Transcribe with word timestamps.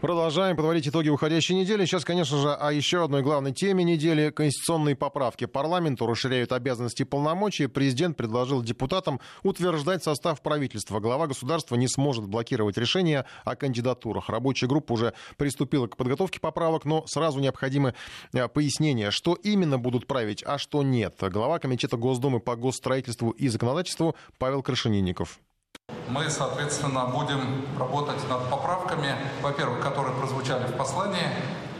Продолжаем 0.00 0.56
подводить 0.56 0.88
итоги 0.88 1.10
уходящей 1.10 1.54
недели. 1.54 1.84
Сейчас, 1.84 2.06
конечно 2.06 2.38
же, 2.38 2.54
о 2.54 2.72
еще 2.72 3.04
одной 3.04 3.20
главной 3.20 3.52
теме 3.52 3.84
недели– 3.84 4.30
конституционные 4.34 4.96
поправки. 4.96 5.44
Парламенту 5.44 6.06
расширяют 6.06 6.52
обязанности 6.52 7.02
и 7.02 7.04
полномочия. 7.04 7.68
Президент 7.68 8.16
предложил 8.16 8.62
депутатам 8.62 9.20
утверждать 9.42 10.02
состав 10.02 10.40
правительства. 10.40 11.00
Глава 11.00 11.26
государства 11.26 11.76
не 11.76 11.86
сможет 11.86 12.24
блокировать 12.28 12.78
решения 12.78 13.26
о 13.44 13.56
кандидатурах. 13.56 14.30
Рабочая 14.30 14.68
группа 14.68 14.92
уже 14.92 15.12
приступила 15.36 15.86
к 15.86 15.98
подготовке 15.98 16.40
поправок, 16.40 16.86
но 16.86 17.06
сразу 17.06 17.38
необходимы 17.38 17.92
э, 18.32 18.48
пояснения, 18.48 19.10
что 19.10 19.34
именно 19.34 19.76
будут 19.76 20.06
править, 20.06 20.42
а 20.46 20.56
что 20.56 20.82
нет. 20.82 21.16
Глава 21.20 21.58
Комитета 21.58 21.98
Госдумы 21.98 22.40
по 22.40 22.56
госстроительству 22.56 23.32
и 23.32 23.48
законодательству 23.48 24.16
Павел 24.38 24.62
Крашенинников. 24.62 25.40
Мы, 26.10 26.28
соответственно, 26.28 27.04
будем 27.06 27.64
работать 27.78 28.28
над 28.28 28.50
поправками, 28.50 29.14
во-первых, 29.42 29.80
которые 29.80 30.16
прозвучали 30.16 30.66
в 30.66 30.76
послании, 30.76 31.28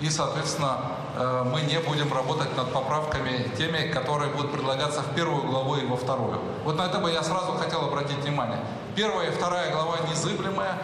и, 0.01 0.09
соответственно, 0.09 0.79
э, 1.17 1.45
мы 1.53 1.63
не 1.63 1.81
будем 1.81 2.13
работать 2.13 2.57
над 2.57 2.73
поправками 2.73 3.51
теми, 3.59 3.91
которые 3.91 4.31
будут 4.31 4.53
предлагаться 4.53 5.03
в 5.03 5.15
первую 5.17 5.43
главу 5.43 5.75
и 5.77 5.85
во 5.85 5.97
вторую. 5.97 6.39
Вот 6.65 6.77
на 6.77 6.83
это 6.87 6.99
бы 6.99 7.11
я 7.11 7.25
сразу 7.25 7.53
хотел 7.55 7.85
обратить 7.87 8.19
внимание. 8.19 8.61
Первая 8.95 9.31
и 9.31 9.33
вторая 9.33 9.73
глава 9.73 9.97
незыблемая, 10.09 10.79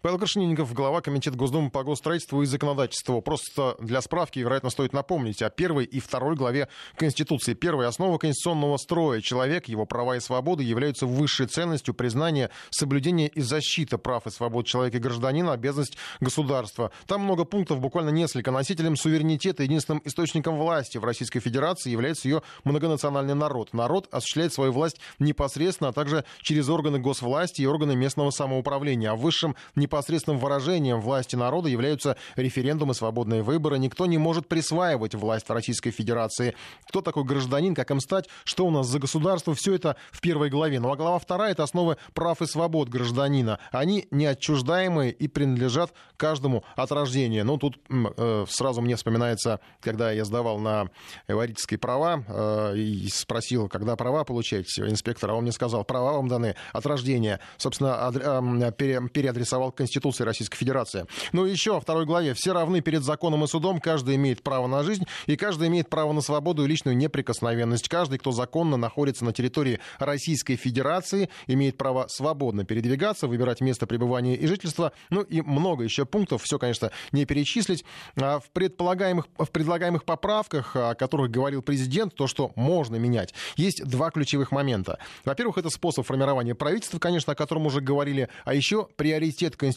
Павел 0.00 0.16
Крашенинников, 0.16 0.72
глава 0.74 1.00
Комитета 1.00 1.36
Госдумы 1.36 1.70
по 1.70 1.82
госстроительству 1.82 2.40
и 2.42 2.46
законодательству. 2.46 3.20
Просто 3.20 3.74
для 3.80 4.00
справки, 4.00 4.38
вероятно, 4.38 4.70
стоит 4.70 4.92
напомнить 4.92 5.42
о 5.42 5.50
первой 5.50 5.86
и 5.86 5.98
второй 5.98 6.36
главе 6.36 6.68
Конституции. 6.94 7.54
Первая 7.54 7.88
основа 7.88 8.16
конституционного 8.18 8.76
строя. 8.76 9.20
Человек, 9.20 9.66
его 9.66 9.86
права 9.86 10.14
и 10.14 10.20
свободы 10.20 10.62
являются 10.62 11.04
высшей 11.04 11.46
ценностью 11.46 11.94
признания, 11.94 12.50
соблюдения 12.70 13.26
и 13.26 13.40
защиты 13.40 13.98
прав 13.98 14.28
и 14.28 14.30
свобод 14.30 14.68
человека 14.68 14.98
и 14.98 15.00
гражданина, 15.00 15.52
обязанность 15.52 15.96
государства. 16.20 16.92
Там 17.08 17.22
много 17.22 17.44
пунктов, 17.44 17.80
буквально 17.80 18.10
несколько. 18.10 18.52
Носителем 18.52 18.94
суверенитета, 18.94 19.64
единственным 19.64 20.00
источником 20.04 20.58
власти 20.58 20.98
в 20.98 21.04
Российской 21.04 21.40
Федерации 21.40 21.90
является 21.90 22.28
ее 22.28 22.42
многонациональный 22.62 23.34
народ. 23.34 23.72
Народ 23.72 24.06
осуществляет 24.12 24.52
свою 24.52 24.70
власть 24.70 25.00
непосредственно, 25.18 25.90
а 25.90 25.92
также 25.92 26.24
через 26.40 26.68
органы 26.68 27.00
госвласти 27.00 27.62
и 27.62 27.66
органы 27.66 27.96
местного 27.96 28.30
самоуправления. 28.30 29.10
А 29.10 29.16
высшим 29.16 29.56
непосредственным 29.88 30.38
выражением 30.38 31.00
власти 31.00 31.34
народа 31.34 31.68
являются 31.68 32.16
референдумы, 32.36 32.94
свободные 32.94 33.42
выборы. 33.42 33.78
Никто 33.78 34.04
не 34.06 34.18
может 34.18 34.46
присваивать 34.46 35.14
власть 35.14 35.48
в 35.48 35.52
Российской 35.52 35.90
Федерации. 35.90 36.54
Кто 36.86 37.00
такой 37.00 37.24
гражданин, 37.24 37.74
как 37.74 37.90
им 37.90 38.00
стать, 38.00 38.28
что 38.44 38.66
у 38.66 38.70
нас 38.70 38.86
за 38.86 38.98
государство, 38.98 39.54
все 39.54 39.74
это 39.74 39.96
в 40.12 40.20
первой 40.20 40.50
главе. 40.50 40.78
Ну 40.78 40.92
а 40.92 40.96
глава 40.96 41.18
вторая— 41.18 41.52
это 41.52 41.62
основы 41.62 41.96
прав 42.12 42.42
и 42.42 42.46
свобод 42.46 42.88
гражданина. 42.88 43.58
Они 43.72 44.06
неотчуждаемые 44.10 45.10
и 45.10 45.26
принадлежат 45.26 45.92
каждому 46.16 46.64
от 46.76 46.92
рождения. 46.92 47.44
Ну 47.44 47.56
тут 47.56 47.78
э, 47.88 48.44
сразу 48.48 48.82
мне 48.82 48.96
вспоминается, 48.96 49.60
когда 49.80 50.12
я 50.12 50.24
сдавал 50.24 50.58
на 50.58 50.90
водительские 51.26 51.78
права 51.78 52.22
э, 52.28 52.76
и 52.76 53.08
спросил, 53.08 53.68
когда 53.68 53.96
права 53.96 54.24
получать 54.24 54.66
инспектора, 54.78 55.32
он 55.32 55.44
мне 55.44 55.52
сказал, 55.52 55.84
права 55.84 56.12
вам 56.14 56.28
даны 56.28 56.56
от 56.72 56.84
рождения. 56.84 57.40
Собственно, 57.56 58.12
переадресовал 58.72 59.72
Конституции 59.78 60.24
Российской 60.24 60.56
Федерации. 60.56 61.06
Ну 61.32 61.46
и 61.46 61.50
еще 61.50 61.72
во 61.72 61.80
второй 61.80 62.04
главе. 62.04 62.34
Все 62.34 62.52
равны 62.52 62.80
перед 62.80 63.02
законом 63.02 63.44
и 63.44 63.46
судом, 63.46 63.80
каждый 63.80 64.16
имеет 64.16 64.42
право 64.42 64.66
на 64.66 64.82
жизнь, 64.82 65.04
и 65.26 65.36
каждый 65.36 65.68
имеет 65.68 65.88
право 65.88 66.12
на 66.12 66.20
свободу 66.20 66.64
и 66.64 66.66
личную 66.68 66.96
неприкосновенность. 66.96 67.88
Каждый, 67.88 68.18
кто 68.18 68.32
законно 68.32 68.76
находится 68.76 69.24
на 69.24 69.32
территории 69.32 69.80
Российской 69.98 70.56
Федерации, 70.56 71.30
имеет 71.46 71.78
право 71.78 72.06
свободно 72.08 72.64
передвигаться, 72.64 73.28
выбирать 73.28 73.60
место 73.60 73.86
пребывания 73.86 74.34
и 74.34 74.46
жительства. 74.46 74.92
Ну 75.10 75.22
и 75.22 75.40
много 75.40 75.84
еще 75.84 76.04
пунктов. 76.04 76.42
Все, 76.42 76.58
конечно, 76.58 76.90
не 77.12 77.24
перечислить. 77.24 77.84
А 78.16 78.40
в, 78.40 78.50
предполагаемых, 78.50 79.26
в 79.38 79.50
предлагаемых 79.50 80.04
поправках, 80.04 80.74
о 80.74 80.94
которых 80.94 81.30
говорил 81.30 81.62
президент, 81.62 82.14
то, 82.14 82.26
что 82.26 82.52
можно 82.56 82.96
менять, 82.96 83.32
есть 83.56 83.84
два 83.84 84.10
ключевых 84.10 84.50
момента. 84.50 84.98
Во-первых, 85.24 85.58
это 85.58 85.70
способ 85.70 86.04
формирования 86.04 86.54
правительства, 86.54 86.98
конечно, 86.98 87.32
о 87.32 87.36
котором 87.36 87.66
уже 87.66 87.80
говорили, 87.80 88.28
а 88.44 88.54
еще 88.54 88.88
приоритет 88.96 89.56
Конституции 89.56 89.67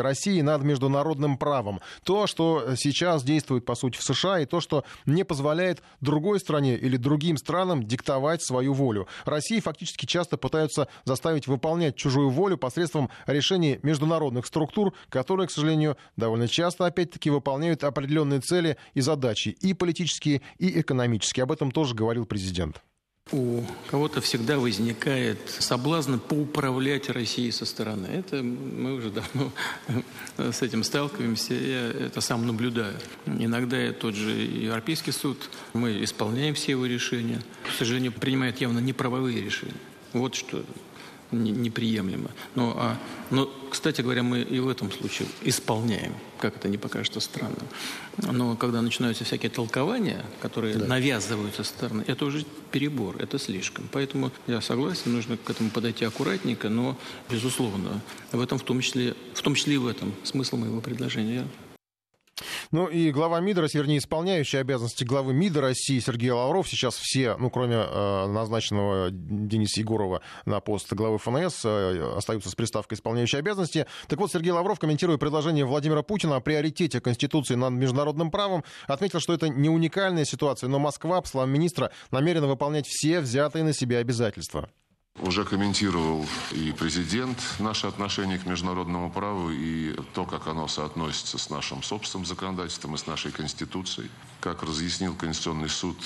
России 0.00 0.40
над 0.40 0.62
международным 0.62 1.38
правом. 1.38 1.80
То, 2.04 2.26
что 2.26 2.74
сейчас 2.76 3.22
действует, 3.22 3.64
по 3.64 3.74
сути, 3.74 3.98
в 3.98 4.02
США, 4.02 4.40
и 4.40 4.46
то, 4.46 4.60
что 4.60 4.84
не 5.04 5.24
позволяет 5.24 5.82
другой 6.00 6.40
стране 6.40 6.76
или 6.76 6.96
другим 6.96 7.36
странам 7.36 7.82
диктовать 7.82 8.42
свою 8.42 8.72
волю. 8.72 9.08
России 9.24 9.60
фактически 9.60 10.06
часто 10.06 10.36
пытаются 10.36 10.88
заставить 11.04 11.46
выполнять 11.46 11.96
чужую 11.96 12.30
волю 12.30 12.58
посредством 12.58 13.10
решений 13.26 13.78
международных 13.82 14.46
структур, 14.46 14.94
которые, 15.08 15.48
к 15.48 15.50
сожалению, 15.50 15.96
довольно 16.16 16.48
часто, 16.48 16.86
опять-таки, 16.86 17.30
выполняют 17.30 17.84
определенные 17.84 18.40
цели 18.40 18.76
и 18.94 19.00
задачи, 19.00 19.50
и 19.60 19.74
политические, 19.74 20.42
и 20.58 20.80
экономические. 20.80 21.44
Об 21.44 21.52
этом 21.52 21.70
тоже 21.70 21.94
говорил 21.94 22.26
президент. 22.26 22.82
У 23.32 23.64
кого-то 23.90 24.20
всегда 24.20 24.56
возникает 24.56 25.50
соблазн 25.50 26.18
поуправлять 26.18 27.10
Россией 27.10 27.50
со 27.50 27.64
стороны. 27.66 28.06
Это 28.06 28.40
мы 28.40 28.94
уже 28.94 29.10
давно 29.10 29.50
с 30.38 30.62
этим 30.62 30.84
сталкиваемся, 30.84 31.54
я 31.54 31.88
это 31.88 32.20
сам 32.20 32.46
наблюдаю. 32.46 32.94
Иногда 33.26 33.92
тот 33.92 34.14
же 34.14 34.30
Европейский 34.30 35.10
суд, 35.10 35.50
мы 35.72 36.04
исполняем 36.04 36.54
все 36.54 36.72
его 36.72 36.86
решения, 36.86 37.42
к 37.68 37.72
сожалению, 37.76 38.12
принимает 38.12 38.60
явно 38.60 38.78
неправовые 38.78 39.42
решения. 39.42 39.74
Вот 40.12 40.36
что 40.36 40.64
неприемлемо. 41.32 42.30
Но, 42.54 42.74
а, 42.76 42.98
но, 43.30 43.50
кстати 43.70 44.00
говоря, 44.00 44.22
мы 44.22 44.42
и 44.42 44.60
в 44.60 44.68
этом 44.68 44.92
случае 44.92 45.28
исполняем, 45.42 46.14
как 46.38 46.56
это 46.56 46.68
не 46.68 46.78
покажется 46.78 47.20
странным. 47.20 47.66
Но 48.18 48.56
когда 48.56 48.82
начинаются 48.82 49.24
всякие 49.24 49.50
толкования, 49.50 50.24
которые 50.40 50.76
да. 50.76 50.86
навязываются 50.86 51.64
со 51.64 51.70
стороны, 51.70 52.04
это 52.06 52.24
уже 52.24 52.44
перебор, 52.70 53.16
это 53.18 53.38
слишком. 53.38 53.88
Поэтому 53.92 54.30
я 54.46 54.60
согласен, 54.60 55.12
нужно 55.12 55.36
к 55.36 55.50
этому 55.50 55.70
подойти 55.70 56.04
аккуратненько, 56.04 56.68
но, 56.68 56.96
безусловно, 57.30 58.00
в 58.32 58.40
этом 58.40 58.58
в 58.58 58.62
том 58.62 58.80
числе, 58.80 59.14
в 59.34 59.42
том 59.42 59.54
числе 59.54 59.74
и 59.74 59.78
в 59.78 59.86
этом 59.86 60.14
смысл 60.24 60.56
моего 60.56 60.80
предложения. 60.80 61.46
Ну 62.70 62.86
и 62.86 63.10
глава 63.10 63.40
России, 63.40 63.78
вернее, 63.78 63.98
исполняющий 63.98 64.58
обязанности 64.58 65.04
главы 65.04 65.32
МИДа 65.32 65.60
России 65.60 65.98
Сергей 65.98 66.30
Лавров, 66.30 66.68
сейчас 66.68 66.96
все, 66.96 67.36
ну, 67.36 67.50
кроме 67.50 67.76
э, 67.76 68.26
назначенного 68.26 69.10
Дениса 69.10 69.80
Егорова 69.80 70.20
на 70.44 70.60
пост 70.60 70.92
главы 70.92 71.18
ФНС, 71.18 71.64
э, 71.64 72.14
остаются 72.16 72.50
с 72.50 72.54
приставкой 72.54 72.96
исполняющей 72.96 73.38
обязанности. 73.38 73.86
Так 74.08 74.18
вот, 74.18 74.30
Сергей 74.30 74.52
Лавров, 74.52 74.78
комментируя 74.78 75.18
предложение 75.18 75.64
Владимира 75.64 76.02
Путина 76.02 76.36
о 76.36 76.40
приоритете 76.40 77.00
Конституции 77.00 77.54
над 77.54 77.72
международным 77.72 78.30
правом, 78.30 78.64
отметил, 78.86 79.20
что 79.20 79.32
это 79.32 79.48
не 79.48 79.68
уникальная 79.68 80.24
ситуация, 80.24 80.68
но 80.68 80.78
Москва, 80.78 81.20
по 81.20 81.28
словам 81.28 81.50
министра, 81.50 81.90
намерена 82.10 82.46
выполнять 82.46 82.86
все 82.86 83.20
взятые 83.20 83.64
на 83.64 83.72
себя 83.72 83.98
обязательства. 83.98 84.68
Уже 85.20 85.44
комментировал 85.44 86.26
и 86.52 86.72
президент 86.72 87.38
наши 87.58 87.86
отношения 87.86 88.38
к 88.38 88.44
международному 88.44 89.10
праву 89.10 89.50
и 89.50 89.94
то, 90.12 90.26
как 90.26 90.46
оно 90.46 90.68
соотносится 90.68 91.38
с 91.38 91.48
нашим 91.48 91.82
собственным 91.82 92.26
законодательством 92.26 92.94
и 92.94 92.98
с 92.98 93.06
нашей 93.06 93.32
Конституцией. 93.32 94.10
Как 94.40 94.62
разъяснил 94.62 95.14
Конституционный 95.14 95.70
суд 95.70 95.96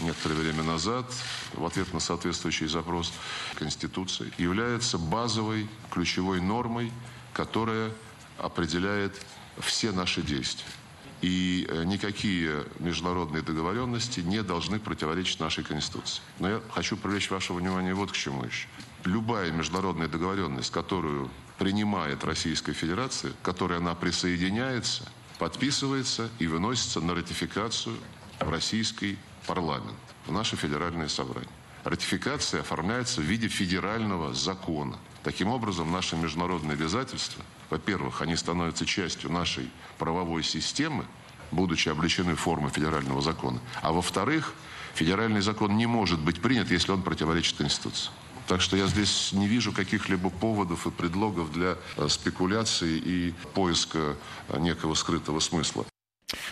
некоторое 0.00 0.36
время 0.36 0.62
назад 0.62 1.04
в 1.52 1.66
ответ 1.66 1.92
на 1.92 2.00
соответствующий 2.00 2.66
запрос 2.66 3.12
Конституции, 3.56 4.32
является 4.38 4.96
базовой 4.96 5.68
ключевой 5.90 6.40
нормой, 6.40 6.92
которая 7.34 7.92
определяет 8.38 9.14
все 9.60 9.92
наши 9.92 10.22
действия 10.22 10.72
и 11.22 11.66
э, 11.68 11.84
никакие 11.84 12.64
международные 12.78 13.42
договоренности 13.42 14.20
не 14.20 14.42
должны 14.42 14.78
противоречить 14.78 15.40
нашей 15.40 15.64
Конституции. 15.64 16.22
Но 16.38 16.48
я 16.48 16.62
хочу 16.70 16.96
привлечь 16.96 17.30
ваше 17.30 17.52
внимание 17.52 17.94
вот 17.94 18.12
к 18.12 18.14
чему 18.14 18.44
еще. 18.44 18.68
Любая 19.04 19.50
международная 19.50 20.08
договоренность, 20.08 20.70
которую 20.70 21.30
принимает 21.58 22.24
Российская 22.24 22.72
Федерация, 22.72 23.32
к 23.32 23.42
которой 23.42 23.78
она 23.78 23.94
присоединяется, 23.94 25.10
подписывается 25.38 26.28
и 26.38 26.46
выносится 26.46 27.00
на 27.00 27.14
ратификацию 27.14 27.96
в 28.40 28.50
российский 28.50 29.18
парламент, 29.46 29.96
в 30.26 30.32
наше 30.32 30.56
федеральное 30.56 31.08
собрание. 31.08 31.50
Ратификация 31.84 32.60
оформляется 32.60 33.20
в 33.20 33.24
виде 33.24 33.48
федерального 33.48 34.34
закона. 34.34 34.98
Таким 35.26 35.48
образом, 35.48 35.90
наши 35.90 36.16
международные 36.16 36.74
обязательства– 36.74 37.44
во-первых, 37.70 38.22
они 38.22 38.36
становятся 38.36 38.86
частью 38.86 39.32
нашей 39.32 39.70
правовой 39.98 40.42
системы, 40.42 41.04
будучи 41.50 41.88
облечены 41.88 42.34
формой 42.36 42.70
федерального 42.70 43.20
закона. 43.20 43.58
А 43.82 43.92
во-вторых, 43.92 44.54
федеральный 44.94 45.40
закон 45.40 45.76
не 45.76 45.86
может 45.86 46.20
быть 46.20 46.40
принят, 46.40 46.70
если 46.70 46.92
он 46.92 47.02
противоречит 47.02 47.56
Конституции. 47.56 48.10
Так 48.46 48.60
что 48.60 48.76
я 48.76 48.86
здесь 48.86 49.32
не 49.32 49.48
вижу 49.48 49.72
каких-либо 49.72 50.30
поводов 50.30 50.86
и 50.86 50.90
предлогов 50.90 51.52
для 51.52 51.76
э, 51.96 52.08
спекуляции 52.08 52.96
и 52.96 53.34
поиска 53.54 54.16
э, 54.48 54.60
некого 54.60 54.94
скрытого 54.94 55.40
смысла. 55.40 55.84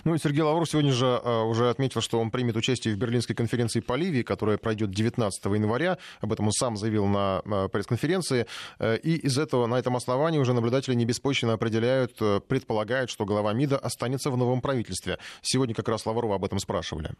Ну 0.04 0.14
и 0.14 0.18
Сергей 0.18 0.42
Лавров 0.42 0.68
сегодня 0.68 0.92
же 0.92 1.06
э, 1.06 1.42
уже 1.42 1.70
отметил, 1.70 2.00
что 2.00 2.20
он 2.20 2.30
примет 2.30 2.56
участие 2.56 2.94
в 2.94 2.98
Берлинской 2.98 3.34
конференции 3.34 3.80
по 3.80 3.94
Ливии, 3.94 4.22
которая 4.22 4.58
пройдет 4.58 4.90
19 4.90 5.44
января. 5.44 5.98
Об 6.20 6.32
этом 6.32 6.46
он 6.46 6.52
сам 6.52 6.76
заявил 6.76 7.06
на 7.06 7.42
пресс-конференции. 7.72 8.46
Э, 8.78 8.96
и 8.96 9.16
из 9.16 9.38
этого, 9.38 9.66
на 9.66 9.76
этом 9.76 9.96
основании 9.96 10.38
уже 10.38 10.52
наблюдатели 10.52 10.94
не 10.94 11.04
беспочвенно 11.04 11.54
определяют, 11.54 12.16
э, 12.20 12.40
предполагают, 12.46 13.10
что 13.10 13.24
глава 13.24 13.52
МИДа 13.52 13.78
останется 13.78 14.30
в 14.30 14.36
новом 14.36 14.60
правительстве. 14.60 15.18
Сегодня 15.42 15.74
как 15.74 15.88
раз 15.88 16.06
Лаврова 16.06 16.36
об 16.36 16.44
этом 16.44 16.58
спрашивали. 16.58 17.10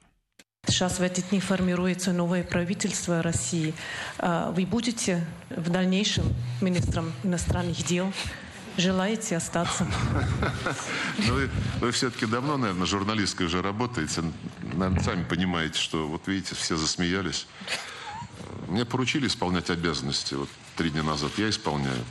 Сейчас 0.66 0.98
в 0.98 1.02
эти 1.02 1.20
дни 1.20 1.40
формируется 1.40 2.12
новое 2.12 2.42
правительство 2.42 3.22
России. 3.22 3.74
Вы 4.18 4.64
будете 4.64 5.22
в 5.50 5.68
дальнейшем 5.68 6.24
министром 6.62 7.12
иностранных 7.22 7.84
дел? 7.84 8.10
Желаете 8.76 9.36
остаться? 9.36 9.86
Ну, 11.18 11.34
вы, 11.34 11.50
вы 11.80 11.90
все-таки 11.92 12.26
давно, 12.26 12.56
наверное, 12.56 12.86
журналисткой 12.86 13.46
уже 13.46 13.62
работаете. 13.62 14.22
Наверное, 14.62 15.02
сами 15.02 15.24
понимаете, 15.24 15.78
что, 15.78 16.08
вот 16.08 16.26
видите, 16.26 16.54
все 16.54 16.76
засмеялись. 16.76 17.46
Мне 18.68 18.84
поручили 18.84 19.26
исполнять 19.26 19.70
обязанности. 19.70 20.34
Вот 20.34 20.48
три 20.76 20.90
дня 20.90 21.02
назад 21.02 21.32
я 21.36 21.48
исполняю. 21.48 22.04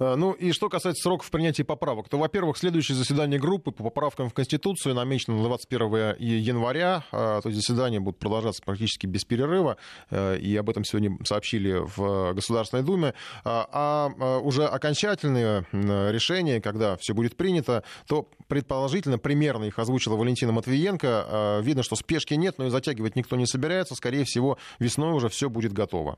Э, 0.00 0.14
ну 0.16 0.32
и 0.32 0.50
что 0.52 0.68
касается 0.68 1.02
сроков 1.02 1.30
принятия 1.30 1.62
поправок, 1.62 2.08
то, 2.08 2.18
во-первых, 2.18 2.56
следующее 2.56 2.96
заседание 2.96 3.38
группы 3.38 3.70
по 3.70 3.84
поправкам 3.84 4.28
в 4.28 4.34
Конституцию 4.34 4.94
намечено 4.94 5.36
на 5.36 5.44
21 5.44 6.16
января. 6.18 7.04
Э, 7.12 7.40
то 7.42 7.48
есть 7.48 7.56
заседания 7.56 8.00
будут 8.00 8.18
продолжаться 8.18 8.62
практически 8.64 9.06
без 9.06 9.24
перерыва. 9.24 9.76
Э, 10.10 10.36
и 10.38 10.56
об 10.56 10.70
этом 10.70 10.84
сегодня 10.84 11.16
сообщили 11.24 11.78
в 11.78 12.32
Государственной 12.32 12.82
Думе. 12.82 13.14
А 13.44 14.40
уже 14.42 14.64
окончательные 14.64 15.66
решения, 15.72 16.60
когда 16.60 16.96
все 16.96 17.12
будет 17.12 17.36
принято, 17.36 17.84
то 18.06 18.28
предположительно, 18.48 19.18
примерно 19.18 19.64
их 19.64 19.78
озвучила 19.78 20.16
Валентина 20.16 20.52
Матвиенко. 20.52 21.60
Видно, 21.62 21.82
что 21.82 21.96
спешки 21.96 22.34
нет, 22.34 22.56
но 22.58 22.66
и 22.66 22.70
затягивать 22.70 23.16
никто 23.16 23.36
не 23.36 23.46
собирается. 23.46 23.94
Скорее 23.94 24.24
всего, 24.24 24.56
весной 24.78 25.12
уже 25.12 25.28
все 25.28 25.50
будет 25.50 25.72
готово. 25.72 26.16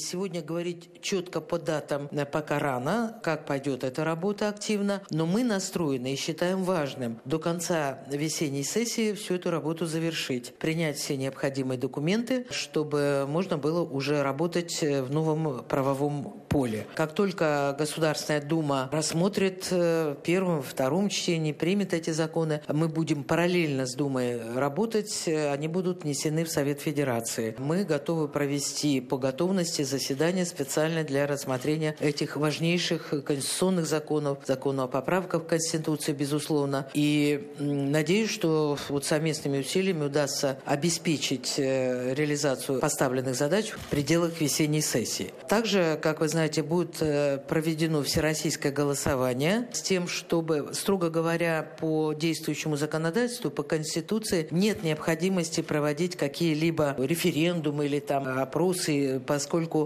Сегодня 0.00 0.42
говорить 0.42 1.02
четко 1.02 1.40
по 1.40 1.58
датам 1.58 2.08
пока 2.32 2.58
рано, 2.58 3.20
как 3.22 3.44
пойдет 3.44 3.84
эта 3.84 4.02
работа 4.02 4.48
активно, 4.48 5.02
но 5.10 5.26
мы 5.26 5.44
настроены 5.44 6.14
и 6.14 6.16
считаем 6.16 6.64
важным 6.64 7.20
до 7.24 7.38
конца 7.38 8.00
весенней 8.10 8.64
сессии 8.64 9.12
всю 9.12 9.34
эту 9.34 9.50
работу 9.50 9.86
завершить, 9.86 10.54
принять 10.54 10.96
все 10.96 11.16
необходимые 11.16 11.78
документы, 11.78 12.46
чтобы 12.50 13.26
можно 13.28 13.58
было 13.58 13.82
уже 13.82 14.22
работать 14.22 14.80
в 14.80 15.12
новом 15.12 15.64
правовом 15.64 16.44
поле. 16.48 16.86
Как 16.94 17.14
только 17.14 17.76
Государственная 17.78 18.42
Дума 18.42 18.88
рассмотрит 18.92 19.68
э, 19.70 20.14
в 20.18 20.22
первом, 20.22 20.62
втором 20.62 21.08
чтении, 21.08 21.52
примет 21.52 21.94
эти 21.94 22.10
законы, 22.10 22.62
мы 22.68 22.88
будем 22.88 23.22
параллельно 23.22 23.86
с 23.86 23.94
Думой 23.94 24.40
работать, 24.54 25.28
они 25.28 25.68
будут 25.68 26.02
внесены 26.04 26.44
в 26.44 26.50
Совет 26.50 26.80
Федерации. 26.80 27.54
Мы 27.58 27.84
готовы 27.84 28.28
провести 28.28 29.00
по 29.00 29.18
готовности 29.18 29.82
заседание 29.90 30.46
специально 30.46 31.04
для 31.04 31.26
рассмотрения 31.26 31.96
этих 32.00 32.36
важнейших 32.36 33.12
конституционных 33.24 33.86
законов, 33.86 34.38
законов 34.46 34.84
о 34.84 34.88
поправках 34.88 35.42
в 35.42 35.46
Конституцию, 35.46 36.16
безусловно. 36.16 36.88
И 36.94 37.48
надеюсь, 37.58 38.30
что 38.30 38.78
вот 38.88 39.04
совместными 39.04 39.58
усилиями 39.58 40.04
удастся 40.04 40.58
обеспечить 40.64 41.54
э, 41.58 42.14
реализацию 42.14 42.80
поставленных 42.80 43.34
задач 43.34 43.70
в 43.70 43.88
пределах 43.88 44.40
весенней 44.40 44.80
сессии. 44.80 45.32
Также, 45.48 45.98
как 46.00 46.20
вы 46.20 46.28
знаете, 46.28 46.62
будет 46.62 46.96
э, 47.00 47.38
проведено 47.48 48.02
всероссийское 48.02 48.72
голосование 48.72 49.68
с 49.72 49.82
тем, 49.82 50.06
чтобы, 50.06 50.70
строго 50.72 51.10
говоря, 51.10 51.68
по 51.80 52.12
действующему 52.12 52.76
законодательству, 52.76 53.50
по 53.50 53.62
Конституции, 53.62 54.46
нет 54.50 54.82
необходимости 54.82 55.60
проводить 55.60 56.16
какие-либо 56.16 56.94
референдумы 56.98 57.86
или 57.86 57.98
там 57.98 58.38
опросы, 58.38 59.20
поскольку 59.26 59.79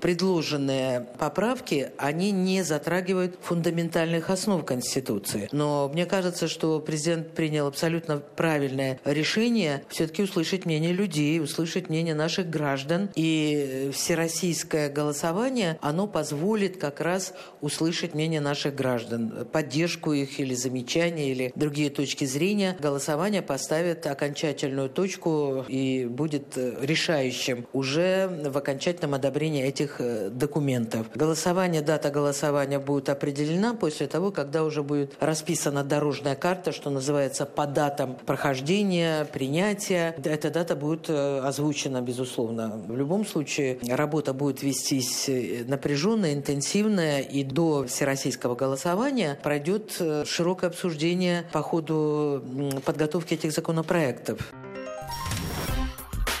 предложенные 0.00 1.06
поправки, 1.18 1.90
они 1.98 2.30
не 2.30 2.62
затрагивают 2.62 3.38
фундаментальных 3.42 4.30
основ 4.30 4.64
Конституции. 4.64 5.48
Но 5.52 5.90
мне 5.92 6.06
кажется, 6.06 6.48
что 6.48 6.80
президент 6.80 7.34
принял 7.34 7.66
абсолютно 7.66 8.18
правильное 8.18 9.00
решение 9.04 9.84
все-таки 9.88 10.22
услышать 10.22 10.64
мнение 10.64 10.92
людей, 10.92 11.40
услышать 11.40 11.88
мнение 11.88 12.14
наших 12.14 12.48
граждан. 12.48 13.10
И 13.14 13.90
всероссийское 13.92 14.88
голосование, 14.88 15.78
оно 15.80 16.06
позволит 16.06 16.76
как 16.78 17.00
раз 17.00 17.34
услышать 17.60 18.14
мнение 18.14 18.40
наших 18.40 18.74
граждан, 18.74 19.46
поддержку 19.50 20.12
их 20.12 20.40
или 20.40 20.54
замечания, 20.54 21.30
или 21.30 21.52
другие 21.54 21.90
точки 21.90 22.24
зрения. 22.24 22.76
Голосование 22.80 23.42
поставит 23.42 24.06
окончательную 24.06 24.88
точку 24.88 25.64
и 25.68 26.06
будет 26.06 26.56
решающим 26.56 27.66
уже 27.72 28.28
в 28.46 28.56
окончательном 28.56 29.14
одобрении 29.14 29.33
одобрения 29.34 29.66
этих 29.66 29.96
э, 29.98 30.30
документов. 30.30 31.06
Голосование, 31.14 31.82
дата 31.82 32.10
голосования 32.10 32.78
будет 32.78 33.08
определена 33.08 33.74
после 33.74 34.06
того, 34.06 34.30
когда 34.30 34.62
уже 34.62 34.82
будет 34.84 35.16
расписана 35.20 35.82
дорожная 35.82 36.36
карта, 36.36 36.70
что 36.70 36.90
называется, 36.90 37.44
по 37.44 37.66
датам 37.66 38.16
прохождения, 38.26 39.24
принятия. 39.24 40.14
Эта 40.24 40.50
дата 40.50 40.76
будет 40.76 41.06
э, 41.08 41.40
озвучена, 41.40 42.00
безусловно. 42.00 42.80
В 42.86 42.96
любом 42.96 43.26
случае, 43.26 43.78
работа 43.88 44.32
будет 44.32 44.62
вестись 44.62 45.28
э, 45.28 45.64
напряженная, 45.66 46.34
интенсивная, 46.34 47.20
и 47.20 47.42
до 47.42 47.86
всероссийского 47.86 48.54
голосования 48.54 49.36
пройдет 49.42 50.00
широкое 50.26 50.70
обсуждение 50.70 51.44
по 51.52 51.62
ходу 51.62 52.40
подготовки 52.84 53.34
этих 53.34 53.50
законопроектов. 53.50 54.52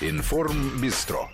Информ 0.00 0.80
Бистро. 0.80 1.28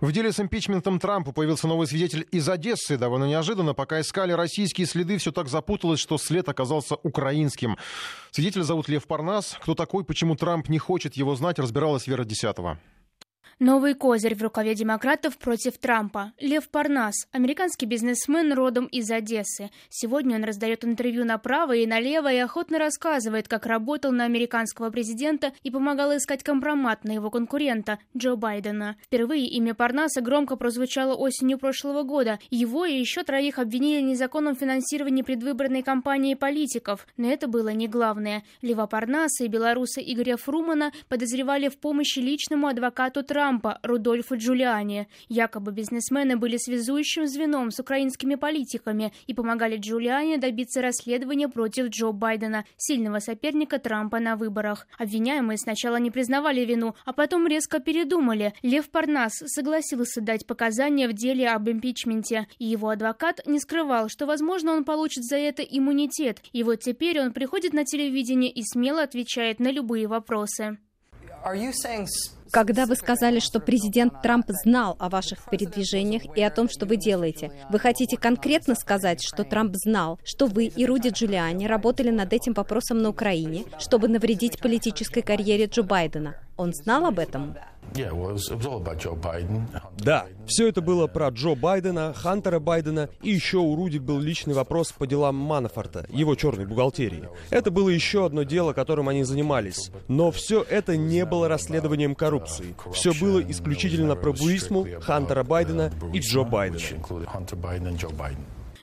В 0.00 0.12
деле 0.12 0.32
с 0.32 0.38
импичментом 0.38 1.00
Трампа 1.00 1.32
появился 1.32 1.66
новый 1.66 1.88
свидетель 1.88 2.26
из 2.30 2.48
Одессы. 2.48 2.96
Довольно 2.96 3.24
неожиданно. 3.24 3.74
Пока 3.74 4.00
искали 4.00 4.30
российские 4.30 4.86
следы, 4.86 5.18
все 5.18 5.32
так 5.32 5.48
запуталось, 5.48 5.98
что 5.98 6.18
след 6.18 6.48
оказался 6.48 6.94
украинским. 6.94 7.76
Свидетель 8.30 8.62
зовут 8.62 8.88
Лев 8.88 9.08
Парнас. 9.08 9.56
Кто 9.60 9.74
такой, 9.74 10.04
почему 10.04 10.36
Трамп 10.36 10.68
не 10.68 10.78
хочет 10.78 11.14
его 11.14 11.34
знать, 11.34 11.58
разбиралась 11.58 12.06
Вера 12.06 12.24
Десятого. 12.24 12.78
Новый 13.60 13.94
козырь 13.94 14.36
в 14.36 14.42
рукаве 14.42 14.76
демократов 14.76 15.36
против 15.36 15.78
Трампа. 15.78 16.32
Лев 16.38 16.68
Парнас, 16.68 17.26
американский 17.32 17.86
бизнесмен 17.86 18.52
родом 18.52 18.86
из 18.86 19.10
Одессы. 19.10 19.70
Сегодня 19.88 20.36
он 20.36 20.44
раздает 20.44 20.84
интервью 20.84 21.24
направо 21.24 21.74
и 21.74 21.84
налево 21.84 22.32
и 22.32 22.36
охотно 22.36 22.78
рассказывает, 22.78 23.48
как 23.48 23.66
работал 23.66 24.12
на 24.12 24.26
американского 24.26 24.90
президента 24.90 25.50
и 25.64 25.72
помогал 25.72 26.16
искать 26.16 26.44
компромат 26.44 27.02
на 27.02 27.10
его 27.10 27.30
конкурента 27.30 27.98
Джо 28.16 28.36
Байдена. 28.36 28.94
Впервые 29.02 29.48
имя 29.48 29.74
Парнаса 29.74 30.20
громко 30.20 30.54
прозвучало 30.54 31.16
осенью 31.16 31.58
прошлого 31.58 32.04
года. 32.04 32.38
Его 32.50 32.84
и 32.84 32.96
еще 32.96 33.24
троих 33.24 33.58
обвинили 33.58 34.02
в 34.02 34.08
незаконном 34.10 34.54
финансировании 34.54 35.22
предвыборной 35.22 35.82
кампании 35.82 36.34
политиков. 36.34 37.08
Но 37.16 37.28
это 37.28 37.48
было 37.48 37.70
не 37.70 37.88
главное. 37.88 38.44
Лева 38.62 38.86
Парнаса 38.86 39.42
и 39.42 39.48
белоруса 39.48 40.00
Игоря 40.00 40.36
Фрумана 40.36 40.92
подозревали 41.08 41.66
в 41.66 41.76
помощи 41.76 42.20
личному 42.20 42.68
адвокату 42.68 43.24
Трампа 43.24 43.47
Трампа 43.48 43.78
Рудольфу 43.82 44.36
Джулиани. 44.36 45.08
Якобы 45.30 45.72
бизнесмены 45.72 46.36
были 46.36 46.58
связующим 46.58 47.26
звеном 47.26 47.70
с 47.70 47.80
украинскими 47.80 48.34
политиками 48.34 49.10
и 49.26 49.32
помогали 49.32 49.78
Джулиани 49.78 50.36
добиться 50.36 50.82
расследования 50.82 51.48
против 51.48 51.86
Джо 51.86 52.12
Байдена, 52.12 52.66
сильного 52.76 53.20
соперника 53.20 53.78
Трампа 53.78 54.20
на 54.20 54.36
выборах. 54.36 54.86
Обвиняемые 54.98 55.56
сначала 55.56 55.96
не 55.96 56.10
признавали 56.10 56.62
вину, 56.66 56.94
а 57.06 57.14
потом 57.14 57.46
резко 57.46 57.80
передумали. 57.80 58.52
Лев 58.62 58.90
Парнас 58.90 59.42
согласился 59.46 60.20
дать 60.20 60.46
показания 60.46 61.08
в 61.08 61.14
деле 61.14 61.48
об 61.48 61.70
импичменте, 61.70 62.48
и 62.58 62.66
его 62.66 62.90
адвокат 62.90 63.40
не 63.46 63.60
скрывал, 63.60 64.10
что, 64.10 64.26
возможно, 64.26 64.72
он 64.72 64.84
получит 64.84 65.24
за 65.24 65.36
это 65.36 65.62
иммунитет. 65.62 66.42
И 66.52 66.62
вот 66.64 66.80
теперь 66.80 67.18
он 67.18 67.32
приходит 67.32 67.72
на 67.72 67.86
телевидение 67.86 68.50
и 68.50 68.62
смело 68.62 69.02
отвечает 69.02 69.58
на 69.58 69.70
любые 69.70 70.06
вопросы. 70.06 70.76
Когда 72.50 72.86
вы 72.86 72.96
сказали, 72.96 73.40
что 73.40 73.60
президент 73.60 74.22
Трамп 74.22 74.46
знал 74.64 74.96
о 74.98 75.08
ваших 75.08 75.38
передвижениях 75.50 76.22
и 76.36 76.42
о 76.42 76.50
том, 76.50 76.68
что 76.68 76.86
вы 76.86 76.96
делаете, 76.96 77.50
вы 77.70 77.78
хотите 77.78 78.16
конкретно 78.16 78.74
сказать, 78.74 79.22
что 79.22 79.44
Трамп 79.44 79.74
знал, 79.76 80.18
что 80.24 80.46
вы 80.46 80.66
и 80.66 80.86
Руди 80.86 81.08
Джулиани 81.08 81.66
работали 81.66 82.10
над 82.10 82.32
этим 82.32 82.54
вопросом 82.54 82.98
на 82.98 83.10
Украине, 83.10 83.64
чтобы 83.78 84.08
навредить 84.08 84.58
политической 84.58 85.22
карьере 85.22 85.66
Джо 85.66 85.82
Байдена? 85.82 86.36
Он 86.56 86.72
знал 86.72 87.06
об 87.06 87.18
этом? 87.18 87.54
Да, 89.96 90.26
все 90.46 90.68
это 90.68 90.80
было 90.80 91.06
про 91.06 91.28
Джо 91.28 91.54
Байдена, 91.54 92.12
Хантера 92.14 92.58
Байдена, 92.58 93.08
и 93.22 93.30
еще 93.30 93.58
у 93.58 93.74
Руди 93.74 93.98
был 93.98 94.18
личный 94.18 94.54
вопрос 94.54 94.92
по 94.92 95.06
делам 95.06 95.36
Манафорта, 95.36 96.06
его 96.10 96.34
черной 96.34 96.66
бухгалтерии. 96.66 97.28
Это 97.50 97.70
было 97.70 97.88
еще 97.88 98.26
одно 98.26 98.42
дело, 98.42 98.72
которым 98.72 99.08
они 99.08 99.24
занимались. 99.24 99.90
Но 100.06 100.30
все 100.30 100.62
это 100.62 100.96
не 100.96 101.24
было 101.24 101.48
расследованием 101.48 102.14
коррупции. 102.14 102.37
Все 102.92 103.12
было 103.12 103.40
исключительно 103.40 104.14
про 104.16 104.32
Буисму, 104.32 104.86
Хантера 105.00 105.42
Байдена 105.44 105.90
и 106.12 106.20
Джо 106.20 106.44
Байдена. 106.44 106.78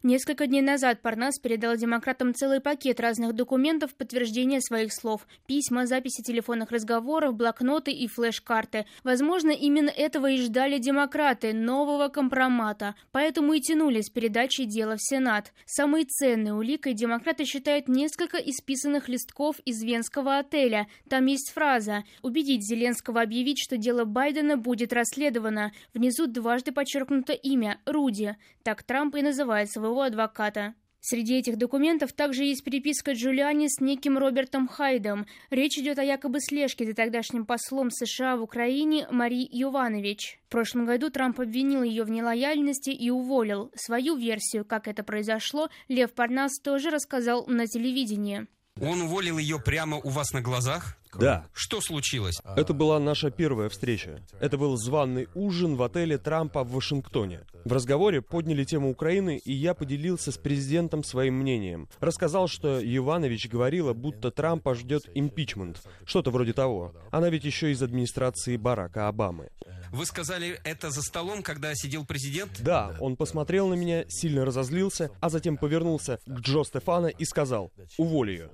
Несколько 0.07 0.45
дней 0.45 0.61
назад 0.61 1.01
Парнас 1.01 1.39
передал 1.39 1.75
демократам 1.77 2.35
целый 2.35 2.61
пакет 2.61 2.99
разных 2.99 3.33
документов 3.33 3.95
подтверждения 3.95 4.61
своих 4.61 4.93
слов. 4.93 5.25
Письма, 5.47 5.87
записи 5.87 6.21
телефонных 6.21 6.69
разговоров, 6.69 7.33
блокноты 7.33 7.91
и 7.91 8.07
флеш-карты. 8.07 8.85
Возможно, 9.03 9.49
именно 9.49 9.89
этого 9.89 10.29
и 10.29 10.37
ждали 10.37 10.77
демократы, 10.77 11.53
нового 11.53 12.09
компромата. 12.09 12.93
Поэтому 13.11 13.53
и 13.53 13.59
тянули 13.59 14.01
с 14.01 14.11
передачей 14.11 14.65
дела 14.65 14.95
в 14.95 15.01
Сенат. 15.01 15.53
Самой 15.65 16.05
ценной 16.05 16.51
уликой 16.51 16.93
демократы 16.93 17.45
считают 17.45 17.87
несколько 17.87 18.37
исписанных 18.37 19.09
листков 19.09 19.55
из 19.65 19.81
венского 19.81 20.37
отеля. 20.37 20.85
Там 21.09 21.25
есть 21.25 21.49
фраза 21.51 22.03
«Убедить 22.21 22.61
Зеленского 22.63 23.23
объявить, 23.23 23.57
что 23.59 23.75
дело 23.75 24.05
Байдена 24.05 24.55
будет 24.55 24.93
расследовано». 24.93 25.71
Внизу 25.95 26.27
дважды 26.27 26.71
подчеркнуто 26.71 27.33
имя– 27.33 27.79
Руди. 27.87 28.37
Так 28.61 28.83
Трамп 28.83 29.15
и 29.15 29.23
называет 29.23 29.71
своего 29.71 29.94
адвоката. 30.01 30.75
Среди 31.07 31.35
этих 31.37 31.57
документов 31.57 32.13
также 32.13 32.45
есть 32.45 32.63
переписка 32.63 33.13
Джулиани 33.13 33.67
с 33.67 33.79
неким 33.79 34.17
Робертом 34.17 34.67
Хайдом. 34.67 35.27
Речь 35.51 35.77
идет 35.77 35.99
о 35.99 36.03
якобы 36.03 36.39
слежке 36.39 36.83
за 36.83 36.95
тогдашним 36.95 37.45
послом 37.45 37.91
США 37.91 38.35
в 38.37 38.41
Украине 38.41 39.07
Мари 39.11 39.47
Йованович. 39.51 40.39
В 40.47 40.49
прошлом 40.49 40.87
году 40.87 41.11
Трамп 41.11 41.39
обвинил 41.39 41.83
ее 41.83 42.05
в 42.05 42.09
нелояльности 42.09 42.89
и 42.89 43.11
уволил. 43.11 43.71
Свою 43.75 44.15
версию, 44.15 44.65
как 44.65 44.87
это 44.87 45.03
произошло, 45.03 45.69
Лев 45.89 46.11
Парнас 46.11 46.57
тоже 46.59 46.89
рассказал 46.89 47.45
на 47.45 47.67
телевидении. 47.67 48.47
Он 48.81 49.03
уволил 49.03 49.37
ее 49.37 49.59
прямо 49.59 49.97
у 49.97 50.09
вас 50.09 50.33
на 50.33 50.41
глазах? 50.41 50.97
Да. 51.19 51.45
Что 51.53 51.81
случилось? 51.81 52.35
Это 52.55 52.73
была 52.73 52.99
наша 52.99 53.31
первая 53.31 53.69
встреча. 53.69 54.19
Это 54.39 54.57
был 54.57 54.77
званый 54.77 55.27
ужин 55.33 55.75
в 55.75 55.83
отеле 55.83 56.17
Трампа 56.17 56.63
в 56.63 56.71
Вашингтоне. 56.71 57.41
В 57.63 57.71
разговоре 57.73 58.21
подняли 58.21 58.63
тему 58.63 58.91
Украины, 58.91 59.41
и 59.43 59.53
я 59.53 59.73
поделился 59.73 60.31
с 60.31 60.37
президентом 60.37 61.03
своим 61.03 61.35
мнением. 61.35 61.89
Рассказал, 61.99 62.47
что 62.47 62.79
Иванович 62.81 63.49
говорила, 63.49 63.93
будто 63.93 64.31
Трампа 64.31 64.75
ждет 64.75 65.09
импичмент. 65.13 65.81
Что-то 66.05 66.31
вроде 66.31 66.53
того. 66.53 66.93
Она 67.11 67.29
ведь 67.29 67.43
еще 67.43 67.71
из 67.71 67.81
администрации 67.81 68.57
Барака 68.57 69.07
Обамы. 69.07 69.49
Вы 69.91 70.05
сказали 70.05 70.59
это 70.63 70.89
за 70.91 71.01
столом, 71.01 71.41
когда 71.41 71.73
сидел 71.73 72.05
президент? 72.05 72.61
Да, 72.61 72.95
он 72.99 73.15
посмотрел 73.15 73.67
на 73.67 73.75
меня, 73.75 74.05
сильно 74.09 74.43
разозлился, 74.45 75.09
а 75.21 75.29
затем 75.29 75.57
повернулся 75.57 76.19
к 76.25 76.39
Джо 76.39 76.63
Стефана 76.63 77.07
и 77.07 77.25
сказал 77.25 77.71
«Уволь 77.97 78.31
ее». 78.31 78.49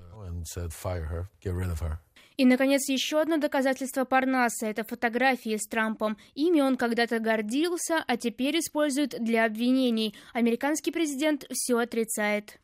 И, 2.38 2.46
наконец, 2.46 2.88
еще 2.90 3.22
одно 3.22 3.38
доказательство 3.38 4.06
Парнаса– 4.06 4.66
это 4.68 4.84
фотографии 4.84 5.58
с 5.58 5.68
Трампом. 5.68 6.18
Ими 6.34 6.62
он 6.62 6.78
когда-то 6.78 7.20
гордился, 7.20 8.04
а 8.08 8.18
теперь 8.18 8.60
использует 8.60 9.16
для 9.24 9.46
обвинений. 9.46 10.16
Американский 10.34 10.92
президент 10.92 11.46
все 11.52 11.78
отрицает. 11.78 12.60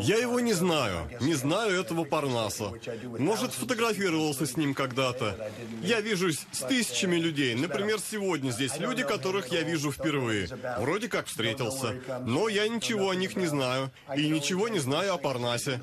Я 0.00 0.16
его 0.18 0.40
не 0.40 0.52
знаю. 0.52 1.08
Не 1.20 1.34
знаю 1.34 1.80
этого 1.80 2.04
Парнаса. 2.04 2.72
Может, 3.18 3.52
фотографировался 3.52 4.46
с 4.46 4.56
ним 4.56 4.74
когда-то. 4.74 5.50
Я 5.82 6.00
вижусь 6.00 6.40
с 6.52 6.60
тысячами 6.60 7.16
людей. 7.16 7.54
Например, 7.54 7.98
сегодня 7.98 8.50
здесь 8.50 8.78
люди, 8.78 9.02
которых 9.02 9.48
я 9.48 9.62
вижу 9.62 9.90
впервые. 9.90 10.48
Вроде 10.78 11.08
как 11.08 11.26
встретился. 11.26 11.94
Но 12.26 12.48
я 12.48 12.68
ничего 12.68 13.10
о 13.10 13.14
них 13.14 13.36
не 13.36 13.46
знаю. 13.46 13.90
И 14.14 14.28
ничего 14.28 14.68
не 14.68 14.78
знаю 14.78 15.14
о 15.14 15.18
Парнасе. 15.18 15.80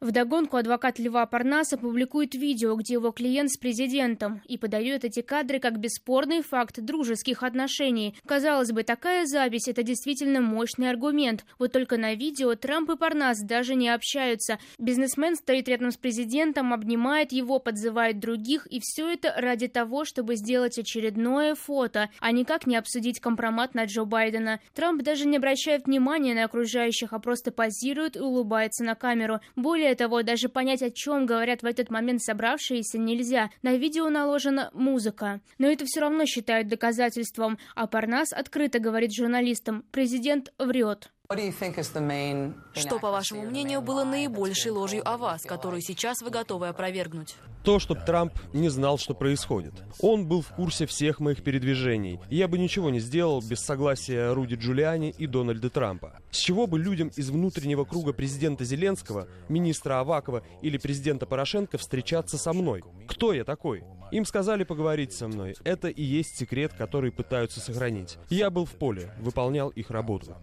Вдогонку 0.00 0.56
адвокат 0.56 0.98
Льва 0.98 1.26
Парнаса 1.26 1.76
публикует 1.76 2.34
видео, 2.34 2.74
где 2.76 2.94
его 2.94 3.10
клиент 3.10 3.50
с 3.50 3.58
президентом, 3.58 4.40
и 4.46 4.56
подает 4.56 5.04
эти 5.04 5.20
кадры 5.20 5.60
как 5.60 5.78
бесспорный 5.78 6.42
факт 6.42 6.80
дружеских 6.80 7.42
отношений. 7.42 8.14
Казалось 8.26 8.72
бы, 8.72 8.84
такая 8.84 9.26
запись– 9.26 9.68
это 9.68 9.82
действительно 9.82 10.40
мощный 10.40 10.88
аргумент. 10.88 11.44
Вот 11.58 11.72
только 11.72 11.98
на 11.98 12.14
видео 12.14 12.54
Трамп 12.54 12.85
и 12.90 12.96
Парнас 12.96 13.40
даже 13.40 13.74
не 13.74 13.88
общаются. 13.88 14.58
Бизнесмен 14.78 15.36
стоит 15.36 15.68
рядом 15.68 15.90
с 15.90 15.96
президентом, 15.96 16.72
обнимает 16.72 17.32
его, 17.32 17.58
подзывает 17.58 18.18
других, 18.18 18.66
и 18.66 18.80
все 18.80 19.08
это 19.08 19.34
ради 19.36 19.68
того, 19.68 20.04
чтобы 20.04 20.36
сделать 20.36 20.78
очередное 20.78 21.54
фото, 21.54 22.10
а 22.20 22.32
никак 22.32 22.66
не 22.66 22.76
обсудить 22.76 23.20
компромат 23.20 23.74
на 23.74 23.84
Джо 23.84 24.04
Байдена. 24.04 24.60
Трамп 24.74 25.02
даже 25.02 25.26
не 25.26 25.36
обращает 25.36 25.86
внимания 25.86 26.34
на 26.34 26.44
окружающих, 26.44 27.12
а 27.12 27.18
просто 27.18 27.52
позирует 27.52 28.16
и 28.16 28.20
улыбается 28.20 28.84
на 28.84 28.94
камеру. 28.94 29.40
Более 29.54 29.94
того, 29.94 30.22
даже 30.22 30.48
понять, 30.48 30.82
о 30.82 30.90
чем 30.90 31.26
говорят 31.26 31.62
в 31.62 31.66
этот 31.66 31.90
момент 31.90 32.22
собравшиеся, 32.22 32.98
нельзя. 32.98 33.50
На 33.62 33.76
видео 33.76 34.08
наложена 34.10 34.70
музыка. 34.72 35.40
Но 35.58 35.68
это 35.68 35.84
все 35.84 36.00
равно 36.00 36.26
считают 36.26 36.68
доказательством, 36.68 37.58
а 37.74 37.86
Парнас 37.86 38.32
открыто 38.32 38.78
говорит 38.78 39.12
журналистам, 39.12 39.84
президент 39.90 40.52
врет. 40.58 41.10
Что, 42.74 42.98
по 42.98 43.10
вашему 43.10 43.42
мнению, 43.42 43.80
было 43.80 44.04
наибольшей 44.04 44.70
ложью 44.70 45.02
о 45.04 45.16
вас, 45.16 45.42
которую 45.42 45.82
сейчас 45.82 46.22
вы 46.22 46.30
готовы 46.30 46.68
опровергнуть? 46.68 47.36
То, 47.66 47.80
чтобы 47.80 48.00
Трамп 48.02 48.32
не 48.52 48.68
знал, 48.68 48.96
что 48.96 49.12
происходит. 49.12 49.74
Он 50.00 50.28
был 50.28 50.40
в 50.40 50.50
курсе 50.50 50.86
всех 50.86 51.18
моих 51.18 51.42
передвижений, 51.42 52.20
и 52.30 52.36
я 52.36 52.46
бы 52.46 52.58
ничего 52.58 52.90
не 52.90 53.00
сделал 53.00 53.42
без 53.42 53.58
согласия 53.58 54.32
Руди 54.32 54.54
Джулиани 54.54 55.10
и 55.10 55.26
Дональда 55.26 55.68
Трампа. 55.68 56.20
С 56.30 56.36
чего 56.36 56.68
бы 56.68 56.78
людям 56.78 57.08
из 57.16 57.28
внутреннего 57.28 57.84
круга 57.84 58.12
президента 58.12 58.64
Зеленского, 58.64 59.26
министра 59.48 59.98
Авакова 59.98 60.44
или 60.62 60.78
президента 60.78 61.26
Порошенко 61.26 61.76
встречаться 61.76 62.38
со 62.38 62.52
мной? 62.52 62.84
Кто 63.08 63.32
я 63.32 63.42
такой? 63.42 63.82
Им 64.12 64.24
сказали 64.24 64.62
поговорить 64.62 65.12
со 65.12 65.26
мной. 65.26 65.56
Это 65.64 65.88
и 65.88 66.02
есть 66.02 66.38
секрет, 66.38 66.72
который 66.72 67.10
пытаются 67.10 67.58
сохранить. 67.58 68.18
Я 68.30 68.50
был 68.50 68.64
в 68.64 68.72
поле, 68.72 69.12
выполнял 69.18 69.70
их 69.70 69.90
работу. 69.90 70.36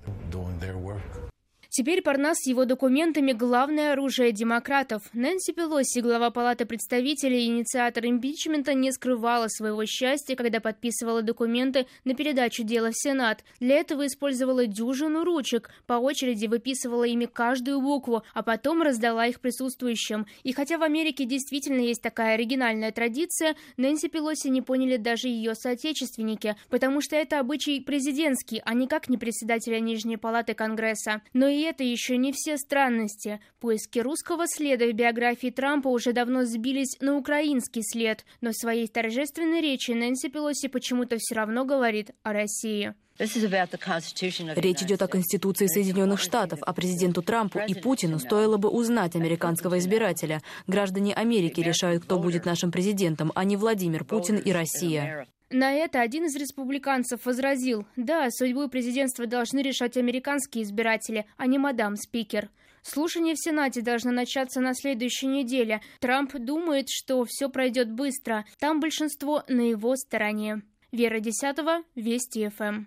their 0.73 0.81
work. 0.81 1.32
Теперь 1.75 2.03
Парнас 2.03 2.37
с 2.37 2.45
его 2.45 2.65
документами– 2.65 3.31
главное 3.33 3.93
оружие 3.93 4.31
демократов. 4.31 5.01
Нэнси 5.13 5.53
Пелоси, 5.53 6.01
глава 6.01 6.29
Палаты 6.29 6.65
представителей 6.65 7.45
и 7.45 7.47
инициатор 7.47 8.05
импичмента, 8.05 8.75
не 8.75 8.91
скрывала 8.91 9.47
своего 9.47 9.83
счастья, 9.87 10.35
когда 10.35 10.59
подписывала 10.59 11.23
документы 11.23 11.87
на 12.03 12.13
передачу 12.13 12.61
дела 12.61 12.91
в 12.91 12.95
Сенат. 12.95 13.43
Для 13.59 13.77
этого 13.77 14.05
использовала 14.05 14.67
дюжину 14.67 15.23
ручек, 15.23 15.71
по 15.87 15.93
очереди 15.93 16.45
выписывала 16.45 17.05
ими 17.05 17.25
каждую 17.25 17.81
букву, 17.81 18.21
а 18.35 18.43
потом 18.43 18.83
раздала 18.83 19.25
их 19.25 19.39
присутствующим. 19.39 20.27
И 20.43 20.53
хотя 20.53 20.77
в 20.77 20.83
Америке 20.83 21.25
действительно 21.25 21.81
есть 21.81 22.03
такая 22.03 22.35
оригинальная 22.35 22.91
традиция, 22.91 23.55
Нэнси 23.77 24.09
Пелоси 24.09 24.49
не 24.49 24.61
поняли 24.61 24.97
даже 24.97 25.27
ее 25.27 25.55
соотечественники, 25.55 26.55
потому 26.69 27.01
что 27.01 27.15
это 27.15 27.39
обычай 27.39 27.81
президентский, 27.81 28.61
а 28.63 28.75
никак 28.75 29.09
не 29.09 29.17
председателя 29.17 29.79
Нижней 29.79 30.17
Палаты 30.17 30.53
Конгресса. 30.53 31.23
Но 31.33 31.47
и 31.47 31.62
это 31.63 31.83
еще 31.83 32.17
не 32.17 32.31
все 32.31 32.57
странности. 32.57 33.39
Поиски 33.59 33.99
русского 33.99 34.45
следа 34.47 34.85
в 34.85 34.93
биографии 34.93 35.49
Трампа 35.49 35.87
уже 35.87 36.13
давно 36.13 36.45
сбились 36.45 36.97
на 36.99 37.17
украинский 37.17 37.83
след, 37.83 38.25
но 38.41 38.51
в 38.51 38.55
своей 38.55 38.87
торжественной 38.87 39.61
речи 39.61 39.91
Нэнси 39.91 40.29
Пелоси 40.29 40.67
почему-то 40.67 41.17
все 41.19 41.35
равно 41.35 41.65
говорит 41.65 42.11
о 42.23 42.33
России. 42.33 42.93
Речь 43.19 44.81
идет 44.81 45.01
о 45.03 45.07
Конституции 45.07 45.67
Соединенных 45.67 46.19
Штатов, 46.19 46.59
а 46.63 46.73
президенту 46.73 47.21
Трампу 47.21 47.59
и 47.59 47.75
Путину 47.75 48.17
стоило 48.17 48.57
бы 48.57 48.69
узнать 48.69 49.15
американского 49.15 49.77
избирателя. 49.77 50.41
Граждане 50.65 51.13
Америки 51.13 51.61
решают, 51.61 52.03
кто 52.03 52.17
будет 52.17 52.45
нашим 52.45 52.71
президентом, 52.71 53.31
а 53.35 53.43
не 53.43 53.55
Владимир 53.55 54.03
Путин 54.03 54.37
и 54.37 54.51
Россия. 54.51 55.27
На 55.53 55.71
это 55.71 56.01
один 56.01 56.25
из 56.25 56.35
республиканцев 56.35 57.27
возразил, 57.27 57.85
да, 57.95 58.31
судьбу 58.31 58.67
президентства 58.69 59.27
должны 59.27 59.59
решать 59.59 59.97
американские 59.97 60.63
избиратели, 60.63 61.27
а 61.37 61.45
не 61.45 61.59
мадам 61.59 61.95
спикер. 61.95 62.49
Слушание 62.81 63.35
в 63.35 63.39
Сенате 63.39 63.83
должно 63.83 64.11
начаться 64.11 64.61
на 64.61 64.73
следующей 64.73 65.27
неделе. 65.27 65.81
Трамп 65.99 66.33
думает, 66.33 66.87
что 66.89 67.23
все 67.25 67.49
пройдет 67.49 67.91
быстро. 67.91 68.45
Там 68.57 68.79
большинство 68.79 69.43
на 69.47 69.61
его 69.61 69.95
стороне. 69.95 70.63
Вера 70.91 71.19
Десятого, 71.19 71.83
Вести 71.93 72.49
ФМ. 72.49 72.85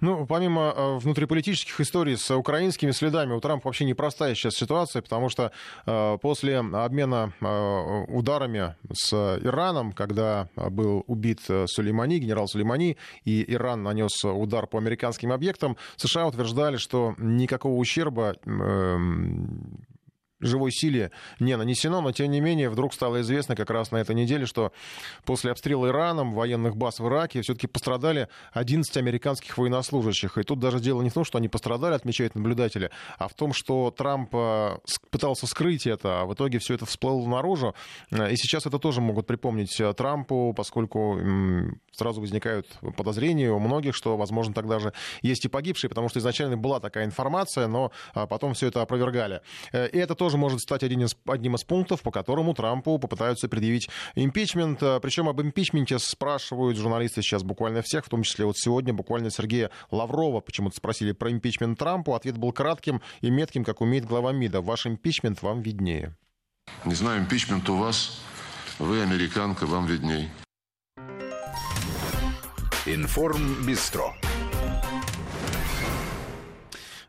Ну, 0.00 0.26
помимо 0.26 0.72
э, 0.76 0.96
внутриполитических 0.98 1.80
историй 1.80 2.16
с 2.16 2.34
украинскими 2.34 2.92
следами, 2.92 3.32
у 3.32 3.40
Трампа 3.40 3.68
вообще 3.68 3.84
непростая 3.84 4.34
сейчас 4.34 4.54
ситуация, 4.54 5.02
потому 5.02 5.28
что 5.28 5.50
э, 5.86 6.18
после 6.22 6.58
обмена 6.58 7.32
э, 7.40 8.04
ударами 8.08 8.76
с 8.92 9.12
Ираном, 9.12 9.92
когда 9.92 10.48
был 10.56 11.04
убит 11.06 11.40
Сулеймани, 11.66 12.18
генерал 12.18 12.46
Сулеймани, 12.46 12.96
и 13.24 13.44
Иран 13.52 13.82
нанес 13.82 14.24
удар 14.24 14.66
по 14.66 14.78
американским 14.78 15.32
объектам, 15.32 15.76
США 15.96 16.26
утверждали, 16.26 16.76
что 16.76 17.14
никакого 17.18 17.74
ущерба 17.74 18.36
живой 20.40 20.70
силе 20.70 21.10
не 21.40 21.56
нанесено, 21.56 22.00
но 22.00 22.12
тем 22.12 22.30
не 22.30 22.40
менее 22.40 22.68
вдруг 22.68 22.92
стало 22.94 23.20
известно 23.22 23.56
как 23.56 23.70
раз 23.70 23.90
на 23.90 23.96
этой 23.96 24.14
неделе, 24.14 24.46
что 24.46 24.72
после 25.24 25.50
обстрела 25.50 25.88
Ираном 25.88 26.34
военных 26.34 26.76
баз 26.76 26.98
в 27.00 27.08
Ираке 27.08 27.42
все-таки 27.42 27.66
пострадали 27.66 28.28
11 28.52 28.96
американских 28.96 29.56
военнослужащих. 29.58 30.38
И 30.38 30.42
тут 30.42 30.58
даже 30.58 30.80
дело 30.80 31.02
не 31.02 31.10
в 31.10 31.14
том, 31.14 31.24
что 31.24 31.38
они 31.38 31.48
пострадали, 31.48 31.94
отмечают 31.94 32.34
наблюдатели, 32.34 32.90
а 33.18 33.28
в 33.28 33.34
том, 33.34 33.52
что 33.52 33.90
Трамп 33.90 34.34
э, 34.34 34.76
пытался 35.10 35.46
скрыть 35.46 35.86
это, 35.86 36.22
а 36.22 36.24
в 36.26 36.34
итоге 36.34 36.58
все 36.58 36.74
это 36.74 36.86
всплыло 36.86 37.26
наружу. 37.26 37.74
Э, 38.10 38.30
и 38.30 38.36
сейчас 38.36 38.66
это 38.66 38.78
тоже 38.78 39.00
могут 39.00 39.26
припомнить 39.26 39.80
э, 39.80 39.92
Трампу, 39.94 40.52
поскольку 40.56 41.18
сразу 41.92 42.20
возникают 42.20 42.66
подозрения 42.96 43.50
у 43.50 43.58
многих, 43.58 43.94
что, 43.94 44.16
возможно, 44.16 44.52
тогда 44.52 44.78
же 44.78 44.92
есть 45.22 45.44
и 45.44 45.48
погибшие, 45.48 45.88
потому 45.88 46.08
что 46.08 46.18
изначально 46.18 46.56
была 46.56 46.80
такая 46.80 47.04
информация, 47.06 47.68
но 47.68 47.90
потом 48.12 48.54
все 48.54 48.68
это 48.68 48.82
опровергали. 48.82 49.40
И 49.72 49.98
это 49.98 50.14
тоже 50.14 50.25
тоже 50.26 50.38
может 50.38 50.60
стать 50.60 50.82
один 50.82 51.04
из, 51.04 51.16
одним 51.28 51.54
из 51.54 51.62
пунктов, 51.62 52.02
по 52.02 52.10
которому 52.10 52.52
Трампу 52.52 52.98
попытаются 52.98 53.48
предъявить 53.48 53.88
импичмент. 54.16 54.82
Э, 54.82 54.98
Причем 55.00 55.28
об 55.28 55.40
импичменте 55.40 56.00
спрашивают 56.00 56.76
журналисты 56.76 57.22
сейчас 57.22 57.44
буквально 57.44 57.80
всех, 57.80 58.04
в 58.04 58.08
том 58.08 58.24
числе 58.24 58.44
вот 58.44 58.58
сегодня 58.58 58.92
буквально 58.92 59.30
Сергея 59.30 59.70
Лаврова 59.92 60.40
почему-то 60.40 60.78
спросили 60.78 61.12
про 61.12 61.30
импичмент 61.30 61.78
Трампу. 61.78 62.12
Ответ 62.14 62.38
был 62.38 62.50
кратким 62.50 63.02
и 63.20 63.30
метким, 63.30 63.62
как 63.62 63.80
умеет 63.80 64.04
глава 64.04 64.32
МИДа. 64.32 64.62
Ваш 64.62 64.88
импичмент 64.88 65.42
вам 65.42 65.62
виднее. 65.62 66.16
Не 66.84 66.96
знаю, 66.96 67.20
импичмент 67.20 67.68
у 67.68 67.76
вас. 67.76 68.20
Вы 68.80 69.02
американка, 69.02 69.64
вам 69.64 69.86
видней. 69.86 70.28
Информ 72.84 73.64
Бистро 73.64 74.12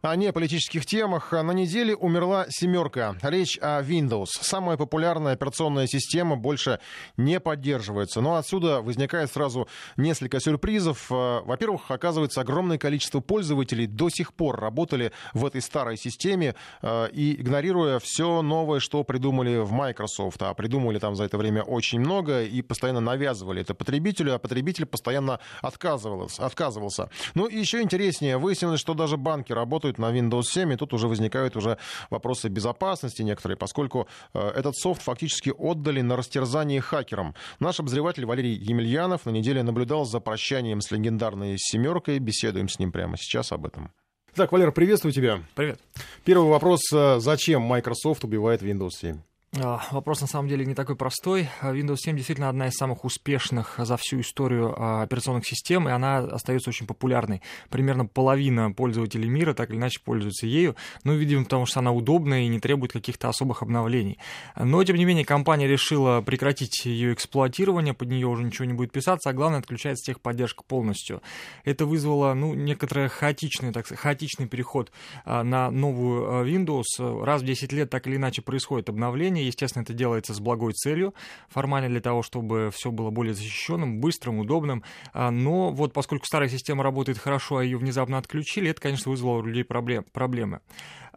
о 0.01 0.15
неполитических 0.15 0.85
темах. 0.85 1.31
На 1.31 1.51
неделе 1.51 1.95
умерла 1.95 2.45
семерка. 2.49 3.15
Речь 3.21 3.57
о 3.61 3.81
Windows. 3.81 4.27
Самая 4.41 4.77
популярная 4.77 5.33
операционная 5.33 5.87
система 5.87 6.35
больше 6.35 6.79
не 7.15 7.39
поддерживается. 7.39 8.21
Но 8.21 8.35
отсюда 8.35 8.81
возникает 8.81 9.31
сразу 9.31 9.67
несколько 9.95 10.39
сюрпризов. 10.39 11.11
Э, 11.11 11.41
во-первых, 11.43 11.89
оказывается, 11.89 12.41
огромное 12.41 12.77
количество 12.77 13.19
пользователей 13.19 13.87
до 13.87 14.09
сих 14.09 14.33
пор 14.33 14.59
работали 14.59 15.11
в 15.33 15.45
этой 15.45 15.61
старой 15.61 15.97
системе 15.97 16.55
э, 16.81 17.09
и 17.11 17.41
игнорируя 17.41 17.99
все 17.99 18.41
новое, 18.41 18.79
что 18.79 19.03
придумали 19.03 19.57
в 19.57 19.71
Microsoft. 19.71 20.41
А 20.41 20.53
придумали 20.53 20.99
там 20.99 21.15
за 21.15 21.23
это 21.23 21.37
время 21.37 21.63
очень 21.63 21.99
много 21.99 22.43
и 22.43 22.61
постоянно 22.61 22.99
навязывали 22.99 23.61
это 23.61 23.73
потребителю, 23.73 24.35
а 24.35 24.39
потребитель 24.39 24.85
постоянно 24.85 25.39
отказывался. 25.61 26.45
отказывался. 26.45 27.09
Ну 27.33 27.45
и 27.45 27.57
еще 27.57 27.81
интереснее, 27.81 28.37
выяснилось, 28.37 28.79
что 28.79 28.93
даже 28.93 29.17
банки 29.17 29.53
работают 29.53 29.86
работают 29.87 29.97
на 29.97 30.11
Windows 30.11 30.43
7, 30.43 30.73
и 30.73 30.75
тут 30.75 30.93
уже 30.93 31.07
возникают 31.07 31.55
уже 31.55 31.77
вопросы 32.09 32.49
безопасности 32.49 33.21
некоторые, 33.21 33.57
поскольку 33.57 34.07
э, 34.33 34.51
этот 34.55 34.75
софт 34.75 35.01
фактически 35.01 35.53
отдали 35.57 36.01
на 36.01 36.15
растерзание 36.15 36.81
хакерам. 36.81 37.35
Наш 37.59 37.79
обозреватель 37.79 38.25
Валерий 38.25 38.55
Емельянов 38.55 39.25
на 39.25 39.31
неделе 39.31 39.63
наблюдал 39.63 40.05
за 40.05 40.19
прощанием 40.19 40.81
с 40.81 40.91
легендарной 40.91 41.55
«семеркой». 41.57 42.19
Беседуем 42.19 42.69
с 42.69 42.79
ним 42.79 42.91
прямо 42.91 43.17
сейчас 43.17 43.51
об 43.51 43.65
этом. 43.65 43.91
Так, 44.35 44.51
Валер, 44.51 44.71
приветствую 44.71 45.13
тебя. 45.13 45.39
Привет. 45.55 45.79
Первый 46.23 46.49
вопрос. 46.49 46.81
Э, 46.93 47.19
зачем 47.19 47.61
Microsoft 47.61 48.23
убивает 48.23 48.61
Windows 48.61 48.91
7? 48.99 49.26
А, 49.55 49.81
вопрос 49.91 50.19
на 50.19 50.27
самом 50.27 50.49
деле 50.49 50.65
не 50.65 50.75
такой 50.75 50.97
простой. 50.97 51.47
Windows 51.61 51.97
7 51.99 52.17
действительно 52.17 52.49
одна 52.49 52.67
из 52.67 52.73
самых 52.73 53.05
успешных 53.05 53.75
за 53.77 53.95
всю 53.95 54.19
историю 54.19 54.75
а, 54.77 55.03
операционных 55.03 55.47
систем, 55.47 55.87
и 55.87 55.91
она 55.91 56.17
остается 56.17 56.69
очень 56.69 56.85
популярной. 56.85 57.41
Примерно 57.69 58.05
половина 58.05 58.73
пользователей 58.73 59.29
мира 59.29 59.53
так 59.53 59.69
или 59.69 59.77
иначе 59.77 60.01
пользуются 60.03 60.45
ею, 60.47 60.75
ну, 61.05 61.13
видимо, 61.13 61.45
потому 61.45 61.65
что 61.65 61.79
она 61.79 61.93
удобная 61.93 62.41
и 62.41 62.47
не 62.47 62.59
требует 62.59 62.91
каких-то 62.91 63.29
особых 63.29 63.63
обновлений. 63.63 64.19
Но, 64.57 64.83
тем 64.83 64.97
не 64.97 65.05
менее, 65.05 65.23
компания 65.23 65.67
решила 65.67 66.19
прекратить 66.19 66.85
ее 66.85 67.13
эксплуатирование, 67.13 67.93
под 67.93 68.09
нее 68.09 68.27
уже 68.27 68.43
ничего 68.43 68.65
не 68.65 68.73
будет 68.73 68.91
писаться, 68.91 69.29
а 69.29 69.33
главное, 69.33 69.59
отключается 69.59 70.11
техподдержка 70.11 70.63
полностью. 70.67 71.21
Это 71.63 71.85
вызвало, 71.85 72.33
ну, 72.33 72.53
некоторый 72.53 73.07
хаотичный, 73.07 73.71
так 73.71 73.85
сказать, 73.85 74.01
хаотичный 74.01 74.47
переход 74.47 74.91
а, 75.23 75.43
на 75.43 75.71
новую 75.71 76.45
Windows. 76.45 77.23
Раз 77.23 77.41
в 77.41 77.45
10 77.45 77.71
лет 77.71 77.89
так 77.89 78.07
или 78.07 78.17
иначе 78.17 78.41
происходит 78.41 78.89
обновление, 78.89 79.36
приложение. 79.37 79.47
Естественно, 79.47 79.83
это 79.83 79.93
делается 79.93 80.33
с 80.33 80.39
благой 80.39 80.73
целью, 80.73 81.13
формально 81.49 81.89
для 81.89 82.01
того, 82.01 82.23
чтобы 82.23 82.69
все 82.73 82.91
было 82.91 83.09
более 83.09 83.33
защищенным, 83.33 83.99
быстрым, 83.99 84.39
удобным. 84.39 84.83
А, 85.13 85.31
но 85.31 85.71
вот 85.71 85.93
поскольку 85.93 86.25
старая 86.25 86.49
система 86.49 86.83
работает 86.83 87.17
хорошо, 87.17 87.57
а 87.57 87.63
ее 87.63 87.77
внезапно 87.77 88.17
отключили, 88.17 88.69
это, 88.69 88.81
конечно, 88.81 89.11
вызвало 89.11 89.39
у 89.39 89.45
людей 89.45 89.63
проблем, 89.63 90.05
проблемы. 90.13 90.59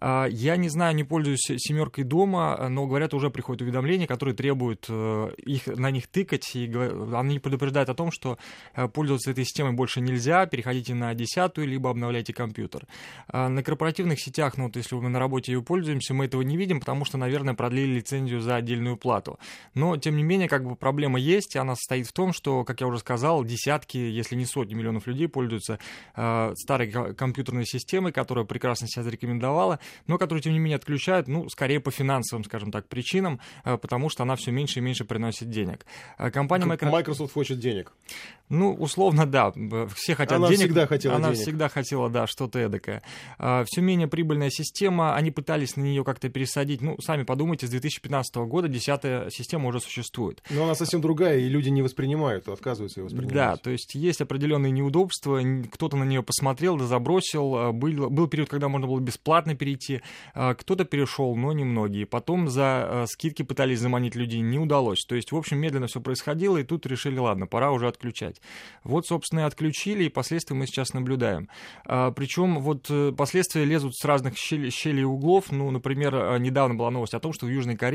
А, 0.00 0.26
я 0.30 0.56
не 0.56 0.68
знаю, 0.68 0.94
не 0.94 1.04
пользуюсь 1.04 1.44
семеркой 1.58 2.04
дома, 2.04 2.68
но 2.68 2.86
говорят, 2.86 3.12
уже 3.12 3.30
приходят 3.30 3.60
уведомления, 3.62 4.06
которые 4.06 4.34
требуют 4.34 4.86
э, 4.88 5.30
их, 5.44 5.66
на 5.66 5.90
них 5.90 6.06
тыкать, 6.06 6.56
и 6.56 6.72
они 7.14 7.38
предупреждают 7.38 7.90
о 7.90 7.94
том, 7.94 8.10
что 8.10 8.38
э, 8.74 8.88
пользоваться 8.88 9.30
этой 9.30 9.44
системой 9.44 9.72
больше 9.72 10.00
нельзя, 10.00 10.46
переходите 10.46 10.94
на 10.94 11.12
десятую, 11.14 11.68
либо 11.68 11.90
обновляйте 11.90 12.32
компьютер. 12.32 12.86
А, 13.28 13.48
на 13.50 13.62
корпоративных 13.62 14.18
сетях, 14.18 14.56
ну 14.56 14.64
вот 14.64 14.76
если 14.76 14.94
мы 14.94 15.10
на 15.10 15.18
работе 15.18 15.52
ее 15.52 15.62
пользуемся, 15.62 16.14
мы 16.14 16.24
этого 16.24 16.40
не 16.40 16.56
видим, 16.56 16.80
потому 16.80 17.04
что, 17.04 17.18
наверное, 17.18 17.54
продлили 17.54 18.00
лицензию 18.10 18.40
за 18.40 18.56
отдельную 18.56 18.96
плату. 18.96 19.38
Но, 19.74 19.96
тем 19.96 20.16
не 20.16 20.22
менее, 20.22 20.48
как 20.48 20.64
бы 20.64 20.76
проблема 20.76 21.18
есть, 21.18 21.54
и 21.54 21.58
она 21.58 21.74
состоит 21.74 22.06
в 22.06 22.12
том, 22.12 22.32
что, 22.32 22.64
как 22.64 22.80
я 22.80 22.86
уже 22.86 22.98
сказал, 22.98 23.44
десятки, 23.44 23.96
если 23.96 24.36
не 24.36 24.44
сотни 24.44 24.74
миллионов 24.74 25.06
людей 25.06 25.28
пользуются 25.28 25.78
э, 26.16 26.52
старой 26.56 27.14
компьютерной 27.14 27.66
системой, 27.66 28.12
которая 28.12 28.44
прекрасно 28.44 28.88
себя 28.88 29.02
зарекомендовала, 29.04 29.78
но 30.06 30.18
которую, 30.18 30.42
тем 30.42 30.52
не 30.52 30.58
менее, 30.58 30.76
отключают, 30.76 31.28
ну, 31.28 31.48
скорее 31.48 31.80
по 31.80 31.90
финансовым, 31.90 32.44
скажем 32.44 32.72
так, 32.72 32.88
причинам, 32.88 33.40
э, 33.64 33.76
потому 33.76 34.08
что 34.08 34.22
она 34.22 34.36
все 34.36 34.50
меньше 34.50 34.80
и 34.80 34.82
меньше 34.82 35.04
приносит 35.04 35.50
денег. 35.50 35.86
Э, 36.18 36.30
компания 36.30 36.66
Microsoft... 36.66 36.92
Microsoft 36.92 37.32
хочет 37.32 37.58
денег. 37.58 37.92
Ну, 38.48 38.74
условно, 38.74 39.26
да. 39.26 39.52
Все 39.94 40.14
хотят 40.16 40.38
она 40.38 40.48
денег. 40.48 40.60
Она 40.60 40.66
всегда 40.66 40.86
хотела 40.86 41.14
Она 41.16 41.28
денег. 41.30 41.42
всегда 41.42 41.68
хотела, 41.68 42.10
да, 42.10 42.26
что-то 42.26 42.58
эдакое. 42.58 43.02
Э, 43.38 43.64
все 43.66 43.80
менее 43.80 44.08
прибыльная 44.08 44.50
система, 44.50 45.14
они 45.14 45.30
пытались 45.30 45.76
на 45.76 45.82
нее 45.82 46.04
как-то 46.04 46.28
пересадить. 46.28 46.80
Ну, 46.80 46.96
сами 47.00 47.22
подумайте, 47.22 47.66
с 47.66 47.70
2015 48.00 48.36
года 48.48 48.68
десятая 48.68 49.30
система 49.30 49.68
уже 49.68 49.80
существует. 49.80 50.42
Но 50.50 50.64
она 50.64 50.74
совсем 50.74 51.00
другая, 51.00 51.38
и 51.38 51.48
люди 51.48 51.68
не 51.68 51.82
воспринимают, 51.82 52.48
отказываются 52.48 53.00
ее 53.00 53.04
воспринимать. 53.04 53.34
Да, 53.34 53.56
то 53.56 53.70
есть 53.70 53.94
есть 53.94 54.20
определенные 54.20 54.72
неудобства, 54.72 55.40
кто-то 55.72 55.96
на 55.96 56.04
нее 56.04 56.22
посмотрел, 56.22 56.76
да 56.76 56.86
забросил. 56.86 57.72
Был, 57.72 58.10
был 58.10 58.26
период, 58.28 58.48
когда 58.48 58.68
можно 58.68 58.86
было 58.86 59.00
бесплатно 59.00 59.54
перейти. 59.54 60.00
А, 60.34 60.54
кто-то 60.54 60.84
перешел, 60.84 61.36
но 61.36 61.52
немногие. 61.52 62.06
Потом 62.06 62.48
за 62.48 62.62
а, 62.64 63.04
скидки 63.06 63.42
пытались 63.42 63.80
заманить 63.80 64.14
людей, 64.14 64.40
не 64.40 64.58
удалось. 64.58 65.04
То 65.06 65.14
есть, 65.14 65.32
в 65.32 65.36
общем, 65.36 65.58
медленно 65.58 65.86
все 65.86 66.00
происходило, 66.00 66.56
и 66.58 66.64
тут 66.64 66.86
решили, 66.86 67.18
ладно, 67.18 67.46
пора 67.46 67.72
уже 67.72 67.88
отключать. 67.88 68.40
Вот, 68.84 69.06
собственно, 69.06 69.40
и 69.40 69.42
отключили, 69.44 70.04
и 70.04 70.08
последствия 70.08 70.56
мы 70.56 70.66
сейчас 70.66 70.94
наблюдаем. 70.94 71.48
А, 71.84 72.10
Причем 72.12 72.60
вот 72.60 72.86
э, 72.90 73.12
последствия 73.16 73.64
лезут 73.64 73.96
с 73.96 74.04
разных 74.04 74.36
щелей, 74.36 74.70
щелей 74.70 75.02
и 75.02 75.04
углов. 75.04 75.50
Ну, 75.50 75.70
например, 75.70 76.38
недавно 76.38 76.74
была 76.74 76.90
новость 76.90 77.14
о 77.14 77.20
том, 77.20 77.32
что 77.32 77.46
в 77.46 77.48
Южной 77.48 77.76
Корее 77.76 77.89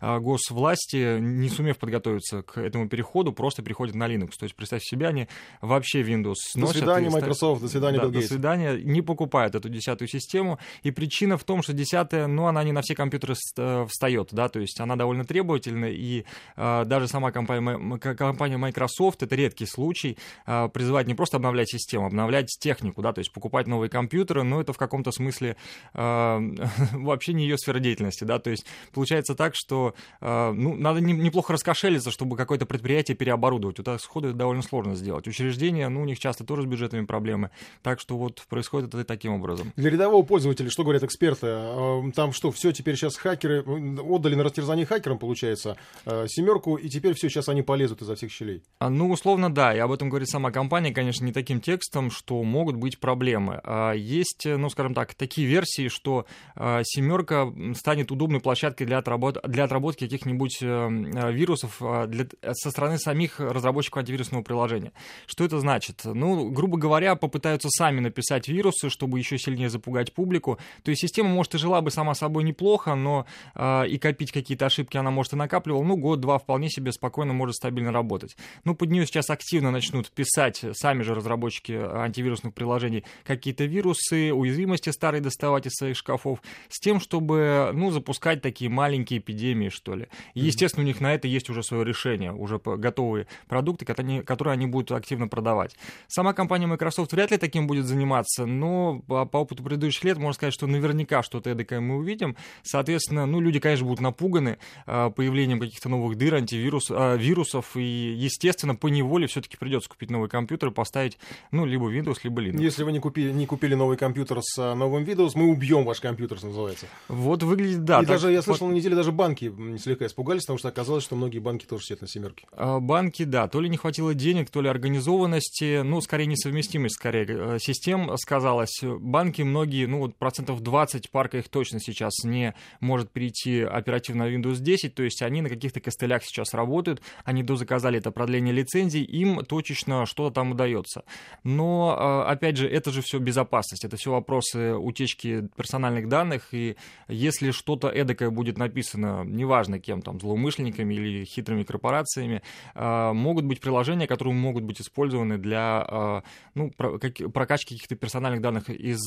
госвласти, 0.00 1.18
не 1.20 1.48
сумев 1.48 1.78
подготовиться 1.78 2.42
к 2.42 2.58
этому 2.58 2.88
переходу, 2.88 3.32
просто 3.32 3.62
переходят 3.62 3.94
на 3.94 4.08
Linux. 4.08 4.32
То 4.38 4.44
есть, 4.44 4.54
представь 4.54 4.82
себе, 4.82 5.08
они 5.08 5.28
вообще 5.60 6.02
Windows 6.02 6.34
сносят. 6.36 6.74
До 6.74 6.78
свидания, 6.80 7.10
Microsoft, 7.10 7.62
до 7.62 7.68
свидания, 7.68 7.98
да, 7.98 8.08
До 8.08 8.22
свидания, 8.22 8.76
не 8.76 9.02
покупают 9.02 9.54
эту 9.54 9.68
десятую 9.68 10.08
систему. 10.08 10.58
И 10.82 10.90
причина 10.90 11.14
причина 11.14 11.38
в 11.38 11.44
том, 11.44 11.62
что 11.62 11.72
десятая, 11.72 12.26
ну, 12.26 12.46
она 12.46 12.64
не 12.64 12.72
на 12.72 12.82
все 12.82 12.94
компьютеры 12.94 13.34
э, 13.56 13.86
встает, 13.88 14.28
да, 14.32 14.48
то 14.48 14.60
есть 14.60 14.80
она 14.80 14.96
довольно 14.96 15.24
требовательна, 15.24 15.86
и 15.86 16.24
э, 16.56 16.84
даже 16.86 17.08
сама 17.08 17.30
компания, 17.30 17.98
компания 17.98 18.56
Microsoft, 18.56 19.22
это 19.22 19.36
редкий 19.36 19.66
случай, 19.66 20.18
э, 20.46 20.68
призывает 20.68 21.06
не 21.06 21.14
просто 21.14 21.36
обновлять 21.36 21.70
систему, 21.70 22.06
обновлять 22.06 22.48
технику, 22.58 23.02
да, 23.02 23.12
то 23.12 23.20
есть 23.20 23.32
покупать 23.32 23.66
новые 23.66 23.88
компьютеры, 23.88 24.42
но 24.42 24.60
это 24.60 24.72
в 24.72 24.76
каком-то 24.76 25.12
смысле 25.12 25.56
э, 25.94 25.98
вообще 26.92 27.32
не 27.32 27.44
ее 27.44 27.58
сфера 27.58 27.78
деятельности, 27.78 28.24
да, 28.24 28.38
то 28.38 28.50
есть 28.50 28.66
получается 28.92 29.33
так, 29.34 29.54
что, 29.54 29.94
э, 30.20 30.52
ну, 30.52 30.74
надо 30.76 31.00
не, 31.00 31.12
неплохо 31.12 31.52
раскошелиться, 31.52 32.10
чтобы 32.10 32.36
какое-то 32.36 32.66
предприятие 32.66 33.16
переоборудовать, 33.16 33.78
вот 33.78 34.00
сходу 34.00 34.28
это 34.28 34.36
довольно 34.36 34.62
сложно 34.62 34.94
сделать. 34.94 35.26
Учреждения, 35.26 35.88
ну, 35.88 36.02
у 36.02 36.04
них 36.04 36.18
часто 36.18 36.44
тоже 36.44 36.62
с 36.62 36.66
бюджетами 36.66 37.04
проблемы, 37.04 37.50
так 37.82 38.00
что 38.00 38.16
вот 38.16 38.42
происходит 38.48 38.94
это 38.94 39.04
таким 39.04 39.32
образом. 39.32 39.72
Для 39.76 39.90
рядового 39.90 40.24
пользователя, 40.24 40.70
что 40.70 40.82
говорят 40.82 41.02
эксперты. 41.02 41.46
А, 41.50 42.02
там 42.14 42.32
что, 42.32 42.50
все, 42.50 42.72
теперь 42.72 42.96
сейчас 42.96 43.16
хакеры 43.16 43.62
отдали 43.62 44.34
на 44.34 44.44
растерзание 44.44 44.86
хакерам, 44.86 45.18
получается, 45.18 45.76
а, 46.04 46.26
семерку, 46.28 46.76
и 46.76 46.88
теперь 46.88 47.14
все, 47.14 47.28
сейчас 47.28 47.48
они 47.48 47.62
полезут 47.62 48.02
изо 48.02 48.14
всех 48.14 48.30
щелей. 48.30 48.62
А, 48.78 48.90
ну, 48.90 49.10
условно, 49.10 49.52
да, 49.52 49.74
и 49.74 49.78
об 49.78 49.92
этом 49.92 50.08
говорит 50.08 50.28
сама 50.28 50.50
компания, 50.50 50.92
конечно, 50.92 51.24
не 51.24 51.32
таким 51.32 51.60
текстом, 51.60 52.10
что 52.10 52.42
могут 52.42 52.76
быть 52.76 52.98
проблемы. 52.98 53.60
Есть, 53.96 54.46
ну, 54.46 54.68
скажем 54.68 54.94
так, 54.94 55.14
такие 55.14 55.46
версии, 55.46 55.88
что 55.88 56.26
семерка 56.56 57.52
станет 57.74 58.10
удобной 58.10 58.40
площадкой 58.40 58.84
для, 58.84 58.98
отработ... 59.28 59.52
для 59.52 59.64
отработки 59.64 60.04
каких-нибудь 60.04 60.58
э, 60.62 61.32
вирусов 61.32 61.80
для... 62.08 62.26
со 62.52 62.70
стороны 62.70 62.98
самих 62.98 63.40
разработчиков 63.40 64.00
антивирусного 64.00 64.42
приложения. 64.42 64.92
Что 65.26 65.44
это 65.44 65.58
значит? 65.60 66.02
Ну, 66.04 66.50
грубо 66.50 66.78
говоря, 66.78 67.16
попытаются 67.16 67.68
сами 67.70 68.00
написать 68.00 68.48
вирусы, 68.48 68.90
чтобы 68.90 69.18
еще 69.18 69.38
сильнее 69.38 69.68
запугать 69.68 70.12
публику. 70.12 70.58
То 70.82 70.90
есть 70.90 71.02
система, 71.02 71.28
может, 71.28 71.54
и 71.54 71.58
жила 71.58 71.80
бы 71.80 71.90
сама 71.90 72.14
собой 72.14 72.44
неплохо, 72.44 72.94
но 72.94 73.26
э, 73.54 73.88
и 73.88 73.98
копить 73.98 74.32
какие-то 74.32 74.66
ошибки 74.66 74.96
она, 74.96 75.10
может, 75.10 75.32
и 75.32 75.36
накапливала, 75.36 75.82
ну, 75.82 75.96
год-два 75.96 76.38
вполне 76.38 76.68
себе 76.70 76.92
спокойно 76.92 77.32
может 77.32 77.56
стабильно 77.56 77.92
работать. 77.92 78.36
Ну, 78.64 78.74
под 78.74 78.90
нее 78.90 79.06
сейчас 79.06 79.30
активно 79.30 79.70
начнут 79.70 80.10
писать 80.10 80.64
сами 80.72 81.02
же 81.02 81.14
разработчики 81.14 81.72
антивирусных 81.72 82.54
приложений 82.54 83.04
какие-то 83.24 83.64
вирусы, 83.64 84.32
уязвимости 84.32 84.90
старые 84.90 85.20
доставать 85.20 85.66
из 85.66 85.72
своих 85.72 85.96
шкафов, 85.96 86.40
с 86.68 86.78
тем, 86.80 87.00
чтобы, 87.00 87.70
ну, 87.74 87.90
запускать 87.90 88.42
такие 88.42 88.70
маленькие 88.70 89.13
эпидемии, 89.18 89.68
что 89.68 89.94
ли. 89.94 90.08
И, 90.34 90.40
естественно, 90.40 90.84
у 90.84 90.86
них 90.86 91.00
на 91.00 91.14
это 91.14 91.28
есть 91.28 91.50
уже 91.50 91.62
свое 91.62 91.84
решение, 91.84 92.32
уже 92.32 92.58
готовые 92.58 93.26
продукты, 93.48 93.84
которые 93.84 94.52
они 94.52 94.66
будут 94.66 94.92
активно 94.92 95.28
продавать. 95.28 95.76
Сама 96.08 96.32
компания 96.32 96.66
Microsoft 96.66 97.12
вряд 97.12 97.30
ли 97.30 97.36
таким 97.36 97.66
будет 97.66 97.86
заниматься, 97.86 98.46
но 98.46 99.02
по, 99.06 99.24
по 99.26 99.38
опыту 99.38 99.62
предыдущих 99.62 100.04
лет 100.04 100.18
можно 100.18 100.34
сказать, 100.34 100.54
что 100.54 100.66
наверняка 100.66 101.22
что-то 101.22 101.50
эдакое 101.50 101.80
мы 101.80 101.96
увидим. 101.96 102.36
Соответственно, 102.62 103.26
ну, 103.26 103.40
люди, 103.40 103.60
конечно, 103.60 103.86
будут 103.86 104.00
напуганы 104.00 104.58
э, 104.86 105.10
появлением 105.14 105.60
каких-то 105.60 105.88
новых 105.88 106.16
дыр, 106.16 106.34
антивирус, 106.34 106.90
э, 106.90 107.16
вирусов, 107.18 107.76
и, 107.76 108.14
естественно, 108.16 108.74
по 108.74 108.88
неволе 108.88 109.26
все-таки 109.26 109.56
придется 109.56 109.88
купить 109.88 110.10
новый 110.10 110.28
компьютер 110.28 110.70
и 110.70 110.72
поставить, 110.72 111.18
ну, 111.50 111.64
либо 111.64 111.92
Windows, 111.92 112.18
либо 112.22 112.42
Linux. 112.42 112.62
Если 112.62 112.82
вы 112.82 112.92
не 112.92 113.00
купили, 113.00 113.32
не 113.32 113.46
купили 113.46 113.74
новый 113.74 113.96
компьютер 113.96 114.38
с 114.42 114.58
э, 114.58 114.74
новым 114.74 115.04
Windows, 115.04 115.32
мы 115.34 115.50
убьем 115.50 115.84
ваш 115.84 116.00
компьютер, 116.00 116.42
называется. 116.42 116.86
Вот 117.08 117.42
выглядит, 117.42 117.84
да. 117.84 117.98
И 117.98 118.06
так, 118.06 118.16
даже, 118.16 118.32
я 118.32 118.42
слышал, 118.42 118.66
вот... 118.66 118.72
на 118.72 118.76
неделе 118.76 118.96
даже 118.96 119.03
банки 119.12 119.52
слегка 119.78 120.06
испугались, 120.06 120.42
потому 120.42 120.58
что 120.58 120.68
оказалось, 120.68 121.04
что 121.04 121.16
многие 121.16 121.38
банки 121.38 121.64
тоже 121.66 121.84
сидят 121.84 122.02
на 122.02 122.08
семерке. 122.08 122.46
А, 122.52 122.80
банки, 122.80 123.24
да, 123.24 123.48
то 123.48 123.60
ли 123.60 123.68
не 123.68 123.76
хватило 123.76 124.14
денег, 124.14 124.50
то 124.50 124.60
ли 124.60 124.68
организованности, 124.68 125.82
ну, 125.82 126.00
скорее 126.00 126.26
несовместимость, 126.26 126.96
скорее, 126.96 127.26
э, 127.28 127.58
систем 127.60 128.16
сказалось. 128.16 128.80
Банки 128.82 129.42
многие, 129.42 129.86
ну, 129.86 129.98
вот 129.98 130.16
процентов 130.16 130.60
20 130.60 131.10
парка 131.10 131.38
их 131.38 131.48
точно 131.48 131.80
сейчас 131.80 132.24
не 132.24 132.54
может 132.80 133.10
перейти 133.10 133.62
оперативно 133.62 134.24
на 134.24 134.34
Windows 134.34 134.60
10, 134.60 134.94
то 134.94 135.02
есть 135.02 135.22
они 135.22 135.42
на 135.42 135.48
каких-то 135.48 135.80
костылях 135.80 136.24
сейчас 136.24 136.54
работают, 136.54 137.02
они 137.24 137.42
дозаказали 137.42 137.98
это 137.98 138.10
продление 138.10 138.52
лицензий, 138.54 139.02
им 139.02 139.44
точечно 139.44 140.06
что-то 140.06 140.34
там 140.34 140.52
удается. 140.52 141.04
Но, 141.42 141.96
а, 141.98 142.30
опять 142.30 142.56
же, 142.56 142.68
это 142.68 142.90
же 142.90 143.02
все 143.02 143.18
безопасность, 143.18 143.84
это 143.84 143.96
все 143.96 144.10
вопросы 144.10 144.74
утечки 144.74 145.48
персональных 145.56 146.08
данных, 146.08 146.48
и 146.52 146.76
если 147.08 147.50
что-то 147.50 147.88
эдакое 147.88 148.30
будет 148.30 148.58
написано, 148.58 148.83
неважно 148.92 149.78
кем, 149.78 150.02
там, 150.02 150.20
злоумышленниками 150.20 150.92
или 150.92 151.24
хитрыми 151.24 151.62
корпорациями, 151.62 152.42
а, 152.74 153.14
могут 153.14 153.46
быть 153.46 153.60
приложения, 153.60 154.06
которые 154.06 154.34
могут 154.34 154.64
быть 154.64 154.80
использованы 154.80 155.38
для 155.38 155.84
а, 155.88 156.22
ну, 156.54 156.70
прокачки 156.70 157.74
каких-то 157.74 157.96
персональных 157.96 158.42
данных 158.42 158.68
из 158.68 159.00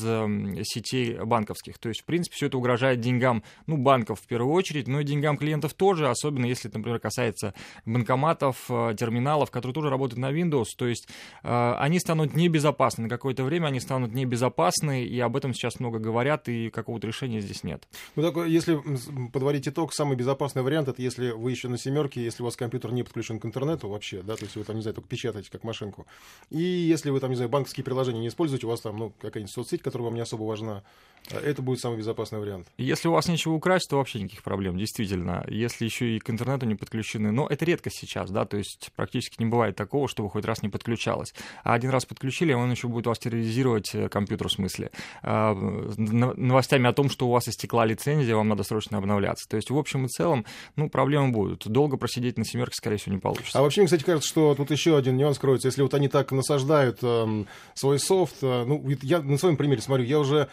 сетей 0.66 1.18
банковских. 1.22 1.78
То 1.78 1.88
есть, 1.88 2.02
в 2.02 2.04
принципе, 2.04 2.34
все 2.34 2.46
это 2.46 2.58
угрожает 2.58 3.00
деньгам, 3.00 3.42
ну, 3.66 3.76
банков 3.76 4.20
в 4.20 4.26
первую 4.26 4.52
очередь, 4.54 4.88
но 4.88 5.00
и 5.00 5.04
деньгам 5.04 5.36
клиентов 5.36 5.74
тоже, 5.74 6.08
особенно 6.08 6.46
если, 6.46 6.68
например, 6.72 6.98
касается 6.98 7.54
банкоматов, 7.86 8.66
терминалов, 8.66 9.50
которые 9.50 9.74
тоже 9.74 9.90
работают 9.90 10.18
на 10.18 10.32
Windows. 10.32 10.66
То 10.76 10.86
есть, 10.86 11.08
они 11.42 12.00
станут 12.00 12.34
небезопасны. 12.34 13.04
На 13.04 13.08
какое-то 13.08 13.44
время 13.44 13.66
они 13.66 13.80
станут 13.80 14.14
небезопасны, 14.14 15.04
и 15.04 15.20
об 15.20 15.36
этом 15.36 15.54
сейчас 15.54 15.78
много 15.78 15.98
говорят, 15.98 16.48
и 16.48 16.70
какого-то 16.70 17.06
решения 17.06 17.40
здесь 17.40 17.62
нет. 17.62 17.86
Ну, 18.16 18.22
так, 18.22 18.46
если 18.46 18.80
подводить 19.32 19.67
итог, 19.68 19.92
самый 19.92 20.16
безопасный 20.16 20.62
вариант 20.62 20.88
это 20.88 21.00
если 21.02 21.30
вы 21.30 21.50
еще 21.50 21.68
на 21.68 21.78
семерке, 21.78 22.22
если 22.22 22.42
у 22.42 22.46
вас 22.46 22.56
компьютер 22.56 22.92
не 22.92 23.02
подключен 23.02 23.40
к 23.40 23.44
интернету 23.44 23.88
вообще, 23.88 24.22
да, 24.22 24.36
то 24.36 24.44
есть 24.44 24.56
вы 24.56 24.64
там, 24.64 24.76
не 24.76 24.82
знаю, 24.82 24.94
только 24.94 25.08
печатаете 25.08 25.50
как 25.50 25.64
машинку. 25.64 26.06
И 26.50 26.62
если 26.62 27.10
вы 27.10 27.20
там, 27.20 27.30
не 27.30 27.36
знаю, 27.36 27.48
банковские 27.48 27.84
приложения 27.84 28.20
не 28.20 28.28
используете, 28.28 28.66
у 28.66 28.70
вас 28.70 28.80
там, 28.80 28.96
ну, 28.96 29.12
какая-нибудь 29.20 29.52
соцсеть, 29.52 29.82
которая 29.82 30.06
вам 30.06 30.14
не 30.14 30.20
особо 30.20 30.44
важна, 30.44 30.82
это 31.30 31.62
будет 31.62 31.80
самый 31.80 31.98
безопасный 31.98 32.38
вариант. 32.38 32.68
Если 32.78 33.08
у 33.08 33.12
вас 33.12 33.28
нечего 33.28 33.52
украсть, 33.52 33.88
то 33.90 33.96
вообще 33.96 34.20
никаких 34.20 34.42
проблем, 34.42 34.78
действительно. 34.78 35.44
Если 35.48 35.84
еще 35.84 36.16
и 36.16 36.18
к 36.18 36.30
интернету 36.30 36.66
не 36.66 36.74
подключены, 36.74 37.32
но 37.32 37.46
это 37.46 37.64
редко 37.64 37.90
сейчас, 37.90 38.30
да, 38.30 38.44
то 38.44 38.56
есть 38.56 38.90
практически 38.96 39.42
не 39.42 39.48
бывает 39.48 39.76
такого, 39.76 40.08
чтобы 40.08 40.30
хоть 40.30 40.44
раз 40.44 40.62
не 40.62 40.68
подключалось. 40.68 41.34
А 41.64 41.74
один 41.74 41.90
раз 41.90 42.04
подключили, 42.04 42.52
он 42.52 42.70
еще 42.70 42.88
будет 42.88 43.06
вас 43.06 43.18
терроризировать 43.18 43.94
э, 43.94 44.08
компьютер 44.08 44.48
в 44.48 44.52
смысле. 44.52 44.90
А, 45.22 45.54
новостями 45.54 46.88
о 46.88 46.92
том, 46.92 47.10
что 47.10 47.28
у 47.28 47.30
вас 47.30 47.48
истекла 47.48 47.84
лицензия, 47.84 48.34
вам 48.34 48.48
надо 48.48 48.62
срочно 48.62 48.98
обновляться. 48.98 49.48
То 49.48 49.56
есть 49.56 49.70
в 49.70 49.78
общем 49.78 50.06
и 50.06 50.08
целом, 50.08 50.44
ну, 50.76 50.88
проблемы 50.88 51.32
будут. 51.32 51.66
Долго 51.66 51.96
просидеть 51.96 52.38
на 52.38 52.44
семерке, 52.44 52.74
скорее 52.76 52.96
всего, 52.96 53.14
не 53.14 53.20
получится. 53.20 53.58
А 53.58 53.62
вообще, 53.62 53.84
кстати, 53.84 54.02
кажется, 54.02 54.28
что 54.28 54.54
тут 54.54 54.70
еще 54.70 54.96
один 54.96 55.16
нюанс 55.16 55.38
кроется. 55.38 55.68
Если 55.68 55.82
вот 55.82 55.94
они 55.94 56.08
так 56.08 56.32
насаждают 56.32 56.98
э, 57.02 57.44
свой 57.74 57.98
софт, 57.98 58.36
э, 58.42 58.64
ну, 58.64 58.84
я 59.02 59.20
на 59.20 59.38
своем 59.38 59.56
примере 59.56 59.82
смотрю, 59.82 60.04
я 60.04 60.18
уже 60.18 60.48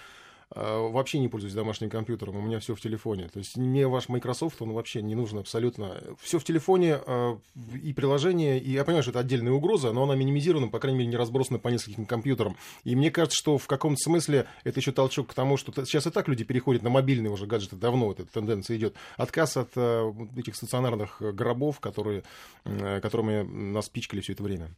вообще 0.53 1.19
не 1.19 1.27
пользуюсь 1.27 1.53
домашним 1.53 1.89
компьютером, 1.89 2.38
у 2.38 2.41
меня 2.41 2.60
все 2.60 2.75
в 2.75 2.81
телефоне. 2.81 3.29
То 3.29 3.39
есть 3.39 3.58
мне 3.58 3.88
ваш 3.88 4.10
Microsoft, 4.10 4.62
он 4.62 4.73
вообще 4.73 5.01
не 5.01 5.15
нужен 5.15 5.39
абсолютно. 5.39 6.01
Все 6.21 6.39
в 6.39 6.43
телефоне, 6.43 6.99
э, 7.05 7.38
и 7.81 7.93
приложение, 7.93 8.60
и 8.60 8.71
я 8.71 8.84
понимаю, 8.84 9.03
что 9.03 9.12
это 9.12 9.19
отдельная 9.19 9.51
угроза, 9.51 9.91
но 9.91 10.03
она 10.03 10.15
минимизирована, 10.15 10.67
по 10.67 10.79
крайней 10.79 10.99
мере, 10.99 11.12
не 11.12 11.17
разбросана 11.17 11.60
по 11.60 11.69
нескольким 11.69 12.05
компьютерам. 12.05 12.55
И 12.84 12.95
мне 12.95 13.12
кажется, 13.12 13.38
что 13.38 13.58
в 13.58 13.67
каком-то 13.67 13.97
смысле 14.03 14.47
это 14.63 14.79
еще 14.79 14.91
толчок 14.91 15.27
к 15.27 15.34
тому, 15.34 15.58
что 15.58 15.73
сейчас 15.86 16.08
и 16.08 16.12
так 16.12 16.27
люди 16.27 16.43
переходят 16.43 16.84
на 16.84 16.89
мобильные 16.89 17.31
уже 17.31 17.47
гаджеты, 17.47 17.75
давно 17.75 18.12
эта 18.12 18.25
тенденция 18.25 18.77
идет. 18.77 18.95
Отказ 19.17 19.58
от 19.58 19.71
э, 19.75 20.13
этих 20.38 20.55
стационарных 20.55 21.21
гробов, 21.21 21.79
которые, 21.79 22.23
которыми 22.63 23.41
нас 23.43 23.89
пичкали 23.89 24.21
все 24.21 24.34
это 24.34 24.43
время. 24.43 24.69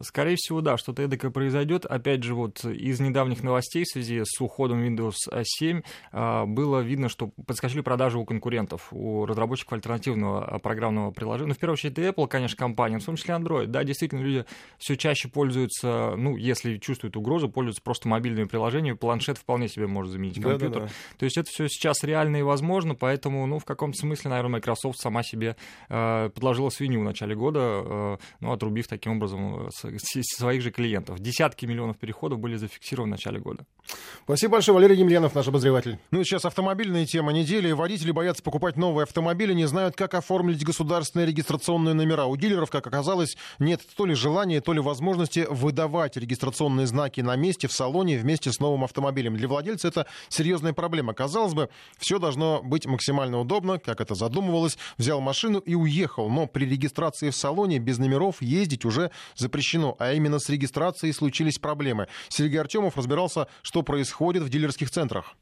Скорее 0.00 0.36
всего, 0.36 0.60
да, 0.60 0.76
что-то 0.76 1.02
эдакое 1.02 1.30
произойдет. 1.30 1.84
Опять 1.84 2.24
же, 2.24 2.34
вот 2.34 2.64
из 2.64 3.00
недавних 3.00 3.42
новостей 3.42 3.84
в 3.84 3.88
связи 3.88 4.22
с 4.24 4.40
уходом 4.40 4.82
Windows 4.82 5.14
7 5.42 5.82
а, 6.12 6.46
было 6.46 6.80
видно, 6.80 7.08
что 7.08 7.30
подскочили 7.46 7.80
продажи 7.80 8.18
у 8.18 8.24
конкурентов, 8.24 8.88
у 8.90 9.26
разработчиков 9.26 9.74
альтернативного 9.74 10.44
а, 10.44 10.58
программного 10.58 11.10
приложения. 11.12 11.48
Ну, 11.48 11.54
в 11.54 11.58
первую 11.58 11.74
очередь, 11.74 11.98
и 11.98 12.02
Apple, 12.02 12.26
конечно, 12.26 12.56
компания, 12.56 12.98
в 12.98 13.04
том 13.04 13.16
числе 13.16 13.34
Android. 13.34 13.66
Да, 13.66 13.84
действительно, 13.84 14.20
люди 14.20 14.44
все 14.78 14.96
чаще 14.96 15.28
пользуются, 15.28 16.14
ну, 16.16 16.36
если 16.36 16.78
чувствуют 16.78 17.16
угрозу, 17.16 17.48
пользуются 17.48 17.82
просто 17.82 18.08
мобильными 18.08 18.46
приложениями. 18.46 18.96
Планшет 18.96 19.38
вполне 19.38 19.68
себе 19.68 19.86
может 19.86 20.12
заменить 20.12 20.40
компьютер. 20.40 20.70
Да, 20.70 20.80
да, 20.80 20.86
да. 20.86 20.92
То 21.18 21.24
есть 21.24 21.36
это 21.36 21.48
все 21.50 21.68
сейчас 21.68 22.02
реально 22.02 22.38
и 22.38 22.42
возможно, 22.42 22.94
поэтому, 22.94 23.46
ну, 23.46 23.58
в 23.58 23.64
каком-то 23.64 23.98
смысле, 23.98 24.30
наверное, 24.30 24.54
Microsoft 24.54 24.98
сама 24.98 25.22
себе 25.22 25.56
э, 25.88 26.30
подложила 26.34 26.70
свинью 26.70 27.00
в 27.00 27.04
начале 27.04 27.34
года, 27.36 27.60
э, 27.60 28.16
ну, 28.40 28.52
отрубив 28.52 28.88
таким 28.88 29.16
образом 29.16 29.43
своих 29.70 30.62
же 30.62 30.70
клиентов. 30.70 31.20
Десятки 31.20 31.66
миллионов 31.66 31.98
переходов 31.98 32.38
были 32.38 32.56
зафиксированы 32.56 33.10
в 33.10 33.16
начале 33.16 33.40
года. 33.40 33.66
Спасибо 34.24 34.52
большое, 34.52 34.74
Валерий 34.74 34.96
Емельянов, 34.96 35.34
наш 35.34 35.48
обозреватель. 35.48 35.98
Ну 36.10 36.20
и 36.20 36.24
сейчас 36.24 36.46
автомобильная 36.46 37.04
тема 37.04 37.32
недели. 37.32 37.72
Водители 37.72 38.10
боятся 38.10 38.42
покупать 38.42 38.76
новые 38.76 39.02
автомобили, 39.02 39.52
не 39.52 39.66
знают, 39.66 39.96
как 39.96 40.14
оформить 40.14 40.64
государственные 40.64 41.26
регистрационные 41.26 41.92
номера. 41.92 42.24
У 42.24 42.34
дилеров, 42.36 42.70
как 42.70 42.86
оказалось, 42.86 43.36
нет 43.58 43.82
то 43.96 44.06
ли 44.06 44.14
желания, 44.14 44.62
то 44.62 44.72
ли 44.72 44.80
возможности 44.80 45.46
выдавать 45.50 46.16
регистрационные 46.16 46.86
знаки 46.86 47.20
на 47.20 47.36
месте, 47.36 47.68
в 47.68 47.72
салоне, 47.72 48.16
вместе 48.16 48.50
с 48.50 48.60
новым 48.60 48.84
автомобилем. 48.84 49.36
Для 49.36 49.46
владельца 49.46 49.88
это 49.88 50.06
серьезная 50.30 50.72
проблема. 50.72 51.12
Казалось 51.12 51.52
бы, 51.52 51.68
все 51.98 52.18
должно 52.18 52.62
быть 52.62 52.86
максимально 52.86 53.40
удобно, 53.40 53.78
как 53.78 54.00
это 54.00 54.14
задумывалось. 54.14 54.78
Взял 54.96 55.20
машину 55.20 55.58
и 55.58 55.74
уехал, 55.74 56.30
но 56.30 56.46
при 56.46 56.64
регистрации 56.64 57.28
в 57.28 57.36
салоне 57.36 57.78
без 57.78 57.98
номеров 57.98 58.40
ездить 58.40 58.86
уже 58.86 59.10
запрещено, 59.36 59.96
а 59.98 60.14
именно 60.14 60.38
с 60.38 60.48
регистрацией 60.48 61.12
случились 61.12 61.58
проблемы. 61.58 62.08
Сергей 62.30 62.58
Артемов 62.58 62.96
разбирался, 62.96 63.48
что 63.60 63.73
происходит 63.82 64.42
в 64.42 64.48
дилерских 64.48 64.90
центрах. 64.90 65.34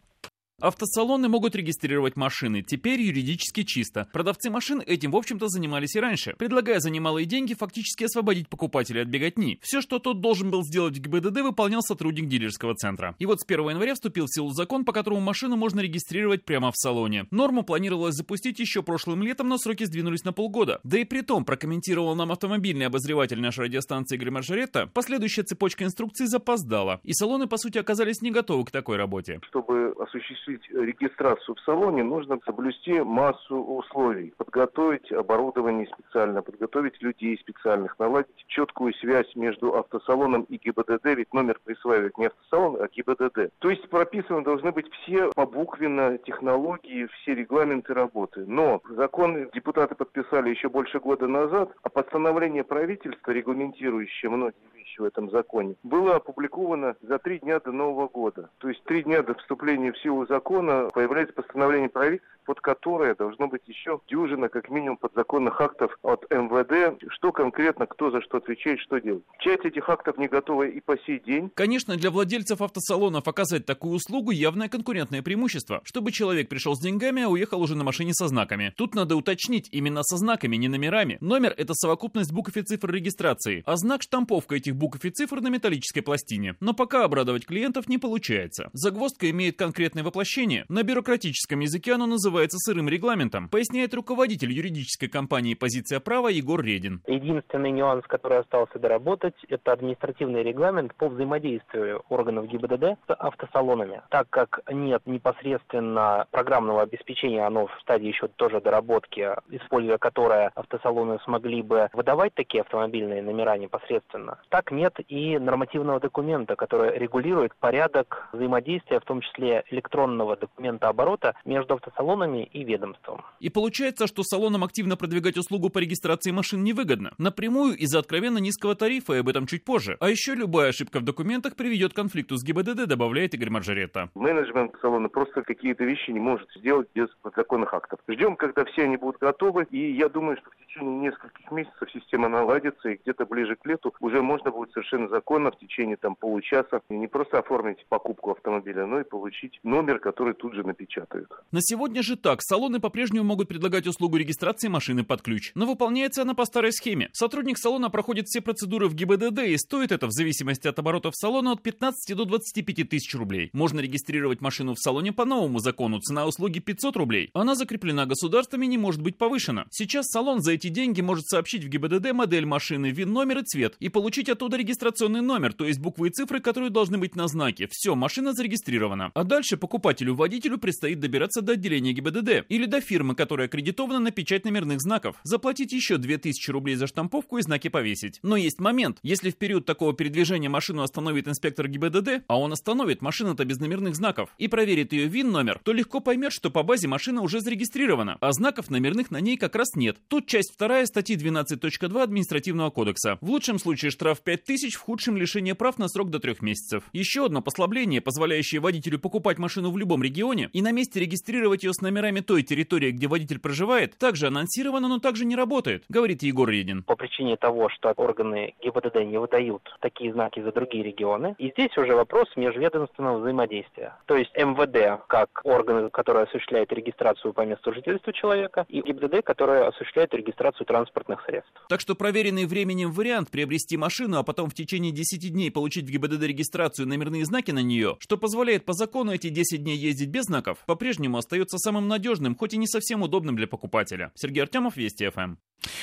Автосалоны 0.61 1.29
могут 1.29 1.57
регистрировать 1.57 2.17
машины. 2.17 2.63
Теперь 2.63 3.01
юридически 3.01 3.65
чисто. 3.65 4.09
Продавцы 4.13 4.51
машин 4.51 4.83
этим, 4.85 5.11
в 5.11 5.17
общем-то, 5.17 5.49
занимались 5.49 5.97
и 5.97 6.01
раньше, 6.01 6.35
предлагая 6.39 6.79
за 6.79 6.91
немалые 6.91 7.27
деньги 7.27 7.55
фактически 7.55 8.05
освободить 8.05 8.49
покупателя 8.49 9.03
от 9.03 9.09
беготни. 9.09 9.59
Все, 9.63 9.81
что 9.81 9.99
тот 9.99 10.21
должен 10.21 10.51
был 10.51 10.63
сделать 10.63 10.97
в 10.97 11.01
ГИБДД, 11.01 11.41
выполнял 11.41 11.83
сотрудник 11.83 12.29
дилерского 12.29 12.75
центра. 12.75 13.17
И 13.19 13.27
вот 13.27 13.41
с 13.41 13.45
1 13.45 13.71
января 13.71 13.95
вступил 13.95 14.27
в 14.27 14.35
силу 14.35 14.51
закон, 14.51 14.85
по 14.85 14.93
которому 14.93 15.21
машину 15.21 15.57
можно 15.57 15.81
регистрировать 15.81 16.45
прямо 16.45 16.71
в 16.71 16.77
салоне. 16.77 17.27
Норму 17.31 17.65
планировалось 17.65 18.15
запустить 18.15 18.61
еще 18.61 18.83
прошлым 18.83 19.23
летом, 19.23 19.49
но 19.49 19.59
сроки 19.59 19.85
сдвинулись 19.85 20.25
на 20.25 20.33
полгода. 20.33 20.81
Да 20.85 20.99
и 20.99 21.05
при 21.05 21.23
том, 21.23 21.45
прокомментировал 21.45 22.15
нам 22.15 22.31
автомобильный 22.31 22.87
обозреватель 22.87 23.41
нашей 23.41 23.65
радиостанции 23.65 24.17
Игорь 24.17 24.31
Маржаретта, 24.31 24.87
последующая 24.87 25.43
цепочка 25.43 25.85
инструкций 25.85 26.27
запоздала. 26.27 27.01
И 27.03 27.13
салоны, 27.15 27.47
по 27.47 27.57
сути, 27.57 27.79
оказались 27.79 28.23
не 28.23 28.31
готовы 28.31 28.65
к 28.65 28.71
такой 28.71 28.97
работе. 28.97 29.41
Чтобы 29.49 29.95
осуществить 29.99 30.42
осуществить 30.43 30.69
регистрацию 30.71 31.55
в 31.55 31.61
салоне, 31.61 32.03
нужно 32.03 32.39
соблюсти 32.45 33.01
массу 33.01 33.57
условий. 33.57 34.35
Подготовить 34.37 35.11
оборудование 35.13 35.87
специально, 35.87 36.43
подготовить 36.43 37.01
людей 37.03 37.39
специальных, 37.39 37.99
наладить 37.99 38.45
четкую 38.49 38.95
связь 38.95 39.35
между 39.35 39.77
автосалоном 39.77 40.43
и 40.43 40.57
ГИБДД, 40.57 41.05
ведь 41.17 41.33
номер 41.33 41.61
присваивает 41.65 42.19
не 42.19 42.27
автосалон, 42.27 42.81
а 42.81 42.89
ГИБДД. 42.89 43.53
То 43.59 43.71
есть 43.71 43.89
прописаны 43.89 44.43
должны 44.43 44.73
быть 44.73 44.91
все 44.93 45.31
побуквенно 45.35 46.19
технологии, 46.19 47.09
все 47.23 47.35
регламенты 47.35 47.95
работы. 47.95 48.45
Но 48.47 48.81
закон 48.91 49.49
депутаты 49.55 49.95
подписали 49.95 50.51
еще 50.51 50.69
больше 50.69 51.01
года 51.01 51.27
назад, 51.27 51.71
а 51.83 51.89
постановление 51.89 52.65
правительства, 52.65 53.31
регламентирующее 53.31 54.31
многие 54.31 54.57
вещи, 54.75 54.82
в 54.99 55.05
этом 55.05 55.31
законе, 55.31 55.75
было 55.83 56.17
опубликовано 56.17 56.97
за 57.03 57.19
три 57.19 57.39
дня 57.39 57.61
до 57.61 57.73
Нового 57.73 58.09
года. 58.09 58.51
То 58.59 58.69
есть 58.69 58.83
три 58.85 59.03
дня 59.03 59.23
до 59.23 59.35
вступления 59.35 59.93
в 59.93 59.99
силу 59.99 60.27
закона 60.27 60.89
появляется 60.93 61.35
постановление 61.35 61.89
правительства, 61.89 62.33
под 62.45 62.61
которое 62.61 63.15
должно 63.15 63.49
быть 63.49 63.63
еще 63.67 64.01
дюжина, 64.09 64.49
как 64.49 64.69
минимум, 64.71 64.97
подзаконных 64.97 65.61
актов 65.61 65.97
от 66.03 66.29
МВД, 66.31 67.01
что 67.09 67.33
конкретно, 67.33 67.87
кто 67.87 68.11
за 68.11 68.21
что 68.23 68.39
отвечает, 68.39 68.81
что 68.81 69.01
делать. 69.01 69.23
Часть 69.39 69.65
этих 69.65 69.89
актов 69.89 70.19
не 70.19 70.29
готова 70.29 70.65
и 70.65 70.81
по 70.81 70.99
сей 70.99 71.21
день. 71.21 71.51
Конечно, 71.55 71.97
для 71.97 72.11
владельцев 72.11 72.61
автосалонов 72.61 73.29
оказать 73.29 73.67
такую 73.67 73.95
услугу 73.95 74.31
явное 74.31 74.69
конкурентное 74.69 75.23
преимущество, 75.23 75.81
чтобы 75.85 76.13
человек 76.13 76.49
пришел 76.49 76.75
с 76.75 76.81
деньгами, 76.81 77.23
а 77.23 77.29
уехал 77.29 77.61
уже 77.61 77.77
на 77.77 77.85
машине 77.85 78.13
со 78.15 78.29
знаками. 78.29 78.73
Тут 78.77 78.95
надо 78.95 79.17
уточнить, 79.17 79.69
именно 79.73 80.03
со 80.03 80.17
знаками, 80.17 80.57
не 80.57 80.69
номерами. 80.69 81.19
Номер— 81.21 81.55
это 81.57 81.75
совокупность 81.75 82.33
букв 82.33 82.57
и 82.57 82.63
цифр 82.63 82.91
регистрации, 82.91 83.63
а 83.67 83.77
знак— 83.77 84.03
штамповка 84.03 84.57
этих 84.57 84.75
букв 84.75 84.82
и 84.83 85.11
цифр 85.11 85.41
на 85.41 85.49
металлической 85.49 86.01
пластине. 86.01 86.57
Но 86.61 86.75
пока 86.75 87.05
обрадовать 87.05 87.47
клиентов 87.47 87.89
не 87.89 87.99
получается. 87.99 88.69
Загвоздка 88.73 89.31
имеет 89.31 89.57
конкретное 89.57 90.03
воплощение. 90.03 90.65
На 90.69 90.83
бюрократическом 90.83 91.61
языке 91.61 91.93
оно 91.93 92.07
называется 92.07 92.59
сырым 92.59 92.89
регламентом, 92.89 93.49
поясняет 93.49 93.95
руководитель 93.95 94.53
юридической 94.53 95.09
компании 95.09 95.55
«Позиция 95.55 96.01
права» 96.01 96.29
Егор 96.29 96.61
Редин. 96.61 97.01
Единственный 97.07 97.71
нюанс, 97.71 98.05
который 98.07 98.39
остался 98.39 98.79
доработать, 98.79 99.35
это 99.49 99.73
административный 99.73 100.43
регламент 100.43 100.95
по 100.97 101.09
взаимодействию 101.09 102.03
органов 102.09 102.49
ГИБДД 102.49 102.99
с 103.07 103.15
автосалонами. 103.15 104.03
Так 104.11 104.29
как 104.31 104.61
нет 104.71 105.03
непосредственно 105.07 106.27
программного 106.31 106.83
обеспечения, 106.83 107.47
оно 107.47 107.69
в 107.69 107.81
стадии 107.81 108.09
еще 108.09 108.27
тоже 108.29 108.61
доработки, 108.61 109.29
используя 109.51 109.99
которое 109.99 110.51
автосалоны 110.55 111.19
смогли 111.25 111.63
бы 111.63 111.89
выдавать 111.93 112.35
такие 112.35 112.63
автомобильные 112.63 113.23
номера 113.23 113.57
непосредственно, 113.57 114.39
так 114.49 114.72
нет 114.73 114.95
и 115.07 115.39
нормативного 115.39 116.01
документа, 116.01 116.57
который 116.57 116.99
регулирует 116.99 117.55
порядок 117.55 118.29
взаимодействия, 118.33 118.99
в 118.99 119.05
том 119.05 119.21
числе 119.21 119.65
электронного 119.71 120.37
документа 120.37 120.89
оборота 120.89 121.35
между 121.45 121.75
автосалонами 121.75 122.45
и 122.45 122.65
ведомством. 122.65 123.23
И 123.39 123.51
получается, 123.51 124.07
что 124.07 124.23
салонам 124.23 124.65
активно 124.65 124.97
продвигать 124.97 125.37
услугу 125.37 125.71
по 125.71 125.79
регистрации 125.79 126.31
машин 126.31 126.65
невыгодно. 126.65 127.13
Напрямую 127.19 127.77
из-за 127.77 128.01
откровенно 128.01 128.39
низкого 128.39 128.75
тарифа, 128.75 129.15
и 129.15 129.19
об 129.19 129.29
этом 129.29 129.47
чуть 129.47 129.65
позже. 129.65 129.97
А 130.01 130.09
еще 130.09 130.35
любая 130.35 130.71
ошибка 130.71 131.01
в 131.01 131.05
документах 131.05 131.55
приведет 131.57 131.93
к 131.93 131.97
конфликту 131.97 132.37
с 132.37 132.45
ГИБДД, 132.45 132.87
добавляет 132.87 133.35
Игорь 133.35 133.51
Маржарета. 133.51 134.11
Менеджмент 134.15 134.75
салона 134.81 135.09
просто 135.09 135.43
какие-то 135.43 135.85
вещи 135.85 136.11
не 136.11 136.21
может 136.21 136.49
сделать 136.57 136.89
без 136.95 137.09
подзаконных 137.23 137.75
актов. 137.75 138.01
Ждем, 138.09 138.37
когда 138.37 138.65
все 138.65 138.85
они 138.85 138.97
будут 138.97 139.21
готовы, 139.21 139.67
и 139.71 139.93
я 139.93 140.09
думаю, 140.09 140.37
что 140.39 140.51
в 140.51 140.67
течение 140.67 141.11
нескольких 141.11 141.51
месяцев 141.51 141.91
система 141.93 142.29
наладится, 142.29 142.89
и 142.89 142.99
где-то 143.03 143.27
ближе 143.27 143.57
к 143.57 143.67
лету 143.67 143.95
уже 144.01 144.23
можно 144.23 144.51
будет 144.51 144.62
совершенно 144.71 145.09
законно 145.09 145.51
в 145.51 145.59
течение 145.59 145.97
там 145.97 146.15
получаса 146.15 146.81
не 146.89 147.09
просто 147.09 147.39
оформить 147.39 147.85
покупку 147.89 148.31
автомобиля, 148.31 148.87
но 148.87 149.01
и 149.01 149.05
получить 149.05 149.59
номер, 149.63 149.99
который 149.99 150.35
тут 150.35 150.55
же 150.55 150.65
напечатают. 150.65 151.29
На 151.51 151.61
сегодня 151.61 152.03
же 152.03 152.17
так. 152.17 152.43
Салоны 152.43 152.81
по-прежнему 152.81 153.25
могут 153.25 153.49
предлагать 153.49 153.87
услугу 153.87 154.17
регистрации 154.17 154.69
машины 154.69 155.05
под 155.05 155.23
ключ. 155.23 155.53
Но 155.55 155.67
выполняется 155.67 156.23
она 156.23 156.35
по 156.35 156.45
старой 156.45 156.73
схеме. 156.73 157.11
Сотрудник 157.13 157.59
салона 157.59 157.91
проходит 157.91 158.27
все 158.27 158.41
процедуры 158.41 158.89
в 158.89 158.95
ГИБДД, 158.95 159.41
и 159.41 159.57
стоит 159.57 159.93
это 159.93 160.07
в 160.07 160.13
зависимости 160.13 160.69
от 160.69 160.79
оборотов 160.79 161.15
салона 161.17 161.53
от 161.53 161.63
15 161.63 162.17
до 162.17 162.25
25 162.25 162.89
тысяч 162.89 163.15
рублей. 163.15 163.51
Можно 163.53 163.81
регистрировать 163.81 164.41
машину 164.41 164.75
в 164.75 164.79
салоне 164.79 165.13
по 165.13 165.25
новому 165.25 165.59
закону. 165.59 166.01
Цена 166.01 166.27
услуги 166.27 166.59
500 166.59 166.97
рублей. 166.97 167.31
Она 167.35 167.55
закреплена 167.55 168.07
государством 168.07 168.63
и 168.63 168.67
не 168.67 168.79
может 168.79 169.03
быть 169.03 169.19
повышена. 169.19 169.67
Сейчас 169.71 170.07
салон 170.09 170.41
за 170.41 170.53
эти 170.53 170.69
деньги 170.69 171.01
может 171.01 171.27
сообщить 171.27 171.65
в 171.65 171.69
ГИБДД 171.69 172.13
модель 172.13 172.47
машины, 172.47 172.91
ВИН, 172.91 173.13
номер 173.13 173.39
и 173.39 173.43
цвет, 173.43 173.77
и 173.79 173.89
получить 173.89 174.29
оттуда 174.29 174.52
регистрационный 174.57 175.23
номер, 175.23 175.53
то 175.53 175.67
есть 175.67 175.81
буквы 175.81 176.09
и 176.09 176.11
цифры, 176.11 176.41
которые 176.41 176.71
должны 176.71 176.99
быть 176.99 177.17
на 177.17 177.29
знаке. 177.29 177.69
Все, 177.71 177.95
машина 177.95 178.33
зарегистрирована. 178.33 179.11
А 179.15 179.25
дальше 179.25 179.57
покупателю-водителю 179.57 180.59
предстоит 180.59 181.01
добираться 181.01 181.43
до 181.43 181.53
отделения 181.53 181.93
ГИБДД 181.93 182.47
или 182.49 182.67
до 182.67 182.81
фирмы, 182.81 183.15
которая 183.15 183.47
аккредитована 183.47 183.99
на 183.99 184.11
печать 184.11 184.45
номерных 184.45 184.81
знаков, 184.81 185.17
заплатить 185.23 185.73
еще 185.73 185.99
2000 185.99 186.51
рублей 186.51 186.77
за 186.77 186.87
штамповку 186.87 187.39
и 187.39 187.43
знаки 187.43 187.69
повесить. 187.69 188.19
Но 188.23 188.37
есть 188.37 188.61
момент. 188.61 188.99
Если 189.03 189.31
в 189.31 189.37
период 189.37 189.67
такого 189.67 189.95
передвижения 189.95 190.49
машину 190.49 190.83
остановит 190.83 191.29
инспектор 191.29 191.69
ГИБДД, 191.69 192.25
а 192.27 192.39
он 192.39 192.53
остановит 192.53 193.03
машину-то 193.03 193.45
без 193.45 193.59
номерных 193.59 193.97
знаков, 193.97 194.31
и 194.39 194.49
проверит 194.49 194.93
ее 194.93 195.07
ВИН-номер, 195.07 195.61
то 195.65 195.73
легко 195.73 196.01
поймет, 196.01 196.33
что 196.33 196.51
по 196.51 196.63
базе 196.63 196.89
машина 196.89 197.23
уже 197.23 197.41
зарегистрирована, 197.41 198.19
а 198.21 198.33
знаков 198.33 198.71
номерных 198.71 199.11
на 199.11 199.21
ней 199.21 199.37
как 199.37 199.57
раз 199.57 199.75
нет. 199.75 199.99
Тут 200.09 200.27
часть 200.27 200.53
вторая 200.53 200.87
статьи 200.87 201.17
12.2 201.17 202.03
административного 202.03 202.71
кодекса. 202.71 203.19
В 203.21 203.31
лучшем 203.31 203.59
случае 203.59 203.91
штраф 203.91 204.21
5000, 204.45 204.75
в 204.77 204.81
худшем 204.81 205.17
лишение 205.17 205.55
прав 205.55 205.79
на 205.79 205.89
срок 205.89 206.11
до 206.11 206.19
трех 206.19 206.43
месяцев. 206.43 206.85
Еще 206.93 207.27
одно 207.27 207.43
послабление, 207.43 208.01
позволяющее 208.01 208.61
водителю 208.61 208.99
покупать 208.99 209.39
машину 209.39 209.71
в 209.71 209.79
любом 209.79 210.03
регионе 210.03 210.51
и 210.53 210.63
на 210.63 210.73
месте 210.73 211.01
регистрировать 211.01 211.65
ее 211.65 211.73
с 211.73 211.81
номерами 211.81 212.21
той 212.21 212.43
территории, 212.43 212.91
где 212.91 213.07
водитель 213.07 213.39
проживает, 213.39 213.97
также 213.99 214.27
анонсировано, 214.27 214.89
но 214.89 214.99
также 214.99 215.25
не 215.25 215.37
работает, 215.37 215.85
говорит 215.89 216.23
Егор 216.23 216.49
Редин. 216.49 216.83
По 216.83 216.97
причине 216.97 217.37
того, 217.37 217.69
что 217.69 217.93
органы 217.97 218.55
ГИБДД 218.63 219.05
не 219.05 219.19
выдают 219.19 219.63
такие 219.81 220.13
знаки 220.13 220.41
за 220.41 220.53
другие 220.53 220.85
регионы, 220.85 221.35
и 221.39 221.51
здесь 221.51 221.77
уже 221.77 221.95
вопрос 221.95 222.29
межведомственного 222.37 223.19
взаимодействия. 223.19 223.97
То 224.07 224.17
есть 224.17 224.35
МВД, 224.37 225.03
как 225.07 225.41
органы, 225.45 225.91
которые 225.91 226.25
осуществляют 226.25 226.73
регистрацию 226.73 227.33
по 227.33 227.43
месту 227.43 227.73
жительства 227.73 228.13
человека, 228.13 228.67
и 228.69 228.81
ГИБДД, 228.81 229.23
которые 229.25 229.65
осуществляют 229.65 230.15
регистрацию 230.15 230.67
транспортных 230.67 231.23
средств. 231.27 231.53
Так 231.69 231.81
что 231.81 231.95
проверенный 231.95 232.47
временем 232.47 232.91
вариант 232.93 233.31
приобрести 233.31 233.77
машину, 233.77 234.19
а 234.19 234.23
потом 234.23 234.32
в 234.37 234.55
течение 234.55 234.93
10 234.93 235.33
дней 235.33 235.51
получить 235.51 235.87
в 235.87 235.91
ГИБДД 235.91 236.23
регистрацию 236.23 236.89
номерные 236.89 237.25
знаки 237.25 237.51
на 237.51 237.63
нее, 237.63 237.97
что 238.01 238.17
позволяет 238.17 238.65
по 238.65 238.73
закону 238.73 239.13
эти 239.13 239.29
10 239.29 239.63
дней 239.63 239.77
ездить 239.77 240.09
без 240.09 240.25
знаков, 240.25 240.59
по-прежнему 240.67 241.19
остается 241.19 241.59
самым 241.59 241.89
надежным, 241.89 242.37
хоть 242.37 242.55
и 242.55 242.57
не 242.57 242.67
совсем 242.67 243.03
удобным 243.03 243.37
для 243.37 243.47
покупателя. 243.47 244.13
Сергей 244.15 244.43
Артемов, 244.43 244.77
Вести 244.77 245.09
ФМ. 245.09 245.37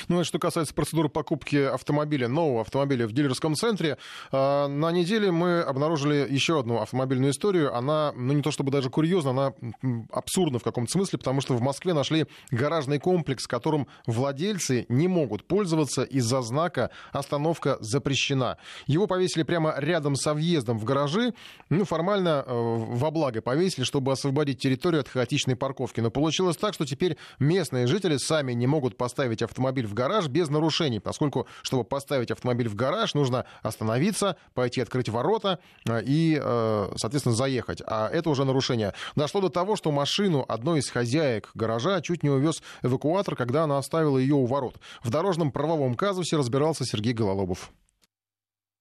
Ну, 0.08 0.20
и 0.20 0.24
что 0.24 0.38
касается 0.38 0.74
процедуры 0.74 1.08
покупки 1.08 1.56
автомобиля, 1.56 2.28
нового 2.28 2.60
автомобиля 2.60 3.06
в 3.06 3.12
дилерском 3.12 3.54
центре, 3.54 3.98
э, 4.32 4.66
на 4.66 4.92
неделе 4.92 5.30
мы 5.30 5.60
обнаружили 5.60 6.26
еще 6.28 6.60
одну 6.60 6.80
автомобильную 6.80 7.32
историю. 7.32 7.74
Она, 7.74 8.12
ну, 8.14 8.32
не 8.32 8.42
то 8.42 8.50
чтобы 8.50 8.70
даже 8.70 8.90
курьезна, 8.90 9.30
она 9.30 9.52
абсурдна 10.12 10.58
в 10.58 10.62
каком-то 10.62 10.90
смысле, 10.90 11.18
потому 11.18 11.40
что 11.40 11.54
в 11.54 11.62
Москве 11.62 11.94
нашли 11.94 12.26
гаражный 12.50 12.98
комплекс, 12.98 13.46
которым 13.46 13.86
владельцы 14.06 14.86
не 14.88 15.08
могут 15.08 15.46
пользоваться 15.46 16.02
из-за 16.02 16.42
знака 16.42 16.90
«Остановка 17.12 17.78
запрещена». 17.80 18.39
Его 18.86 19.06
повесили 19.06 19.42
прямо 19.42 19.74
рядом 19.78 20.16
со 20.16 20.34
въездом 20.34 20.78
в 20.78 20.84
гаражи. 20.84 21.34
Ну, 21.68 21.84
формально 21.84 22.44
э, 22.46 22.52
во 22.52 23.10
благо 23.10 23.40
повесили, 23.40 23.84
чтобы 23.84 24.12
освободить 24.12 24.60
территорию 24.60 25.00
от 25.00 25.08
хаотичной 25.08 25.56
парковки. 25.56 26.00
Но 26.00 26.10
получилось 26.10 26.56
так, 26.56 26.74
что 26.74 26.84
теперь 26.84 27.16
местные 27.38 27.86
жители 27.86 28.16
сами 28.16 28.52
не 28.52 28.66
могут 28.66 28.96
поставить 28.96 29.42
автомобиль 29.42 29.60
автомобиль 29.60 29.86
в 29.86 29.94
гараж 29.94 30.28
без 30.28 30.48
нарушений, 30.48 31.00
поскольку, 31.00 31.46
чтобы 31.62 31.84
поставить 31.84 32.30
автомобиль 32.30 32.68
в 32.68 32.74
гараж, 32.74 33.14
нужно 33.14 33.44
остановиться, 33.62 34.36
пойти 34.54 34.80
открыть 34.80 35.08
ворота 35.08 35.58
э, 35.86 36.02
и, 36.04 36.40
э, 36.42 36.92
соответственно, 36.96 37.34
заехать. 37.34 37.82
А 37.86 38.08
это 38.08 38.30
уже 38.30 38.44
нарушение. 38.44 38.94
Дошло 39.16 39.40
до 39.40 39.48
того, 39.48 39.76
что 39.76 39.92
машину 39.92 40.44
одной 40.48 40.80
из 40.80 40.90
хозяек 40.90 41.50
гаража 41.54 42.00
чуть 42.00 42.22
не 42.22 42.30
увез 42.30 42.62
эвакуатор, 42.82 43.36
когда 43.36 43.64
она 43.64 43.78
оставила 43.78 44.18
ее 44.18 44.34
у 44.34 44.46
ворот. 44.46 44.76
В 45.02 45.10
дорожном 45.10 45.52
правовом 45.52 45.94
казусе 45.94 46.36
разбирался 46.36 46.84
Сергей 46.84 47.12
Гололобов. 47.12 47.70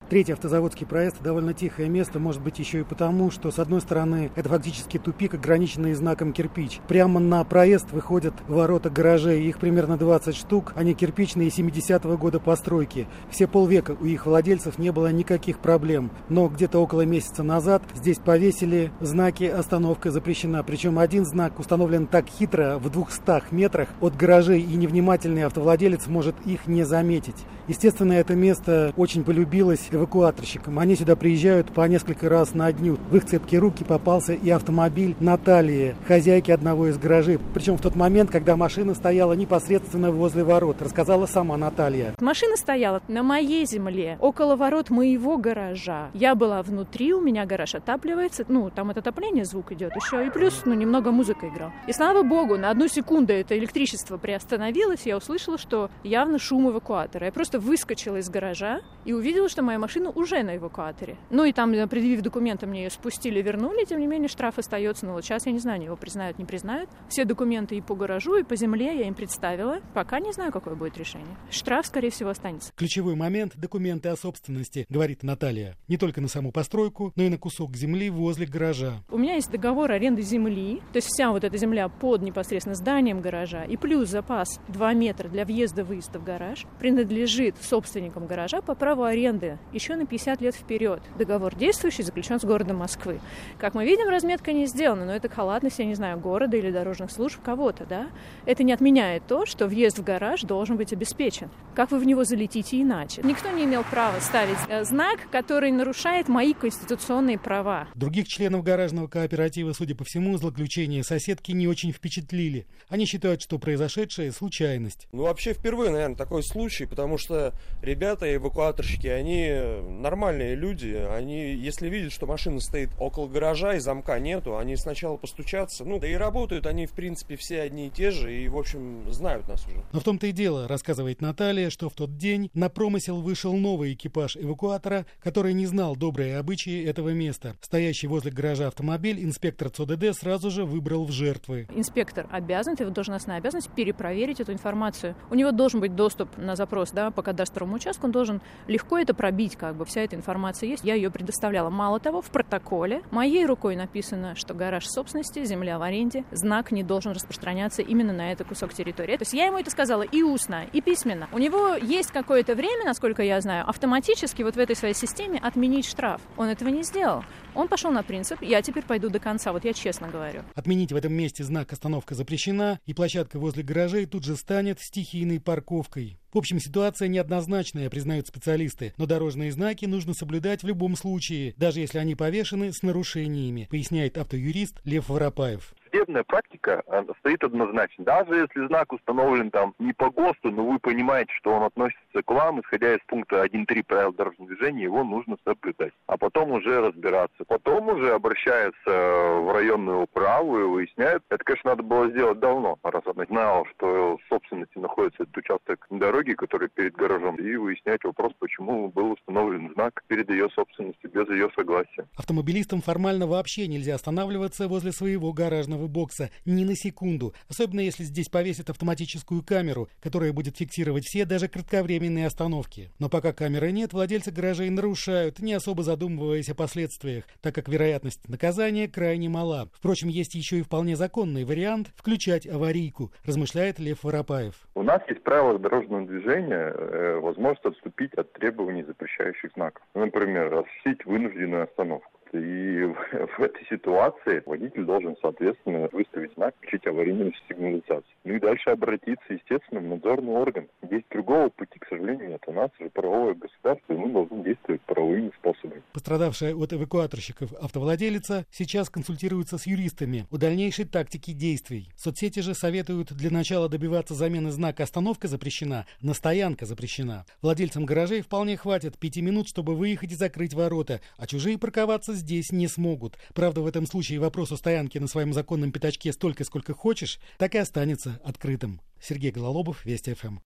Третий 0.09 0.31
автозаводский 0.31 0.87
проезд– 0.87 1.17
довольно 1.21 1.53
тихое 1.53 1.87
место, 1.87 2.17
может 2.17 2.41
быть 2.41 2.57
еще 2.57 2.79
и 2.79 2.83
потому, 2.83 3.29
что 3.29 3.51
с 3.51 3.59
одной 3.59 3.79
стороны 3.79 4.31
это 4.35 4.49
фактически 4.49 4.97
тупик, 4.97 5.35
ограниченный 5.35 5.93
знаком 5.93 6.33
кирпич. 6.33 6.79
Прямо 6.87 7.19
на 7.19 7.43
проезд 7.43 7.91
выходят 7.91 8.33
ворота 8.47 8.89
гаражей, 8.89 9.43
их 9.43 9.59
примерно 9.59 9.97
20 9.97 10.35
штук, 10.35 10.73
они 10.75 10.95
кирпичные 10.95 11.49
70-го 11.49 12.17
года 12.17 12.39
постройки. 12.39 13.07
Все 13.29 13.45
полвека 13.45 13.95
у 14.01 14.05
их 14.05 14.25
владельцев 14.25 14.79
не 14.79 14.91
было 14.91 15.11
никаких 15.11 15.59
проблем, 15.59 16.09
но 16.27 16.47
где-то 16.47 16.79
около 16.79 17.01
месяца 17.01 17.43
назад 17.43 17.83
здесь 17.93 18.17
повесили 18.17 18.91
знаки 19.01 19.43
«Остановка 19.43 20.09
запрещена», 20.09 20.63
причем 20.63 20.97
один 20.97 21.23
знак 21.23 21.59
установлен 21.59 22.07
так 22.07 22.25
хитро 22.25 22.79
в 22.79 22.89
200 22.89 23.53
метрах 23.53 23.89
от 24.01 24.17
гаражей, 24.17 24.61
и 24.61 24.75
невнимательный 24.75 25.43
автовладелец 25.43 26.07
может 26.07 26.33
их 26.47 26.65
не 26.65 26.83
заметить. 26.83 27.45
Естественно, 27.67 28.13
это 28.13 28.33
место 28.33 28.91
очень 28.97 29.23
полюбилось 29.23 29.89
эвакуаторщикам. 29.99 30.79
Они 30.79 30.95
сюда 30.95 31.15
приезжают 31.15 31.71
по 31.71 31.87
несколько 31.87 32.29
раз 32.29 32.53
на 32.53 32.71
дню. 32.71 32.97
В 33.11 33.15
их 33.15 33.25
цепкие 33.25 33.59
руки 33.59 33.83
попался 33.83 34.33
и 34.33 34.49
автомобиль 34.49 35.15
Натальи, 35.19 35.95
хозяйки 36.07 36.51
одного 36.51 36.87
из 36.87 36.97
гаражей. 36.97 37.39
Причем 37.53 37.77
в 37.77 37.81
тот 37.81 37.95
момент, 37.95 38.31
когда 38.31 38.55
машина 38.55 38.93
стояла 38.93 39.33
непосредственно 39.33 40.11
возле 40.11 40.43
ворот, 40.43 40.81
рассказала 40.81 41.25
сама 41.25 41.57
Наталья. 41.57 42.15
Машина 42.19 42.55
стояла 42.55 43.01
на 43.07 43.23
моей 43.23 43.65
земле, 43.65 44.17
около 44.21 44.55
ворот 44.55 44.89
моего 44.89 45.37
гаража. 45.37 46.09
Я 46.13 46.35
была 46.35 46.61
внутри, 46.63 47.13
у 47.13 47.21
меня 47.21 47.45
гараж 47.45 47.75
отапливается. 47.75 48.45
Ну, 48.47 48.69
там 48.69 48.89
от 48.89 48.97
отопления 48.97 49.43
звук 49.43 49.71
идет 49.71 49.95
еще. 49.95 50.25
И 50.25 50.29
плюс, 50.29 50.61
ну, 50.65 50.73
немного 50.73 51.11
музыка 51.11 51.47
играла. 51.47 51.73
И 51.87 51.93
слава 51.93 52.23
богу, 52.23 52.57
на 52.57 52.69
одну 52.69 52.87
секунду 52.87 53.33
это 53.33 53.57
электричество 53.57 54.17
приостановилось, 54.17 55.01
я 55.05 55.17
услышала, 55.17 55.57
что 55.57 55.89
явно 56.03 56.39
шум 56.39 56.69
эвакуатора. 56.69 57.25
Я 57.25 57.31
просто 57.31 57.59
выскочила 57.59 58.17
из 58.17 58.29
гаража 58.29 58.81
и 59.05 59.13
увидела, 59.13 59.49
что 59.49 59.61
моя 59.61 59.77
машина 59.77 59.88
машина 59.89 60.11
уже 60.11 60.43
на 60.43 60.55
эвакуаторе. 60.55 61.17
Ну 61.31 61.45
и 61.45 61.51
там, 61.51 61.71
предъявив 61.71 62.21
документы, 62.21 62.67
мне 62.67 62.83
ее 62.83 62.89
спустили, 62.91 63.41
вернули, 63.41 63.85
тем 63.85 63.99
не 63.99 64.05
менее 64.05 64.27
штраф 64.27 64.59
остается. 64.59 65.07
Но 65.07 65.13
вот 65.13 65.23
сейчас 65.23 65.47
я 65.47 65.51
не 65.51 65.57
знаю, 65.57 65.77
они 65.77 65.85
его 65.85 65.95
признают, 65.95 66.37
не 66.37 66.45
признают. 66.45 66.91
Все 67.07 67.25
документы 67.25 67.75
и 67.75 67.81
по 67.81 67.95
гаражу, 67.95 68.35
и 68.35 68.43
по 68.43 68.55
земле 68.55 68.95
я 68.99 69.07
им 69.07 69.15
представила. 69.15 69.79
Пока 69.95 70.19
не 70.19 70.31
знаю, 70.31 70.51
какое 70.51 70.75
будет 70.75 70.95
решение. 70.95 71.35
Штраф, 71.49 71.87
скорее 71.87 72.11
всего, 72.11 72.29
останется. 72.29 72.71
Ключевой 72.75 73.15
момент– 73.15 73.53
документы 73.55 74.09
о 74.09 74.15
собственности, 74.15 74.85
говорит 74.89 75.23
Наталья. 75.23 75.75
Не 75.87 75.97
только 75.97 76.21
на 76.21 76.27
саму 76.27 76.51
постройку, 76.51 77.11
но 77.15 77.23
и 77.23 77.29
на 77.29 77.39
кусок 77.39 77.75
земли 77.75 78.11
возле 78.11 78.45
гаража. 78.45 79.01
У 79.09 79.17
меня 79.17 79.35
есть 79.35 79.49
договор 79.49 79.91
аренды 79.91 80.21
земли, 80.21 80.83
то 80.93 80.97
есть 80.97 81.07
вся 81.07 81.31
вот 81.31 81.43
эта 81.43 81.57
земля 81.57 81.89
под 81.89 82.21
непосредственно 82.21 82.75
зданием 82.75 83.21
гаража, 83.21 83.63
и 83.63 83.75
плюс 83.75 84.09
запас 84.09 84.59
2 84.67 84.93
метра 84.93 85.29
для 85.29 85.45
въезда-выезда 85.45 86.19
в 86.19 86.23
гараж 86.23 86.67
принадлежит 86.77 87.55
собственникам 87.59 88.27
гаража 88.27 88.61
по 88.61 88.75
праву 88.75 89.01
аренды 89.03 89.57
еще 89.79 89.95
на 89.95 90.05
50 90.05 90.41
лет 90.41 90.55
вперед. 90.55 91.01
Договор 91.17 91.55
действующий 91.55 92.03
заключен 92.03 92.39
с 92.39 92.43
городом 92.43 92.77
Москвы. 92.77 93.21
Как 93.57 93.73
мы 93.73 93.85
видим, 93.85 94.09
разметка 94.09 94.51
не 94.51 94.65
сделана, 94.65 95.05
но 95.05 95.15
это 95.15 95.29
халатность, 95.29 95.79
я 95.79 95.85
не 95.85 95.95
знаю, 95.95 96.19
города 96.19 96.57
или 96.57 96.69
дорожных 96.69 97.11
служб 97.11 97.39
кого-то, 97.41 97.85
да? 97.85 98.09
Это 98.45 98.63
не 98.63 98.73
отменяет 98.73 99.25
то, 99.25 99.45
что 99.45 99.67
въезд 99.67 99.99
в 99.99 100.03
гараж 100.03 100.41
должен 100.41 100.75
быть 100.75 100.91
обеспечен. 100.91 101.49
Как 101.75 101.91
вы 101.91 101.99
в 101.99 102.05
него 102.05 102.25
залетите 102.25 102.81
иначе? 102.81 103.21
Никто 103.23 103.49
не 103.51 103.63
имел 103.63 103.83
права 103.85 104.19
ставить 104.19 104.57
э, 104.67 104.83
знак, 104.83 105.19
который 105.31 105.71
нарушает 105.71 106.27
мои 106.27 106.53
конституционные 106.53 107.39
права. 107.39 107.87
Других 107.95 108.27
членов 108.27 108.63
гаражного 108.63 109.07
кооператива, 109.07 109.71
судя 109.71 109.95
по 109.95 110.03
всему, 110.03 110.37
злоключения 110.37 111.03
соседки 111.03 111.53
не 111.53 111.67
очень 111.67 111.93
впечатлили. 111.93 112.67
Они 112.89 113.05
считают, 113.05 113.41
что 113.41 113.59
произошедшее– 113.59 114.31
случайность. 114.33 115.07
Ну, 115.13 115.23
вообще, 115.23 115.53
впервые, 115.53 115.91
наверное, 115.91 116.17
такой 116.17 116.43
случай, 116.43 116.85
потому 116.85 117.17
что 117.17 117.53
ребята, 117.81 118.35
эвакуаторщики, 118.35 119.07
они 119.07 119.47
нормальные 119.87 120.55
люди. 120.55 120.95
Они, 121.11 121.53
если 121.53 121.89
видят, 121.89 122.11
что 122.11 122.25
машина 122.25 122.59
стоит 122.59 122.89
около 122.99 123.27
гаража 123.27 123.75
и 123.75 123.79
замка 123.79 124.19
нету, 124.19 124.57
они 124.57 124.75
сначала 124.75 125.17
постучатся. 125.17 125.85
Ну, 125.85 125.99
да 125.99 126.07
и 126.07 126.13
работают 126.13 126.65
они, 126.65 126.85
в 126.85 126.91
принципе, 126.91 127.35
все 127.35 127.61
одни 127.61 127.87
и 127.87 127.89
те 127.89 128.11
же, 128.11 128.33
и, 128.33 128.47
в 128.47 128.57
общем, 128.57 129.11
знают 129.11 129.47
нас 129.47 129.65
уже. 129.65 129.83
Но 129.91 129.99
в 129.99 130.03
том-то 130.03 130.27
и 130.27 130.31
дело, 130.31 130.67
рассказывает 130.67 131.21
Наталья, 131.21 131.69
что 131.69 131.89
в 131.89 131.93
тот 131.93 132.17
день 132.17 132.49
на 132.53 132.69
промысел 132.69 133.21
вышел 133.21 133.53
новый 133.53 133.93
экипаж 133.93 134.37
эвакуатора, 134.37 135.05
который 135.21 135.53
не 135.53 135.65
знал 135.65 135.95
добрые 135.95 136.37
обычаи 136.37 136.85
этого 136.85 137.09
места. 137.09 137.55
Стоящий 137.61 138.07
возле 138.07 138.31
гаража 138.31 138.67
автомобиль 138.67 139.23
инспектор 139.23 139.69
ЦОДД 139.69 140.15
сразу 140.17 140.49
же 140.49 140.65
выбрал 140.65 141.05
в 141.05 141.11
жертвы. 141.11 141.67
Инспектор 141.75 142.27
обязан, 142.31 142.73
это 142.73 142.83
его 142.83 142.93
должностная 142.93 143.37
обязанность, 143.37 143.69
перепроверить 143.69 144.39
эту 144.39 144.53
информацию. 144.53 145.15
У 145.29 145.35
него 145.35 145.51
должен 145.51 145.79
быть 145.79 145.95
доступ 145.95 146.37
на 146.37 146.55
запрос 146.55 146.91
да, 146.91 147.11
по 147.11 147.21
кадастровому 147.21 147.75
участку, 147.75 148.05
он 148.07 148.11
должен 148.11 148.41
легко 148.67 148.97
это 148.97 149.13
пробить, 149.13 149.48
как 149.55 149.75
бы 149.75 149.85
вся 149.85 150.01
эта 150.01 150.15
информация 150.15 150.69
есть. 150.69 150.83
Я 150.83 150.95
ее 150.95 151.09
предоставляла. 151.09 151.69
Мало 151.69 151.99
того, 151.99 152.21
в 152.21 152.29
протоколе 152.29 153.01
моей 153.11 153.45
рукой 153.45 153.75
написано, 153.75 154.35
что 154.35 154.53
гараж 154.53 154.87
собственности, 154.87 155.43
земля 155.45 155.79
в 155.79 155.81
аренде, 155.81 156.23
знак 156.31 156.71
не 156.71 156.83
должен 156.83 157.13
распространяться 157.13 157.81
именно 157.81 158.13
на 158.13 158.31
этот 158.31 158.47
кусок 158.47 158.73
территории. 158.73 159.17
То 159.17 159.23
есть 159.23 159.33
я 159.33 159.45
ему 159.45 159.57
это 159.57 159.69
сказала 159.71 160.03
и 160.03 160.21
устно, 160.21 160.65
и 160.71 160.81
письменно. 160.81 161.29
У 161.31 161.37
него 161.37 161.75
есть 161.75 162.11
какое-то 162.11 162.55
время, 162.55 162.85
насколько 162.85 163.23
я 163.23 163.41
знаю, 163.41 163.67
автоматически 163.67 164.43
вот 164.43 164.55
в 164.55 164.59
этой 164.59 164.75
своей 164.75 164.93
системе 164.93 165.39
отменить 165.41 165.85
штраф. 165.85 166.21
Он 166.37 166.47
этого 166.47 166.69
не 166.69 166.83
сделал. 166.83 167.23
Он 167.55 167.67
пошел 167.67 167.91
на 167.91 168.03
принцип, 168.03 168.41
я 168.41 168.61
теперь 168.61 168.83
пойду 168.83 169.09
до 169.09 169.19
конца, 169.19 169.51
вот 169.51 169.65
я 169.65 169.73
честно 169.73 170.07
говорю. 170.07 170.43
Отменить 170.55 170.91
в 170.91 170.95
этом 170.95 171.13
месте 171.13 171.43
знак 171.43 171.73
«Остановка 171.73 172.15
запрещена», 172.15 172.79
и 172.85 172.93
площадка 172.93 173.39
возле 173.39 173.63
гаражей 173.63 174.05
тут 174.05 174.23
же 174.23 174.35
станет 174.35 174.79
стихийной 174.79 175.39
парковкой. 175.39 176.19
В 176.31 176.37
общем, 176.37 176.59
ситуация 176.59 177.07
неоднозначная, 177.07 177.89
признают 177.89 178.27
специалисты, 178.27 178.93
но 178.97 179.05
дорожные 179.07 179.51
знаки 179.51 179.85
нужно 179.85 180.13
соблюдать 180.13 180.61
в 180.61 180.67
любом 180.67 180.95
случае, 180.95 181.55
даже 181.57 181.79
если 181.79 181.97
они 181.97 182.15
повешены 182.15 182.71
с 182.71 182.83
нарушениями, 182.83 183.67
поясняет 183.69 184.17
автоюрист 184.17 184.79
Лев 184.85 185.09
Воропаев 185.09 185.73
судебная 185.91 186.23
практика 186.23 186.83
стоит 187.19 187.43
однозначно. 187.43 188.05
Даже 188.05 188.35
если 188.35 188.67
знак 188.67 188.91
установлен 188.93 189.51
там 189.51 189.73
не 189.79 189.93
по 189.93 190.09
ГОСТу, 190.09 190.51
но 190.51 190.65
вы 190.65 190.79
понимаете, 190.79 191.31
что 191.33 191.51
он 191.51 191.63
относится 191.63 192.21
к 192.23 192.31
вам, 192.31 192.61
исходя 192.61 192.93
из 192.93 192.99
пункта 193.07 193.43
1.3 193.43 193.83
правил 193.83 194.13
дорожного 194.13 194.49
движения, 194.51 194.83
его 194.83 195.03
нужно 195.03 195.37
соблюдать. 195.45 195.93
А 196.07 196.17
потом 196.17 196.51
уже 196.51 196.81
разбираться. 196.81 197.43
Потом 197.47 197.89
уже 197.89 198.13
обращаются 198.13 198.89
в 198.89 199.53
районную 199.53 200.03
управу 200.03 200.59
и 200.59 200.63
выясняют. 200.63 201.23
Это, 201.29 201.43
конечно, 201.43 201.71
надо 201.71 201.83
было 201.83 202.09
сделать 202.09 202.39
давно, 202.39 202.77
раз 202.83 203.03
она 203.05 203.25
знала, 203.25 203.65
что 203.75 204.17
в 204.17 204.29
собственности 204.29 204.77
находится 204.77 205.23
этот 205.23 205.37
участок 205.37 205.85
дороги, 205.89 206.33
который 206.33 206.69
перед 206.69 206.95
гаражом, 206.95 207.35
и 207.35 207.55
выяснять 207.55 208.03
вопрос, 208.03 208.33
почему 208.39 208.89
был 208.89 209.11
установлен 209.11 209.71
знак 209.73 210.03
перед 210.07 210.29
ее 210.29 210.49
собственностью 210.49 211.09
без 211.09 211.27
ее 211.29 211.49
согласия. 211.55 212.07
Автомобилистам 212.15 212.81
формально 212.81 213.27
вообще 213.27 213.67
нельзя 213.67 213.95
останавливаться 213.95 214.67
возле 214.67 214.91
своего 214.91 215.33
гаражного 215.33 215.78
охранного 215.79 215.87
бокса 215.87 216.29
ни 216.45 216.63
на 216.63 216.75
секунду, 216.75 217.33
особенно 217.49 217.79
если 217.79 218.03
здесь 218.03 218.29
повесят 218.29 218.69
автоматическую 218.69 219.43
камеру, 219.43 219.87
которая 220.01 220.33
будет 220.33 220.57
фиксировать 220.57 221.05
все, 221.05 221.25
даже 221.25 221.47
кратковременные 221.47 222.27
остановки. 222.27 222.91
Но 222.99 223.09
пока 223.09 223.33
камеры 223.33 223.71
нет, 223.71 223.93
владельцы 223.93 224.31
гаражей 224.31 224.69
нарушают, 224.69 225.39
не 225.39 225.53
особо 225.53 225.83
задумываясь 225.83 226.49
о 226.49 226.55
последствиях, 226.55 227.23
так 227.41 227.55
как 227.55 227.69
вероятность 227.69 228.27
наказания 228.27 228.87
крайне 228.87 229.29
мала. 229.29 229.69
Впрочем, 229.73 230.09
есть 230.09 230.35
еще 230.35 230.59
и 230.59 230.63
вполне 230.63 230.95
законный 230.95 231.45
вариант 231.45 231.87
включать 231.95 232.47
аварийку, 232.47 233.11
размышляет 233.25 233.79
Лев 233.79 234.03
Воропаев. 234.03 234.55
У 234.75 234.83
нас 234.83 235.01
есть 235.09 235.23
правила 235.23 235.57
дорожного 235.59 236.05
движения, 236.05 236.73
э, 236.75 237.19
возможность 237.19 237.65
отступить 237.65 238.13
от 238.13 238.31
требований 238.33 238.83
запрещающих 238.83 239.51
знаков. 239.55 239.83
Например, 239.93 240.53
осуществить 240.53 241.05
вынужденную 241.05 241.63
остановку. 241.63 242.18
И 242.33 242.83
в 243.37 243.41
этой 243.41 243.65
ситуации 243.69 244.43
водитель 244.45 244.83
должен, 244.83 245.15
соответственно, 245.21 245.89
выставить 245.91 246.33
знак, 246.35 246.55
включить 246.57 246.85
аварийную 246.85 247.33
сигнализацию. 247.47 248.03
Ну 248.23 248.35
и 248.35 248.39
дальше 248.39 248.69
обратиться, 248.69 249.33
естественно, 249.33 249.81
в 249.81 249.85
надзорный 249.85 250.33
орган. 250.33 250.67
Здесь 250.83 251.03
другого 251.09 251.49
пути, 251.49 251.79
к 251.79 251.87
сожалению, 251.87 252.29
нет. 252.29 252.43
У 252.47 252.53
нас 252.53 252.69
же 252.79 252.89
правовое 252.89 253.33
государство, 253.33 253.93
и 253.93 253.97
мы 253.97 254.11
должны 254.11 254.43
действовать 254.43 254.81
правовыми 254.81 255.31
способами. 255.39 255.81
Пострадавшая 255.93 256.55
от 256.55 256.73
эвакуаторщиков 256.73 257.53
автовладелица 257.53 258.45
сейчас 258.51 258.89
консультируется 258.89 259.57
с 259.57 259.65
юристами 259.65 260.27
о 260.31 260.37
дальнейшей 260.37 260.85
тактике 260.85 261.33
действий. 261.33 261.89
Соцсети 261.95 262.41
же 262.41 262.53
советуют 262.53 263.11
для 263.13 263.31
начала 263.31 263.69
добиваться 263.69 264.13
замены 264.13 264.51
знака 264.51 264.83
«Остановка 264.83 265.27
запрещена» 265.27 265.85
на 266.01 266.13
«Стоянка 266.13 266.65
запрещена». 266.65 267.25
Владельцам 267.41 267.85
гаражей 267.85 268.21
вполне 268.21 268.57
хватит 268.57 268.97
пяти 268.97 269.21
минут, 269.21 269.47
чтобы 269.47 269.75
выехать 269.75 270.11
и 270.11 270.15
закрыть 270.15 270.53
ворота, 270.53 271.01
а 271.17 271.25
чужие 271.25 271.57
парковаться 271.57 272.13
здесь 272.19 272.51
не 272.51 272.67
смогут. 272.67 273.17
Правда, 273.33 273.61
в 273.61 273.67
этом 273.67 273.85
случае 273.85 274.19
вопрос 274.19 274.51
о 274.51 274.57
стоянке 274.57 274.99
на 274.99 275.07
своем 275.07 275.33
законном 275.33 275.71
пятачке 275.71 276.13
столько, 276.13 276.43
сколько 276.43 276.73
хочешь, 276.73 277.19
так 277.37 277.55
и 277.55 277.57
останется 277.57 278.19
открытым. 278.23 278.81
Сергей 279.01 279.31
Гололобов, 279.31 279.85
Вести 279.85 280.13
ФМ. 280.13 280.37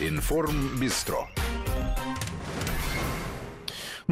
Информ 0.00 0.78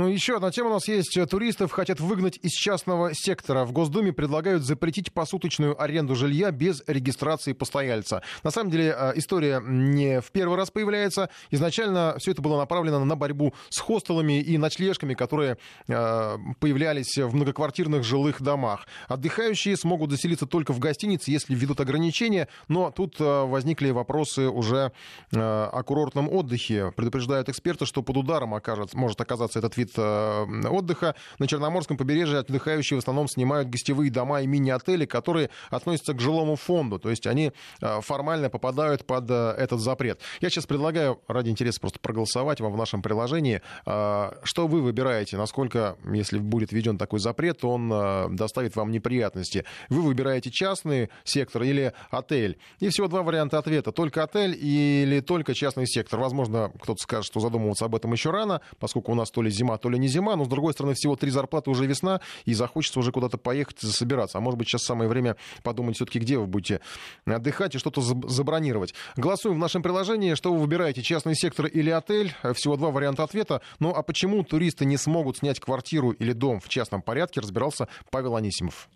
Ну, 0.00 0.08
еще 0.08 0.36
одна 0.36 0.50
тема 0.50 0.70
у 0.70 0.72
нас 0.72 0.88
есть. 0.88 1.18
Туристов 1.28 1.72
хотят 1.72 2.00
выгнать 2.00 2.38
из 2.40 2.52
частного 2.52 3.10
сектора. 3.12 3.66
В 3.66 3.72
Госдуме 3.72 4.14
предлагают 4.14 4.62
запретить 4.62 5.12
посуточную 5.12 5.78
аренду 5.78 6.14
жилья 6.16 6.50
без 6.52 6.82
регистрации 6.86 7.52
постояльца. 7.52 8.22
На 8.42 8.50
самом 8.50 8.70
деле 8.70 8.96
э, 8.96 9.12
история 9.16 9.60
не 9.62 10.22
в 10.22 10.30
первый 10.30 10.56
раз 10.56 10.70
появляется. 10.70 11.28
Изначально 11.50 12.14
все 12.16 12.30
это 12.30 12.40
было 12.40 12.56
направлено 12.56 13.04
на 13.04 13.14
борьбу 13.14 13.52
с 13.68 13.78
хостелами 13.78 14.40
и 14.40 14.56
ночлежками, 14.56 15.12
которые 15.12 15.58
э, 15.86 16.36
появлялись 16.60 17.18
в 17.18 17.34
многоквартирных 17.34 18.02
жилых 18.02 18.40
домах. 18.40 18.86
Отдыхающие 19.06 19.76
смогут 19.76 20.12
заселиться 20.12 20.46
только 20.46 20.72
в 20.72 20.78
гостинице, 20.78 21.30
если 21.30 21.54
введут 21.54 21.78
ограничения, 21.78 22.48
но 22.68 22.90
тут 22.90 23.20
э, 23.20 23.24
возникли 23.44 23.90
вопросы 23.90 24.48
уже 24.48 24.92
о 25.30 25.82
курортном 25.82 26.32
отдыхе. 26.32 26.90
Предупреждают 26.96 27.50
эксперты, 27.50 27.84
что 27.84 28.02
под 28.02 28.16
ударом 28.16 28.54
окажется, 28.54 28.96
может 28.96 29.20
оказаться 29.20 29.58
этот 29.58 29.76
вид 29.76 29.89
э, 29.96 30.68
отдыха. 30.68 31.14
На 31.38 31.46
Черноморском 31.46 31.96
побережье 31.96 32.38
отдыхающие 32.38 32.96
в 32.96 33.03
основном 33.03 33.29
снимают 33.29 33.68
гостевые 33.68 34.11
дома 34.11 34.42
и 34.42 34.46
мини-отели, 34.46 35.07
которые 35.07 35.50
относятся 35.70 36.14
к 36.14 36.20
жилому 36.20 36.57
фонду. 36.57 36.98
То 36.98 37.11
есть 37.11 37.26
они 37.26 37.53
э, 37.81 38.00
формально 38.00 38.50
попадают 38.50 39.07
под 39.07 39.31
э, 39.31 39.55
этот 39.59 39.81
запрет. 39.81 40.20
Я 40.40 40.50
сейчас 40.50 40.66
предлагаю, 40.66 41.20
ради 41.29 41.50
интереса, 41.50 41.81
просто 41.81 41.98
проголосовать 41.98 42.61
вам 42.61 42.72
в 42.72 42.76
нашем 42.76 43.03
приложении. 43.03 43.62
Что 43.85 44.66
вы 44.66 44.83
выбираете? 44.83 45.37
Насколько, 45.37 45.96
если 46.05 46.38
будет 46.38 46.72
введен 46.72 46.98
такой 46.98 47.20
запрет, 47.20 47.64
он 47.64 47.88
доставит 48.37 48.76
вам 48.76 48.90
неприятности? 48.90 49.64
Вы 49.88 50.03
выбираете 50.03 50.50
частный 50.50 51.11
сектор 51.24 51.62
или 51.62 51.92
отель? 52.11 52.59
И 52.79 52.88
всего 52.88 53.09
два 53.09 53.22
варианта 53.22 53.59
ответа. 53.59 53.92
Только 53.92 54.22
отель 54.22 54.57
или 54.57 55.20
только 55.20 55.55
частный 55.55 55.87
сектор? 55.87 56.20
Возможно, 56.20 56.72
кто-то 56.81 57.00
скажет, 57.03 57.26
что 57.26 57.40
задумываться 57.40 57.85
об 57.85 57.94
этом 57.94 58.12
еще 58.12 58.31
рано, 58.31 58.61
поскольку 58.79 59.12
у 59.12 59.14
нас 59.14 59.31
то 59.31 59.42
ли 59.42 59.50
зима 59.50 59.69
зима, 59.70 59.78
то 59.78 59.88
ли 59.88 59.98
не 59.98 60.09
зима, 60.09 60.37
но, 60.37 60.44
с 60.44 60.48
другой 60.48 60.72
стороны, 60.72 60.94
всего 60.94 61.16
три 61.16 61.30
зарплаты 61.30 61.70
уже 61.70 61.87
весна, 61.87 62.20
и 62.44 62.54
захочется 62.54 62.98
уже 62.98 63.12
куда-то 63.12 63.38
поехать 63.38 63.83
и 63.83 63.87
засобираться. 63.87 64.38
А 64.38 64.40
может 64.40 64.59
быть, 64.59 64.68
сейчас 64.68 64.83
самое 64.83 65.09
время 65.09 65.37
подумать 65.62 65.96
все-таки, 65.96 66.18
где 66.18 66.38
вы 66.38 66.46
будете 66.46 66.80
отдыхать 67.26 67.74
и 67.74 67.78
что-то 67.78 68.00
забронировать. 68.00 68.94
Голосуем 69.16 69.56
в 69.56 69.59
нашем 69.59 69.83
приложении, 69.83 70.35
что 70.35 70.52
вы 70.52 70.61
выбираете, 70.61 71.02
частный 71.02 71.35
сектор 71.35 71.66
или 71.66 71.90
отель. 71.90 72.34
Всего 72.55 72.76
два 72.76 72.90
варианта 72.90 73.22
ответа. 73.24 73.61
Ну 73.78 73.90
а 73.90 74.03
почему 74.03 74.42
туристы 74.44 74.84
не 74.84 74.97
смогут 74.97 75.38
снять 75.38 75.61
квартиру 75.61 76.11
или 76.11 76.32
дом 76.32 76.61
в 76.61 76.68
частном 76.68 77.03
порядке, 77.03 77.40
разбирался 77.40 77.88
Павел 78.11 78.36
Анисимов. 78.36 78.88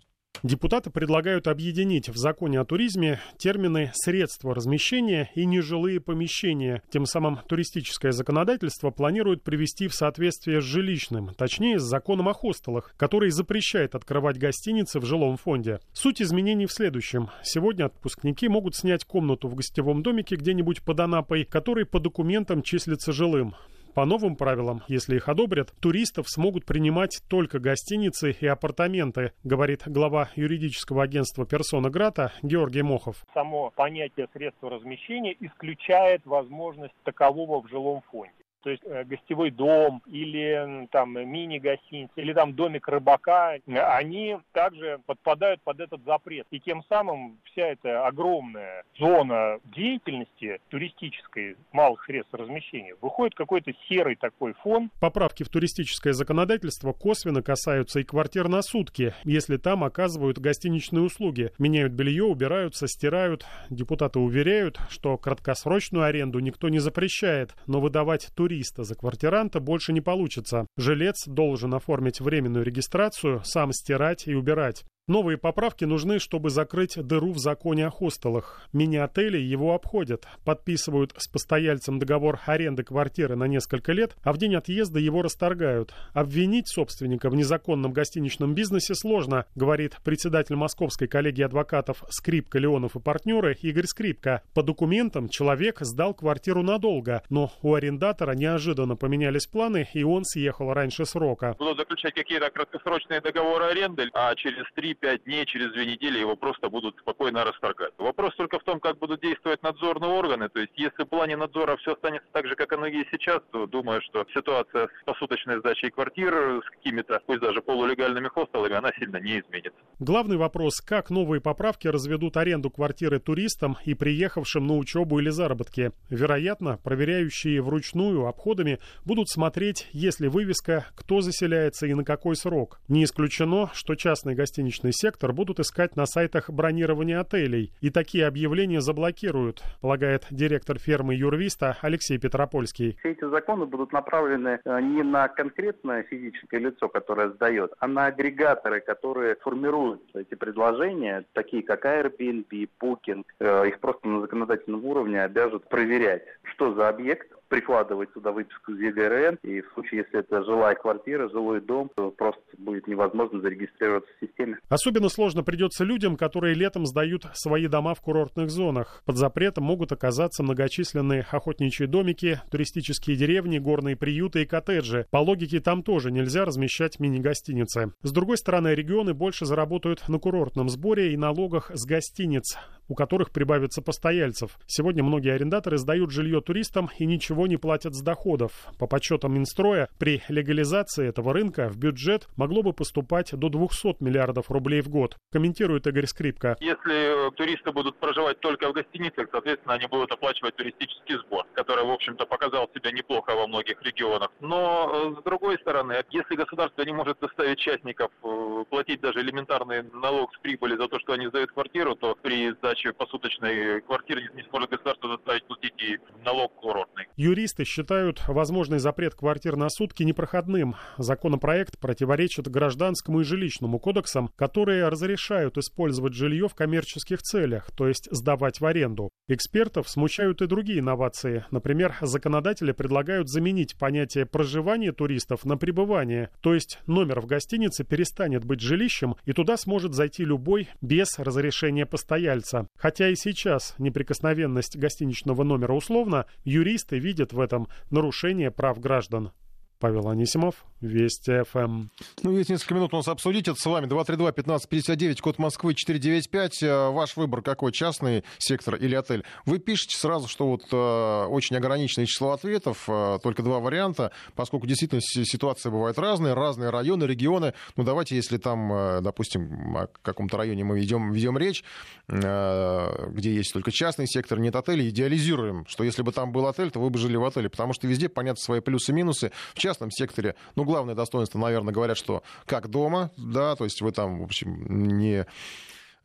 Депутаты 0.43 0.89
предлагают 0.89 1.47
объединить 1.47 2.09
в 2.09 2.17
законе 2.17 2.59
о 2.59 2.65
туризме 2.65 3.19
термины 3.37 3.91
«средства 3.93 4.53
размещения» 4.53 5.31
и 5.35 5.45
«нежилые 5.45 5.99
помещения». 5.99 6.81
Тем 6.89 7.05
самым 7.05 7.39
туристическое 7.47 8.11
законодательство 8.11 8.91
планирует 8.91 9.43
привести 9.43 9.87
в 9.87 9.95
соответствие 9.95 10.61
с 10.61 10.63
жилищным, 10.63 11.33
точнее 11.35 11.79
с 11.79 11.83
законом 11.83 12.29
о 12.29 12.33
хостелах, 12.33 12.93
который 12.97 13.31
запрещает 13.31 13.95
открывать 13.95 14.37
гостиницы 14.37 14.99
в 14.99 15.05
жилом 15.05 15.37
фонде. 15.37 15.79
Суть 15.93 16.21
изменений 16.21 16.65
в 16.65 16.73
следующем. 16.73 17.29
Сегодня 17.43 17.85
отпускники 17.85 18.47
могут 18.47 18.75
снять 18.75 19.05
комнату 19.05 19.47
в 19.47 19.55
гостевом 19.55 20.03
домике 20.03 20.35
где-нибудь 20.35 20.83
под 20.83 20.99
Анапой, 20.99 21.45
который 21.45 21.85
по 21.85 21.99
документам 21.99 22.61
числится 22.61 23.11
жилым. 23.11 23.55
По 23.95 24.03
новым 24.03 24.35
правилам, 24.35 24.81
если 24.89 25.15
их 25.15 25.29
одобрят, 25.29 25.73
туристов 25.79 26.25
смогут 26.27 26.65
принимать 26.65 27.21
только 27.29 27.59
гостиницы 27.59 28.31
и 28.31 28.45
апартаменты, 28.45 29.31
говорит 29.45 29.83
глава 29.85 30.29
юридического 30.35 31.03
агентства 31.03 31.45
«Персона 31.45 31.89
Грата» 31.89 32.33
Георгий 32.43 32.81
Мохов. 32.81 33.15
Само 33.33 33.71
понятие 33.73 34.27
средства 34.33 34.69
размещения 34.69 35.33
исключает 35.39 36.25
возможность 36.25 36.93
такового 37.03 37.61
в 37.61 37.69
жилом 37.69 38.01
фонде 38.11 38.44
то 38.65 38.71
есть 38.71 38.81
э, 38.83 39.03
гостевой 39.03 39.51
дом 39.51 40.01
или 40.07 40.87
там 40.89 41.13
мини-гостиница 41.13 42.13
или 42.15 42.33
там 42.33 42.55
домик 42.55 42.87
рыбака, 42.87 43.57
они 43.67 44.37
также 44.53 44.99
подпадают 45.05 45.61
под 45.61 45.81
этот 45.81 46.03
запрет. 46.03 46.47
И 46.49 46.59
тем 46.59 46.83
самым 46.89 47.37
вся 47.43 47.67
эта 47.67 48.07
огромная 48.07 48.83
зона 48.97 49.59
деятельности 49.65 50.59
туристической 50.69 51.57
малых 51.73 52.03
средств 52.05 52.33
размещения 52.33 52.95
выходит 53.01 53.35
какой-то 53.35 53.71
серый 53.87 54.15
такой 54.15 54.53
фон. 54.53 54.89
Поправки 54.99 55.43
в 55.43 55.49
туристическое 55.49 56.13
законодательство 56.13 56.91
косвенно 56.91 57.43
касаются 57.43 57.99
и 57.99 58.03
квартир 58.03 58.47
на 58.47 58.63
сутки, 58.63 59.13
если 59.25 59.57
там 59.57 59.83
оказывают 59.83 60.39
гостиничные 60.39 61.03
услуги. 61.03 61.51
Меняют 61.59 61.93
белье, 61.93 62.23
убираются, 62.23 62.87
стирают. 62.87 63.45
Депутаты 63.69 64.17
уверяют, 64.17 64.79
что 64.89 65.19
краткосрочную 65.19 66.05
аренду 66.05 66.39
никто 66.39 66.69
не 66.69 66.79
запрещает, 66.79 67.53
но 67.67 67.79
выдавать 67.79 68.31
туристам 68.35 68.54
туриста 68.55 68.83
за 68.83 68.95
квартиранта 68.95 69.59
больше 69.59 69.93
не 69.93 70.01
получится. 70.01 70.65
Жилец 70.77 71.27
должен 71.27 71.73
оформить 71.73 72.21
временную 72.21 72.63
регистрацию, 72.63 73.41
сам 73.43 73.73
стирать 73.73 74.27
и 74.27 74.33
убирать. 74.33 74.85
Новые 75.07 75.37
поправки 75.37 75.85
нужны, 75.85 76.17
чтобы 76.17 76.49
закрыть 76.49 76.97
дыру 76.97 77.31
в 77.31 77.37
законе 77.37 77.85
о 77.85 77.91
хостелах. 77.91 78.67
Мини-отели 78.73 79.37
его 79.37 79.75
обходят, 79.75 80.25
подписывают 80.43 81.13
с 81.15 81.27
постояльцем 81.27 81.99
договор 81.99 82.39
аренды 82.47 82.81
квартиры 82.81 83.35
на 83.35 83.43
несколько 83.43 83.91
лет, 83.91 84.15
а 84.23 84.33
в 84.33 84.39
день 84.39 84.55
отъезда 84.55 84.97
его 84.97 85.21
расторгают. 85.21 85.93
Обвинить 86.13 86.67
собственника 86.67 87.29
в 87.29 87.35
незаконном 87.35 87.93
гостиничном 87.93 88.55
бизнесе 88.55 88.95
сложно, 88.95 89.45
говорит 89.53 89.95
председатель 90.03 90.55
московской 90.55 91.07
коллегии 91.07 91.43
адвокатов 91.43 92.03
Скрипка, 92.09 92.57
Леонов 92.57 92.95
и 92.95 92.99
партнеры 92.99 93.55
Игорь 93.61 93.85
Скрипка. 93.85 94.41
По 94.55 94.63
документам 94.63 95.29
человек 95.29 95.81
сдал 95.81 96.15
квартиру 96.15 96.63
надолго, 96.63 97.21
но 97.29 97.51
у 97.61 97.75
арендатора 97.75 98.31
неожиданно 98.31 98.95
поменялись 98.95 99.45
планы, 99.45 99.87
и 99.93 100.01
он 100.01 100.25
съехал 100.25 100.73
раньше 100.73 101.05
срока. 101.05 101.55
Будут 101.59 101.77
заключать 101.77 102.15
какие-то 102.15 102.49
краткосрочные 102.49 103.21
договоры 103.21 103.65
аренды, 103.65 104.09
а 104.11 104.33
через 104.33 104.65
три 104.73 104.94
3-5 105.01 105.23
дней, 105.25 105.45
через 105.45 105.71
две 105.73 105.85
недели 105.85 106.19
его 106.19 106.35
просто 106.35 106.69
будут 106.69 106.97
спокойно 106.99 107.43
расторгать. 107.43 107.93
Вопрос 107.97 108.35
только 108.35 108.59
в 108.59 108.63
том, 108.63 108.79
как 108.79 108.97
будут 108.97 109.21
действовать 109.21 109.61
надзорные 109.63 110.11
органы. 110.11 110.49
То 110.49 110.59
есть, 110.59 110.73
если 110.75 111.03
в 111.03 111.07
плане 111.07 111.37
надзора 111.37 111.77
все 111.77 111.93
останется 111.93 112.27
так 112.31 112.47
же, 112.47 112.55
как 112.55 112.71
оно 112.73 112.87
и 112.87 113.05
сейчас, 113.11 113.39
то 113.51 113.67
думаю, 113.67 114.01
что 114.01 114.25
ситуация 114.33 114.87
с 114.87 115.05
посуточной 115.05 115.59
сдачей 115.59 115.91
квартир 115.91 116.61
с 116.65 116.69
какими-то, 116.69 117.21
пусть 117.25 117.41
даже 117.41 117.61
полулегальными 117.61 118.27
хостелами, 118.27 118.73
она 118.73 118.91
сильно 118.97 119.17
не 119.17 119.39
изменится. 119.39 119.79
Главный 119.99 120.37
вопрос, 120.37 120.81
как 120.81 121.09
новые 121.09 121.41
поправки 121.41 121.87
разведут 121.87 122.37
аренду 122.37 122.69
квартиры 122.69 123.19
туристам 123.19 123.77
и 123.85 123.93
приехавшим 123.93 124.67
на 124.67 124.77
учебу 124.77 125.19
или 125.19 125.29
заработки. 125.29 125.91
Вероятно, 126.09 126.77
проверяющие 126.83 127.61
вручную 127.61 128.27
обходами 128.27 128.79
будут 129.05 129.29
смотреть, 129.29 129.87
есть 129.91 130.19
ли 130.19 130.27
вывеска, 130.27 130.85
кто 130.95 131.21
заселяется 131.21 131.87
и 131.87 131.93
на 131.93 132.03
какой 132.03 132.35
срок. 132.35 132.79
Не 132.87 133.03
исключено, 133.03 133.69
что 133.73 133.95
частный 133.95 134.35
гостиничный 134.35 134.84
частный 134.85 134.93
сектор 134.93 135.33
будут 135.33 135.59
искать 135.59 135.95
на 135.95 136.05
сайтах 136.05 136.49
бронирования 136.49 137.19
отелей, 137.19 137.71
и 137.81 137.89
такие 137.89 138.27
объявления 138.27 138.81
заблокируют, 138.81 139.63
полагает 139.81 140.25
директор 140.29 140.77
фермы 140.77 141.15
Юрвиста 141.15 141.77
Алексей 141.81 142.17
Петропольский. 142.17 142.97
Все 142.99 143.11
эти 143.11 143.29
законы 143.29 143.65
будут 143.65 143.93
направлены 143.93 144.59
э, 144.63 144.81
не 144.81 145.03
на 145.03 145.27
конкретное 145.27 146.03
физическое 146.03 146.59
лицо, 146.59 146.87
которое 146.87 147.29
сдает, 147.29 147.73
а 147.79 147.87
на 147.87 148.07
агрегаторы, 148.07 148.81
которые 148.81 149.35
формируют 149.35 150.01
эти 150.13 150.35
предложения, 150.35 151.25
такие 151.33 151.63
как 151.63 151.85
Airbnb, 151.85 152.69
Booking. 152.79 153.23
Э, 153.39 153.67
их 153.67 153.79
просто 153.79 154.07
на 154.07 154.21
законодательном 154.21 154.85
уровне 154.85 155.23
обяжут 155.23 155.67
проверять, 155.69 156.23
что 156.43 156.73
за 156.73 156.89
объект, 156.89 157.31
прикладывать 157.47 158.11
туда 158.13 158.31
выписку 158.31 158.73
из 158.73 158.79
ЕГРН, 158.79 159.39
и 159.43 159.61
в 159.61 159.71
случае, 159.73 160.01
если 160.01 160.19
это 160.19 160.43
жилая 160.43 160.75
квартира, 160.75 161.29
жилой 161.29 161.61
дом, 161.61 161.89
то 161.95 162.11
просто 162.11 162.41
будет 162.57 162.87
невозможно 162.87 163.41
зарегистрироваться 163.41 164.09
в 164.17 164.25
системе. 164.25 164.57
Особенно 164.69 165.09
сложно 165.09 165.43
придется 165.43 165.83
людям, 165.83 166.17
которые 166.17 166.55
летом 166.55 166.85
сдают 166.85 167.25
свои 167.33 167.67
дома 167.67 167.93
в 167.93 168.01
курортных 168.01 168.49
зонах. 168.49 169.01
Под 169.05 169.17
запретом 169.17 169.65
могут 169.65 169.91
оказаться 169.91 170.43
многочисленные 170.43 171.25
охотничьи 171.29 171.85
домики, 171.85 172.41
туристические 172.51 173.15
деревни, 173.15 173.59
горные 173.59 173.95
приюты 173.95 174.43
и 174.43 174.45
коттеджи. 174.45 175.05
По 175.11 175.17
логике, 175.17 175.59
там 175.59 175.83
тоже 175.83 176.11
нельзя 176.11 176.45
размещать 176.45 176.99
мини-гостиницы. 176.99 177.93
С 178.01 178.11
другой 178.11 178.37
стороны, 178.37 178.69
регионы 178.69 179.13
больше 179.13 179.45
заработают 179.45 180.07
на 180.07 180.19
курортном 180.19 180.69
сборе 180.69 181.13
и 181.13 181.17
налогах 181.17 181.71
с 181.73 181.85
гостиниц, 181.85 182.57
у 182.87 182.95
которых 182.95 183.31
прибавится 183.31 183.81
постояльцев. 183.81 184.57
Сегодня 184.67 185.03
многие 185.03 185.33
арендаторы 185.33 185.77
сдают 185.77 186.11
жилье 186.11 186.41
туристам 186.41 186.89
и 186.97 187.05
ничего 187.05 187.34
не 187.47 187.57
платят 187.57 187.93
с 187.93 188.01
доходов. 188.01 188.51
По 188.79 188.87
подсчетам 188.87 189.33
Минстроя, 189.33 189.89
при 189.99 190.21
легализации 190.29 191.07
этого 191.07 191.33
рынка 191.33 191.69
в 191.69 191.77
бюджет 191.77 192.27
могло 192.37 192.63
бы 192.63 192.73
поступать 192.73 193.31
до 193.33 193.49
200 193.49 194.03
миллиардов 194.03 194.49
рублей 194.49 194.81
в 194.81 194.89
год, 194.89 195.17
комментирует 195.31 195.87
Игорь 195.87 196.07
Скрипка. 196.07 196.55
Если 196.59 197.27
э, 197.27 197.31
туристы 197.31 197.71
будут 197.71 197.97
проживать 197.97 198.39
только 198.39 198.69
в 198.69 198.73
гостиницах, 198.73 199.27
соответственно, 199.31 199.75
они 199.75 199.87
будут 199.87 200.11
оплачивать 200.11 200.55
туристический 200.55 201.17
сбор, 201.19 201.45
который, 201.53 201.85
в 201.85 201.91
общем-то, 201.91 202.25
показал 202.25 202.69
себя 202.73 202.91
неплохо 202.91 203.35
во 203.35 203.47
многих 203.47 203.81
регионах. 203.81 204.31
Но, 204.39 205.13
э, 205.15 205.19
с 205.19 205.23
другой 205.23 205.57
стороны, 205.59 206.03
если 206.11 206.35
государство 206.35 206.81
не 206.83 206.93
может 206.93 207.17
заставить 207.19 207.59
частников 207.59 208.11
э, 208.23 208.63
платить 208.69 209.01
даже 209.01 209.19
элементарный 209.21 209.83
налог 209.93 210.33
с 210.35 210.39
прибыли 210.39 210.77
за 210.77 210.87
то, 210.87 210.99
что 210.99 211.13
они 211.13 211.27
сдают 211.27 211.51
квартиру, 211.51 211.95
то 211.95 212.15
при 212.21 212.51
сдаче 212.51 212.93
посуточной 212.93 213.81
квартиры 213.81 214.29
не 214.33 214.43
сможет 214.43 214.69
государство 214.69 215.09
заставить 215.09 215.45
платить 215.45 215.73
и 215.81 215.99
налог 216.23 216.53
курортный. 216.55 217.07
Юристы 217.25 217.63
считают 217.63 218.21
возможный 218.27 218.77
запрет 218.77 219.15
квартир 219.15 219.55
на 219.55 219.69
сутки 219.69 220.03
непроходным. 220.03 220.75
Законопроект 220.99 221.79
противоречит 221.79 222.47
гражданскому 222.47 223.21
и 223.21 223.23
жилищному 223.23 223.79
кодексам, 223.79 224.29
которые 224.35 224.87
разрешают 224.89 225.57
использовать 225.57 226.13
жилье 226.13 226.47
в 226.47 226.53
коммерческих 226.53 227.23
целях, 227.23 227.71
то 227.75 227.87
есть 227.87 228.07
сдавать 228.11 228.61
в 228.61 228.65
аренду. 228.67 229.09
Экспертов 229.27 229.89
смущают 229.89 230.43
и 230.43 230.45
другие 230.45 230.81
инновации. 230.81 231.45
Например, 231.49 231.95
законодатели 231.99 232.73
предлагают 232.73 233.27
заменить 233.27 233.75
понятие 233.75 234.27
проживания 234.27 234.91
туристов 234.91 235.45
на 235.45 235.57
пребывание, 235.57 236.29
то 236.41 236.53
есть 236.53 236.77
номер 236.85 237.21
в 237.21 237.25
гостинице 237.25 237.83
перестанет 237.83 238.45
быть 238.45 238.61
жилищем, 238.61 239.15
и 239.25 239.33
туда 239.33 239.57
сможет 239.57 239.95
зайти 239.95 240.23
любой 240.23 240.69
без 240.79 241.17
разрешения 241.17 241.87
постояльца. 241.87 242.67
Хотя 242.77 243.09
и 243.09 243.15
сейчас 243.15 243.73
неприкосновенность 243.79 244.77
гостиничного 244.77 245.41
номера 245.41 245.73
условно, 245.73 246.27
юристы 246.43 246.99
видят 246.99 247.14
в 247.33 247.39
этом 247.39 247.67
нарушение 247.89 248.51
прав 248.51 248.79
граждан. 248.79 249.31
Павел 249.79 250.09
Анисимов, 250.09 250.65
Вести 250.81 251.43
ФМ. 251.43 251.87
Ну, 252.23 252.37
есть 252.37 252.49
несколько 252.49 252.75
минут 252.75 252.93
у 252.93 252.97
нас 252.97 253.07
обсудить 253.07 253.47
это 253.47 253.59
с 253.59 253.65
вами. 253.65 253.87
232-1559, 253.87 255.21
код 255.21 255.39
Москвы 255.39 255.73
495. 255.73 256.63
Э, 256.63 256.89
ваш 256.89 257.15
выбор 257.15 257.41
какой, 257.41 257.71
частный 257.71 258.23
сектор 258.37 258.75
или 258.75 258.93
отель? 258.93 259.23
Вы 259.45 259.59
пишете 259.59 259.97
сразу, 259.97 260.27
что 260.27 260.47
вот 260.47 260.65
э, 260.71 261.25
очень 261.29 261.55
ограниченное 261.55 262.05
число 262.05 262.31
ответов, 262.31 262.83
э, 262.87 263.19
только 263.23 263.41
два 263.41 263.59
варианта, 263.59 264.11
поскольку 264.35 264.67
действительно 264.67 265.01
ситуация 265.01 265.71
бывает 265.71 265.97
разная, 265.97 266.35
разные 266.35 266.69
районы, 266.69 267.05
регионы. 267.05 267.53
Ну, 267.75 267.83
давайте, 267.83 268.15
если 268.15 268.37
там, 268.37 268.71
э, 268.71 269.01
допустим, 269.01 269.77
о 269.77 269.87
каком-то 270.01 270.37
районе 270.37 270.63
мы 270.65 270.79
ведем, 270.79 271.13
ведем 271.13 271.37
речь, 271.37 271.63
э, 272.09 273.07
где 273.11 273.33
есть 273.33 273.53
только 273.53 273.71
частный 273.71 274.07
сектор, 274.07 274.39
нет 274.39 274.55
отелей, 274.55 274.89
идеализируем, 274.89 275.65
что 275.67 275.83
если 275.83 276.01
бы 276.01 276.11
там 276.11 276.31
был 276.31 276.47
отель, 276.47 276.69
то 276.69 276.79
вы 276.79 276.89
бы 276.89 276.99
жили 276.99 277.15
в 277.15 277.23
отеле, 277.23 277.49
потому 277.49 277.73
что 277.73 277.87
везде 277.87 278.09
понятно 278.09 278.41
свои 278.41 278.59
плюсы 278.59 278.91
и 278.91 278.95
минусы. 278.95 279.31
В 279.53 279.59
частном 279.59 279.74
частном 279.75 279.91
секторе, 279.91 280.35
ну, 280.55 280.63
главное 280.63 280.95
достоинство, 280.95 281.37
наверное, 281.39 281.73
говорят, 281.73 281.97
что 281.97 282.23
как 282.45 282.69
дома, 282.69 283.11
да, 283.17 283.55
то 283.55 283.65
есть 283.65 283.81
вы 283.81 283.91
там, 283.91 284.19
в 284.19 284.23
общем, 284.23 284.65
не 284.97 285.25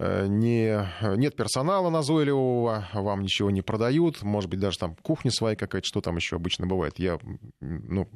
не, 0.01 0.89
нет 1.19 1.37
персонала 1.37 1.91
назойливого, 1.91 2.89
вам 2.95 3.21
ничего 3.21 3.51
не 3.51 3.61
продают, 3.61 4.23
может 4.23 4.49
быть, 4.49 4.59
даже 4.59 4.79
там 4.79 4.97
кухня 5.03 5.31
своя 5.31 5.57
какая-то, 5.57 5.87
что 5.87 6.01
там 6.01 6.17
еще 6.17 6.37
обычно 6.37 6.67
бывает. 6.67 6.99
Я, 6.99 7.19
ну, 7.61 8.09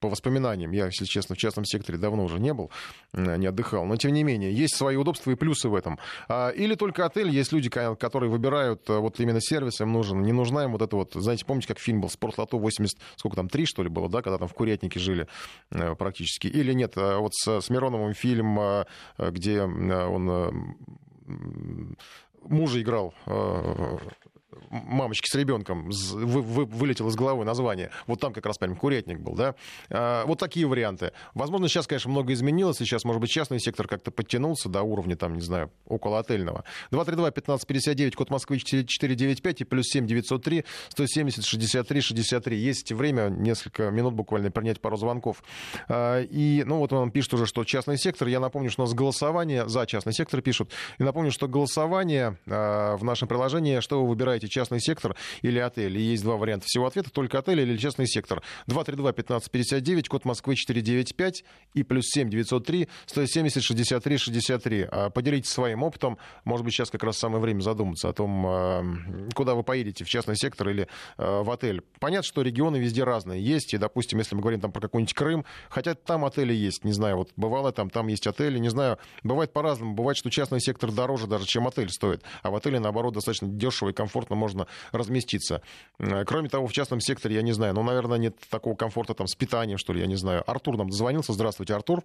по 0.00 0.08
воспоминаниям, 0.08 0.72
я, 0.72 0.86
если 0.86 1.04
честно, 1.04 1.34
в 1.34 1.38
частном 1.38 1.64
секторе 1.64 1.98
давно 1.98 2.24
уже 2.24 2.40
не 2.40 2.52
был, 2.52 2.70
не 3.12 3.46
отдыхал, 3.46 3.84
но 3.84 3.96
тем 3.96 4.12
не 4.12 4.24
менее, 4.24 4.52
есть 4.52 4.74
свои 4.74 4.96
удобства 4.96 5.30
и 5.30 5.34
плюсы 5.34 5.68
в 5.68 5.74
этом. 5.74 5.98
А, 6.28 6.48
или 6.50 6.74
только 6.74 7.04
отель, 7.04 7.28
есть 7.28 7.52
люди, 7.52 7.68
которые 7.68 8.30
выбирают 8.30 8.88
э, 8.88 8.98
вот 8.98 9.20
именно 9.20 9.40
сервис, 9.40 9.80
им 9.80 9.92
нужен, 9.92 10.22
не 10.22 10.32
нужна 10.32 10.64
им 10.64 10.72
вот 10.72 10.82
это 10.82 10.96
вот, 10.96 11.12
знаете, 11.14 11.44
помните, 11.44 11.68
как 11.68 11.78
фильм 11.78 12.00
был 12.00 12.08
«Спортлото 12.08 12.56
80», 12.56 12.88
сколько 13.16 13.36
там, 13.36 13.48
три, 13.48 13.66
что 13.66 13.82
ли, 13.82 13.88
было, 13.88 14.08
да, 14.08 14.22
когда 14.22 14.38
там 14.38 14.48
в 14.48 14.54
Курятнике 14.54 14.98
жили 14.98 15.26
э, 15.70 15.94
практически, 15.94 16.46
или 16.46 16.72
нет, 16.72 16.96
э, 16.96 17.16
вот 17.16 17.34
с, 17.34 17.60
с 17.60 17.70
Мироновым 17.70 18.14
фильм, 18.14 18.58
где 19.18 19.62
он 19.62 20.76
мужа 22.42 22.80
играл 22.80 23.14
мамочки 24.70 25.28
с 25.28 25.34
ребенком 25.34 25.90
вы, 25.90 26.42
вы, 26.42 26.64
вылетело 26.64 27.08
из 27.08 27.16
головы 27.16 27.44
название. 27.44 27.90
Вот 28.06 28.20
там 28.20 28.32
как 28.32 28.46
раз 28.46 28.58
прям 28.58 28.76
курятник 28.76 29.20
был, 29.20 29.34
да. 29.34 29.54
А, 29.90 30.24
вот 30.26 30.38
такие 30.38 30.66
варианты. 30.66 31.12
Возможно, 31.34 31.68
сейчас, 31.68 31.86
конечно, 31.86 32.10
много 32.10 32.32
изменилось. 32.32 32.78
Сейчас, 32.78 33.04
может 33.04 33.20
быть, 33.20 33.30
частный 33.30 33.60
сектор 33.60 33.88
как-то 33.88 34.10
подтянулся 34.10 34.68
до 34.68 34.82
уровня, 34.82 35.16
там, 35.16 35.34
не 35.34 35.42
знаю, 35.42 35.70
около 35.86 36.20
отельного. 36.20 36.64
232-1559, 36.92 38.12
код 38.12 38.30
Москвы 38.30 38.58
495 38.58 39.60
и 39.60 39.64
плюс 39.64 39.86
7 39.88 40.06
903 40.06 40.64
170 40.90 41.44
63 41.44 42.00
63. 42.00 42.56
Есть 42.56 42.92
время, 42.92 43.28
несколько 43.28 43.90
минут 43.90 44.14
буквально, 44.14 44.50
принять 44.50 44.80
пару 44.80 44.96
звонков. 44.96 45.42
А, 45.88 46.22
и, 46.22 46.62
ну, 46.64 46.78
вот 46.78 46.92
он 46.92 47.10
пишет 47.10 47.34
уже, 47.34 47.46
что 47.46 47.64
частный 47.64 47.98
сектор. 47.98 48.28
Я 48.28 48.40
напомню, 48.40 48.70
что 48.70 48.82
у 48.82 48.86
нас 48.86 48.94
голосование 48.94 49.68
за 49.68 49.86
частный 49.86 50.12
сектор 50.12 50.40
пишут. 50.40 50.70
И 50.98 51.02
напомню, 51.02 51.32
что 51.32 51.48
голосование 51.48 52.38
а, 52.46 52.96
в 52.96 53.04
нашем 53.04 53.26
приложении, 53.26 53.80
что 53.80 54.00
вы 54.02 54.08
выбираете, 54.08 54.48
частный 54.48 54.59
сектор 54.68 55.16
или 55.42 55.58
отель. 55.58 55.96
И 55.96 56.02
есть 56.02 56.22
два 56.22 56.36
варианта 56.36 56.66
всего 56.66 56.86
ответа, 56.86 57.10
только 57.10 57.38
отель 57.38 57.60
или 57.60 57.76
частный 57.76 58.06
сектор. 58.06 58.42
232-1559, 58.68 60.08
код 60.08 60.24
Москвы 60.24 60.56
495 60.56 61.44
и 61.74 61.82
плюс 61.82 62.06
7 62.08 62.28
903 62.28 62.88
170 63.06 63.62
63 63.62 64.18
63. 64.18 64.88
Поделитесь 65.14 65.50
своим 65.50 65.82
опытом. 65.82 66.18
Может 66.44 66.64
быть, 66.64 66.74
сейчас 66.74 66.90
как 66.90 67.02
раз 67.04 67.18
самое 67.18 67.40
время 67.40 67.60
задуматься 67.60 68.08
о 68.08 68.12
том, 68.12 68.44
а, 68.46 68.84
куда 69.34 69.54
вы 69.54 69.62
поедете, 69.62 70.04
в 70.04 70.08
частный 70.08 70.36
сектор 70.36 70.68
или 70.68 70.88
а, 71.16 71.42
в 71.42 71.50
отель. 71.50 71.82
Понятно, 72.00 72.24
что 72.24 72.42
регионы 72.42 72.76
везде 72.76 73.04
разные 73.04 73.42
есть. 73.42 73.74
И, 73.74 73.78
допустим, 73.78 74.18
если 74.18 74.34
мы 74.34 74.40
говорим 74.40 74.60
там 74.60 74.72
про 74.72 74.80
какой-нибудь 74.80 75.14
Крым, 75.14 75.44
хотя 75.68 75.94
там 75.94 76.24
отели 76.24 76.52
есть, 76.52 76.84
не 76.84 76.92
знаю, 76.92 77.16
вот 77.16 77.30
бывало 77.36 77.72
там, 77.72 77.90
там 77.90 78.08
есть 78.08 78.26
отели, 78.26 78.58
не 78.58 78.68
знаю, 78.68 78.98
бывает 79.22 79.52
по-разному. 79.52 79.94
Бывает, 79.94 80.16
что 80.16 80.30
частный 80.30 80.60
сектор 80.60 80.90
дороже 80.90 81.26
даже, 81.26 81.46
чем 81.46 81.66
отель 81.66 81.90
стоит. 81.90 82.22
А 82.42 82.50
в 82.50 82.54
отеле, 82.54 82.80
наоборот, 82.80 83.14
достаточно 83.14 83.48
дешево 83.48 83.90
и 83.90 83.92
комфортно 83.92 84.36
можно 84.36 84.49
разместиться. 84.92 85.62
Э, 85.98 86.24
кроме 86.24 86.48
того, 86.48 86.66
в 86.66 86.72
частном 86.72 87.00
секторе, 87.00 87.36
я 87.36 87.42
не 87.42 87.52
знаю, 87.52 87.74
ну, 87.74 87.82
наверное, 87.82 88.18
нет 88.18 88.36
такого 88.50 88.74
комфорта 88.74 89.14
там 89.14 89.26
с 89.26 89.34
питанием, 89.34 89.78
что 89.78 89.92
ли, 89.92 90.00
я 90.00 90.06
не 90.06 90.16
знаю. 90.16 90.42
Артур 90.46 90.76
нам 90.76 90.88
дозвонился. 90.88 91.32
Здравствуйте, 91.32 91.74
Артур. 91.74 92.02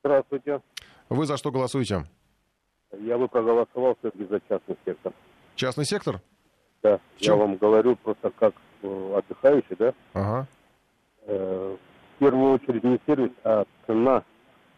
Здравствуйте. 0.00 0.60
Вы 1.08 1.26
за 1.26 1.36
что 1.36 1.50
голосуете? 1.50 2.04
Я 3.00 3.18
бы 3.18 3.28
проголосовал 3.28 3.96
все-таки 4.00 4.24
за 4.24 4.40
частный 4.48 4.76
сектор. 4.84 5.12
Частный 5.54 5.84
сектор? 5.84 6.20
Да. 6.82 7.00
Я 7.18 7.34
вам 7.34 7.56
говорю 7.56 7.96
просто 7.96 8.30
как 8.30 8.54
э, 8.82 9.14
отдыхающий, 9.16 9.76
да? 9.78 9.94
Ага. 10.12 10.46
Э, 11.22 11.76
в 12.16 12.18
первую 12.18 12.52
очередь 12.52 12.84
не 12.84 13.00
сервис, 13.06 13.32
а 13.44 13.64
цена. 13.86 14.22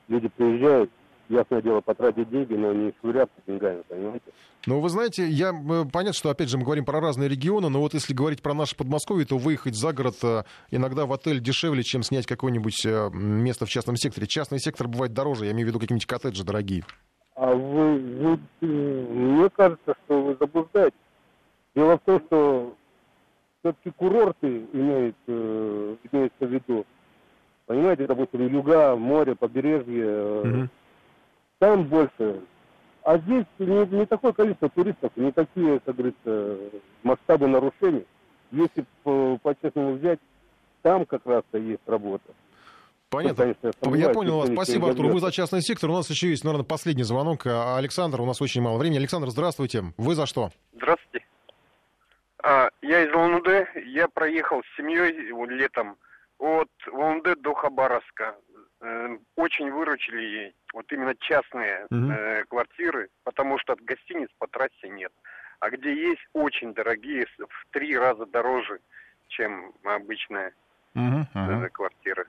Люди 0.09 0.29
приезжают, 0.29 0.91
ясное 1.29 1.63
дело, 1.63 1.81
потратить 1.81 2.29
деньги, 2.31 2.55
но 2.55 2.73
не 2.73 2.93
швыряться 3.01 3.35
деньгами, 3.47 3.83
понимаете? 3.89 4.25
Ну, 4.67 4.81
вы 4.81 4.89
знаете, 4.89 5.27
я 5.27 5.51
э, 5.51 5.85
понятно, 5.93 6.13
что, 6.13 6.31
опять 6.31 6.49
же, 6.49 6.59
мы 6.59 6.65
говорим 6.65 6.85
про 6.85 7.01
разные 7.01 7.29
регионы, 7.29 7.69
но 7.69 7.81
вот 7.81 7.95
если 7.95 8.13
говорить 8.13 8.43
про 8.43 8.55
наше 8.55 8.77
Подмосковье, 8.77 9.27
то 9.27 9.39
выехать 9.39 9.77
за 9.77 9.93
город 9.93 10.17
э, 10.23 10.43
иногда 10.71 11.07
в 11.07 11.13
отель 11.13 11.41
дешевле, 11.41 11.83
чем 11.83 12.03
снять 12.03 12.27
какое-нибудь 12.27 12.85
э, 12.85 13.11
место 13.13 13.67
в 13.67 13.69
частном 13.69 13.97
секторе. 13.97 14.27
Частный 14.27 14.59
сектор 14.59 14.89
бывает 14.89 15.13
дороже, 15.13 15.47
я 15.47 15.53
имею 15.53 15.67
в 15.67 15.69
виду 15.71 15.81
какие-нибудь 15.81 16.07
коттеджи 16.07 16.45
дорогие. 16.45 16.85
А 17.35 17.55
вы, 17.55 17.99
вы, 17.99 18.39
мне 18.61 19.49
кажется, 19.51 19.95
что 20.05 20.23
вы 20.23 20.37
заблуждаетесь. 20.41 20.99
Дело 21.75 21.97
в 21.97 22.01
том, 22.01 22.21
что 22.27 22.75
все-таки 23.61 23.91
курорты 23.91 24.67
имеют, 24.73 25.17
э, 25.29 25.97
имеются 26.11 26.47
в 26.47 26.53
виду. 26.53 26.85
Понимаете, 27.67 28.07
допустим, 28.07 28.47
юга, 28.49 28.97
море, 28.97 29.35
побережье, 29.35 30.41
угу 30.41 30.69
там 31.59 31.85
больше. 31.85 32.43
А 33.05 33.19
здесь 33.19 33.47
не, 33.59 33.87
не 33.87 34.07
такое 34.07 34.33
количество 34.33 34.69
туристов, 34.69 35.13
не 35.17 35.33
такие, 35.33 35.81
как 35.81 35.97
говорится, 35.97 36.59
масштабы 37.03 37.49
нарушений. 37.49 38.05
Если 38.51 38.85
по-честному 39.03 39.95
взять, 39.95 40.19
там 40.83 41.07
как 41.07 41.25
раз-то 41.25 41.59
есть 41.59 41.83
работа. 41.87 42.33
Понятно. 43.11 43.47
Ну, 43.47 43.55
конечно, 43.63 43.97
я, 43.97 44.09
я 44.09 44.13
понял 44.13 44.39
вас. 44.39 44.51
Спасибо, 44.51 44.91
Артур. 44.91 45.07
Вы 45.07 45.21
за 45.21 45.33
частный 45.33 45.63
сектор. 45.63 45.91
У 45.91 45.95
нас 45.95 46.11
еще 46.11 46.29
есть, 46.29 46.45
наверное, 46.45 46.67
последний 46.67 47.05
звонок. 47.05 47.47
А, 47.47 47.79
Александр, 47.79 48.21
у 48.21 48.27
нас 48.27 48.43
очень 48.43 48.61
мало 48.61 48.77
времени. 48.77 48.99
Александр, 48.99 49.29
здравствуйте. 49.31 49.85
Вы 49.97 50.15
за 50.15 50.27
что? 50.27 50.51
Здравствуйте. 50.75 51.27
А, 52.43 52.69
я 52.83 53.05
из 53.05 53.15
Улан-Удэ. 53.15 53.67
Я 53.87 54.09
проехал 54.09 54.61
с 54.63 54.77
семьей 54.77 55.13
летом 55.57 55.97
от 56.39 56.69
Улан-Удэ 56.93 57.37
до 57.37 57.55
Хабаровска. 57.55 58.37
Э, 58.81 59.17
очень 59.35 59.73
выручили 59.73 60.55
вот 60.73 60.91
именно 60.93 61.15
частные 61.17 61.87
угу. 61.91 62.13
э, 62.13 62.45
квартиры, 62.45 63.09
потому 63.25 63.59
что 63.59 63.73
от 63.73 63.81
гостиниц 63.81 64.29
по 64.39 64.47
трассе 64.47 64.89
нет. 64.89 65.13
А 65.59 65.71
где 65.71 65.93
есть 65.93 66.25
очень 66.33 66.73
дорогие, 66.75 67.27
в 67.39 67.73
три 67.73 67.99
раза 67.99 68.25
дороже, 68.27 68.79
чем 69.27 69.73
обычная 69.83 70.53
угу, 70.95 71.27
угу. 71.35 71.69
квартира. 71.73 72.27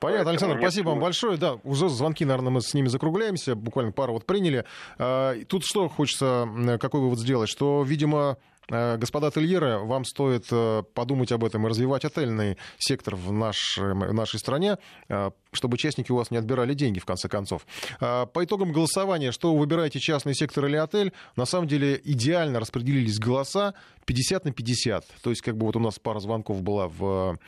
Понятно, 0.00 0.24
Поэтому 0.24 0.30
Александр, 0.30 0.58
спасибо 0.60 0.88
вам 0.88 1.00
большое. 1.00 1.36
Да, 1.36 1.58
уже 1.62 1.90
звонки, 1.90 2.24
наверное, 2.24 2.50
мы 2.50 2.62
с 2.62 2.72
ними 2.72 2.86
закругляемся. 2.86 3.54
Буквально 3.54 3.92
пару 3.92 4.14
вот 4.14 4.24
приняли. 4.24 4.64
А, 4.98 5.34
тут 5.46 5.64
что 5.64 5.88
хочется, 5.88 6.48
какой 6.80 7.02
вывод 7.02 7.18
сделать? 7.18 7.50
Что, 7.50 7.84
видимо, 7.86 8.38
Э, 8.70 8.96
господа 8.96 9.26
ательеры, 9.26 9.78
вам 9.78 10.04
стоит 10.04 10.46
подумать 10.94 11.32
об 11.32 11.44
этом 11.44 11.66
и 11.66 11.70
развивать 11.70 12.04
отельный 12.04 12.58
сектор 12.78 13.16
в, 13.16 13.32
наш, 13.32 13.76
в 13.76 14.12
нашей 14.14 14.38
стране, 14.38 14.78
э, 15.08 15.30
чтобы 15.52 15.78
частники 15.78 16.10
у 16.12 16.16
вас 16.16 16.30
не 16.30 16.36
отбирали 16.36 16.74
деньги, 16.74 16.98
в 16.98 17.04
конце 17.04 17.28
концов. 17.28 17.66
По 18.00 18.30
итогам 18.42 18.72
голосования, 18.72 19.32
что 19.32 19.52
вы 19.52 19.60
выбираете, 19.60 20.00
частный 20.00 20.34
сектор 20.34 20.66
или 20.66 20.76
отель, 20.76 21.12
на 21.36 21.46
самом 21.46 21.68
деле 21.68 22.00
идеально 22.04 22.60
распределились 22.60 23.18
голоса 23.18 23.74
50 24.06 24.44
на 24.44 24.52
50. 24.52 25.06
То 25.22 25.30
есть, 25.30 25.42
как 25.42 25.56
бы 25.56 25.66
вот 25.66 25.76
у 25.76 25.80
нас 25.80 25.98
пара 25.98 26.20
звонков 26.20 26.62
была 26.62 26.88
в 26.88 27.38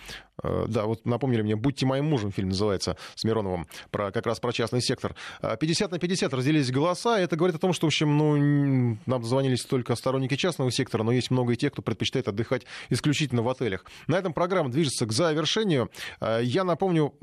Э, 0.43 0.65
да, 0.69 0.87
вот 0.87 1.05
напомнили 1.07 1.43
мне 1.43 1.57
«Будьте 1.57 1.87
моим 1.87 2.07
мужем» 2.07 2.33
фильм 2.33 2.49
называется 2.49 2.97
с 3.15 3.25
Мироновым, 3.25 3.67
про, 3.91 4.11
как 4.11 4.27
раз 4.27 4.41
про 4.41 4.53
частный 4.53 4.83
сектор. 4.83 5.15
50 5.41 5.93
на 5.93 5.99
50 5.99 6.33
разделились 6.33 6.71
голоса, 6.71 7.21
и 7.21 7.25
это 7.25 7.37
говорит 7.37 7.57
о 7.57 7.59
том, 7.59 7.73
что, 7.73 7.87
в 7.87 7.89
общем, 7.89 8.17
ну, 8.17 8.99
нам 9.07 9.25
звонились 9.25 9.65
только 9.65 9.95
сторонники 9.95 10.37
частного 10.37 10.71
сектора, 10.71 11.03
но 11.03 11.13
есть 11.13 11.31
много 11.31 11.53
и 11.53 11.57
тех, 11.57 11.73
кто 11.73 11.83
предпочитает 11.83 12.29
отдыхать 12.29 12.63
исключительно 12.91 13.43
в 13.43 13.49
отелях. 13.49 13.85
На 14.07 14.17
этом 14.17 14.33
программа 14.33 14.71
движется 14.71 15.07
к 15.07 15.13
завершению. 15.13 15.91
Э, 16.21 16.41
я 16.43 16.65
напомню, 16.65 17.15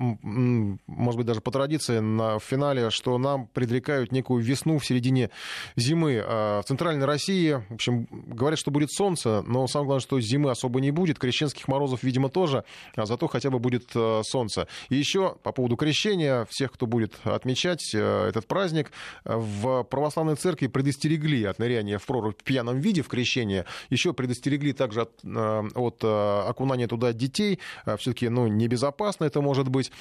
может 0.87 1.17
быть, 1.17 1.27
даже 1.27 1.41
по 1.41 1.51
традиции 1.51 1.99
на 1.99 2.39
финале, 2.39 2.89
что 2.89 3.17
нам 3.17 3.47
предрекают 3.47 4.11
некую 4.11 4.43
весну 4.43 4.79
в 4.79 4.85
середине 4.85 5.29
зимы 5.75 6.13
э, 6.13 6.61
в 6.61 6.63
центральной 6.65 7.05
России. 7.05 7.63
В 7.69 7.73
общем, 7.75 8.07
говорят, 8.11 8.59
что 8.59 8.71
будет 8.71 8.91
солнце, 8.91 9.43
но 9.47 9.67
самое 9.67 9.87
главное, 9.87 10.01
что 10.01 10.19
зимы 10.19 10.51
особо 10.51 10.81
не 10.81 10.91
будет. 10.91 11.19
Крещенских 11.19 11.67
морозов, 11.67 12.03
видимо, 12.03 12.29
тоже 12.29 12.63
а 12.95 13.05
зато 13.05 13.27
хотя 13.27 13.49
бы 13.49 13.59
будет 13.59 13.89
э, 13.95 14.21
солнце. 14.23 14.67
И 14.89 14.95
еще 14.95 15.35
по 15.43 15.51
поводу 15.51 15.75
крещения, 15.75 16.45
всех, 16.49 16.71
кто 16.71 16.85
будет 16.85 17.15
отмечать 17.23 17.91
э, 17.93 18.27
этот 18.27 18.47
праздник, 18.47 18.91
в 19.23 19.83
православной 19.83 20.35
церкви 20.35 20.67
предостерегли 20.67 21.43
от 21.43 21.59
ныряния 21.59 21.97
в 21.97 22.05
прорубь 22.05 22.39
в 22.39 22.43
пьяном 22.43 22.79
виде 22.79 23.01
в 23.01 23.07
крещение, 23.07 23.65
еще 23.89 24.13
предостерегли 24.13 24.73
также 24.73 25.01
от, 25.01 25.11
э, 25.23 25.69
от 25.75 26.03
окунания 26.03 26.87
туда 26.87 27.13
детей, 27.13 27.59
все-таки 27.97 28.29
ну, 28.29 28.47
небезопасно 28.47 29.25
это 29.25 29.41
может 29.41 29.67
быть. 29.67 29.91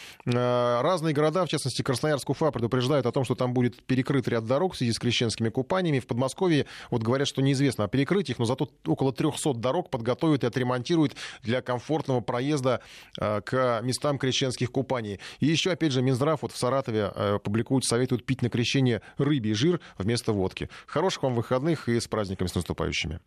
Разные 0.83 1.15
города, 1.15 1.45
в 1.45 1.49
частности 1.49 1.83
Красноярск, 1.83 2.29
Уфа, 2.31 2.51
предупреждают 2.51 3.07
о 3.07 3.13
том, 3.13 3.25
что 3.25 3.35
там 3.35 3.53
будет 3.53 3.83
перекрыт 3.85 4.29
ряд 4.29 4.47
дорог 4.47 4.75
в 4.75 4.77
связи 4.77 4.93
с 4.93 4.99
крещенскими 4.99 5.49
купаниями. 5.49 5.99
В 5.99 6.07
Подмосковье 6.07 6.67
вот 6.91 7.03
говорят, 7.03 7.29
что 7.29 7.43
неизвестно 7.43 7.85
о 7.85 7.89
перекрытиях, 7.89 8.39
но 8.39 8.45
зато 8.45 8.69
около 8.87 9.13
300 9.13 9.55
дорог 9.55 9.91
подготовят 9.91 10.45
и 10.45 10.47
отремонтируют 10.47 11.15
для 11.43 11.63
комфортного 11.63 12.21
проезда 12.21 12.81
Э, 13.19 13.41
к 13.41 13.81
местам 13.83 14.19
крещенских 14.19 14.71
купаний. 14.71 15.21
И 15.41 15.47
еще, 15.47 15.73
опять 15.73 15.93
же, 15.93 16.03
Минздрав 16.03 16.43
вот 16.43 16.53
в 16.53 16.57
Саратове 16.57 17.13
публикует, 17.43 17.85
советует 17.85 18.25
пить 18.25 18.43
на 18.43 18.51
крещение 18.51 19.03
рыбий 19.19 19.55
жир 19.55 19.81
вместо 19.99 20.33
водки. 20.33 20.69
Хороших 20.87 21.23
вам 21.23 21.35
выходных 21.35 21.89
и 21.89 21.99
с 21.99 22.07
праздниками 22.07 22.49
с 22.49 22.55
наступающими. 22.55 23.21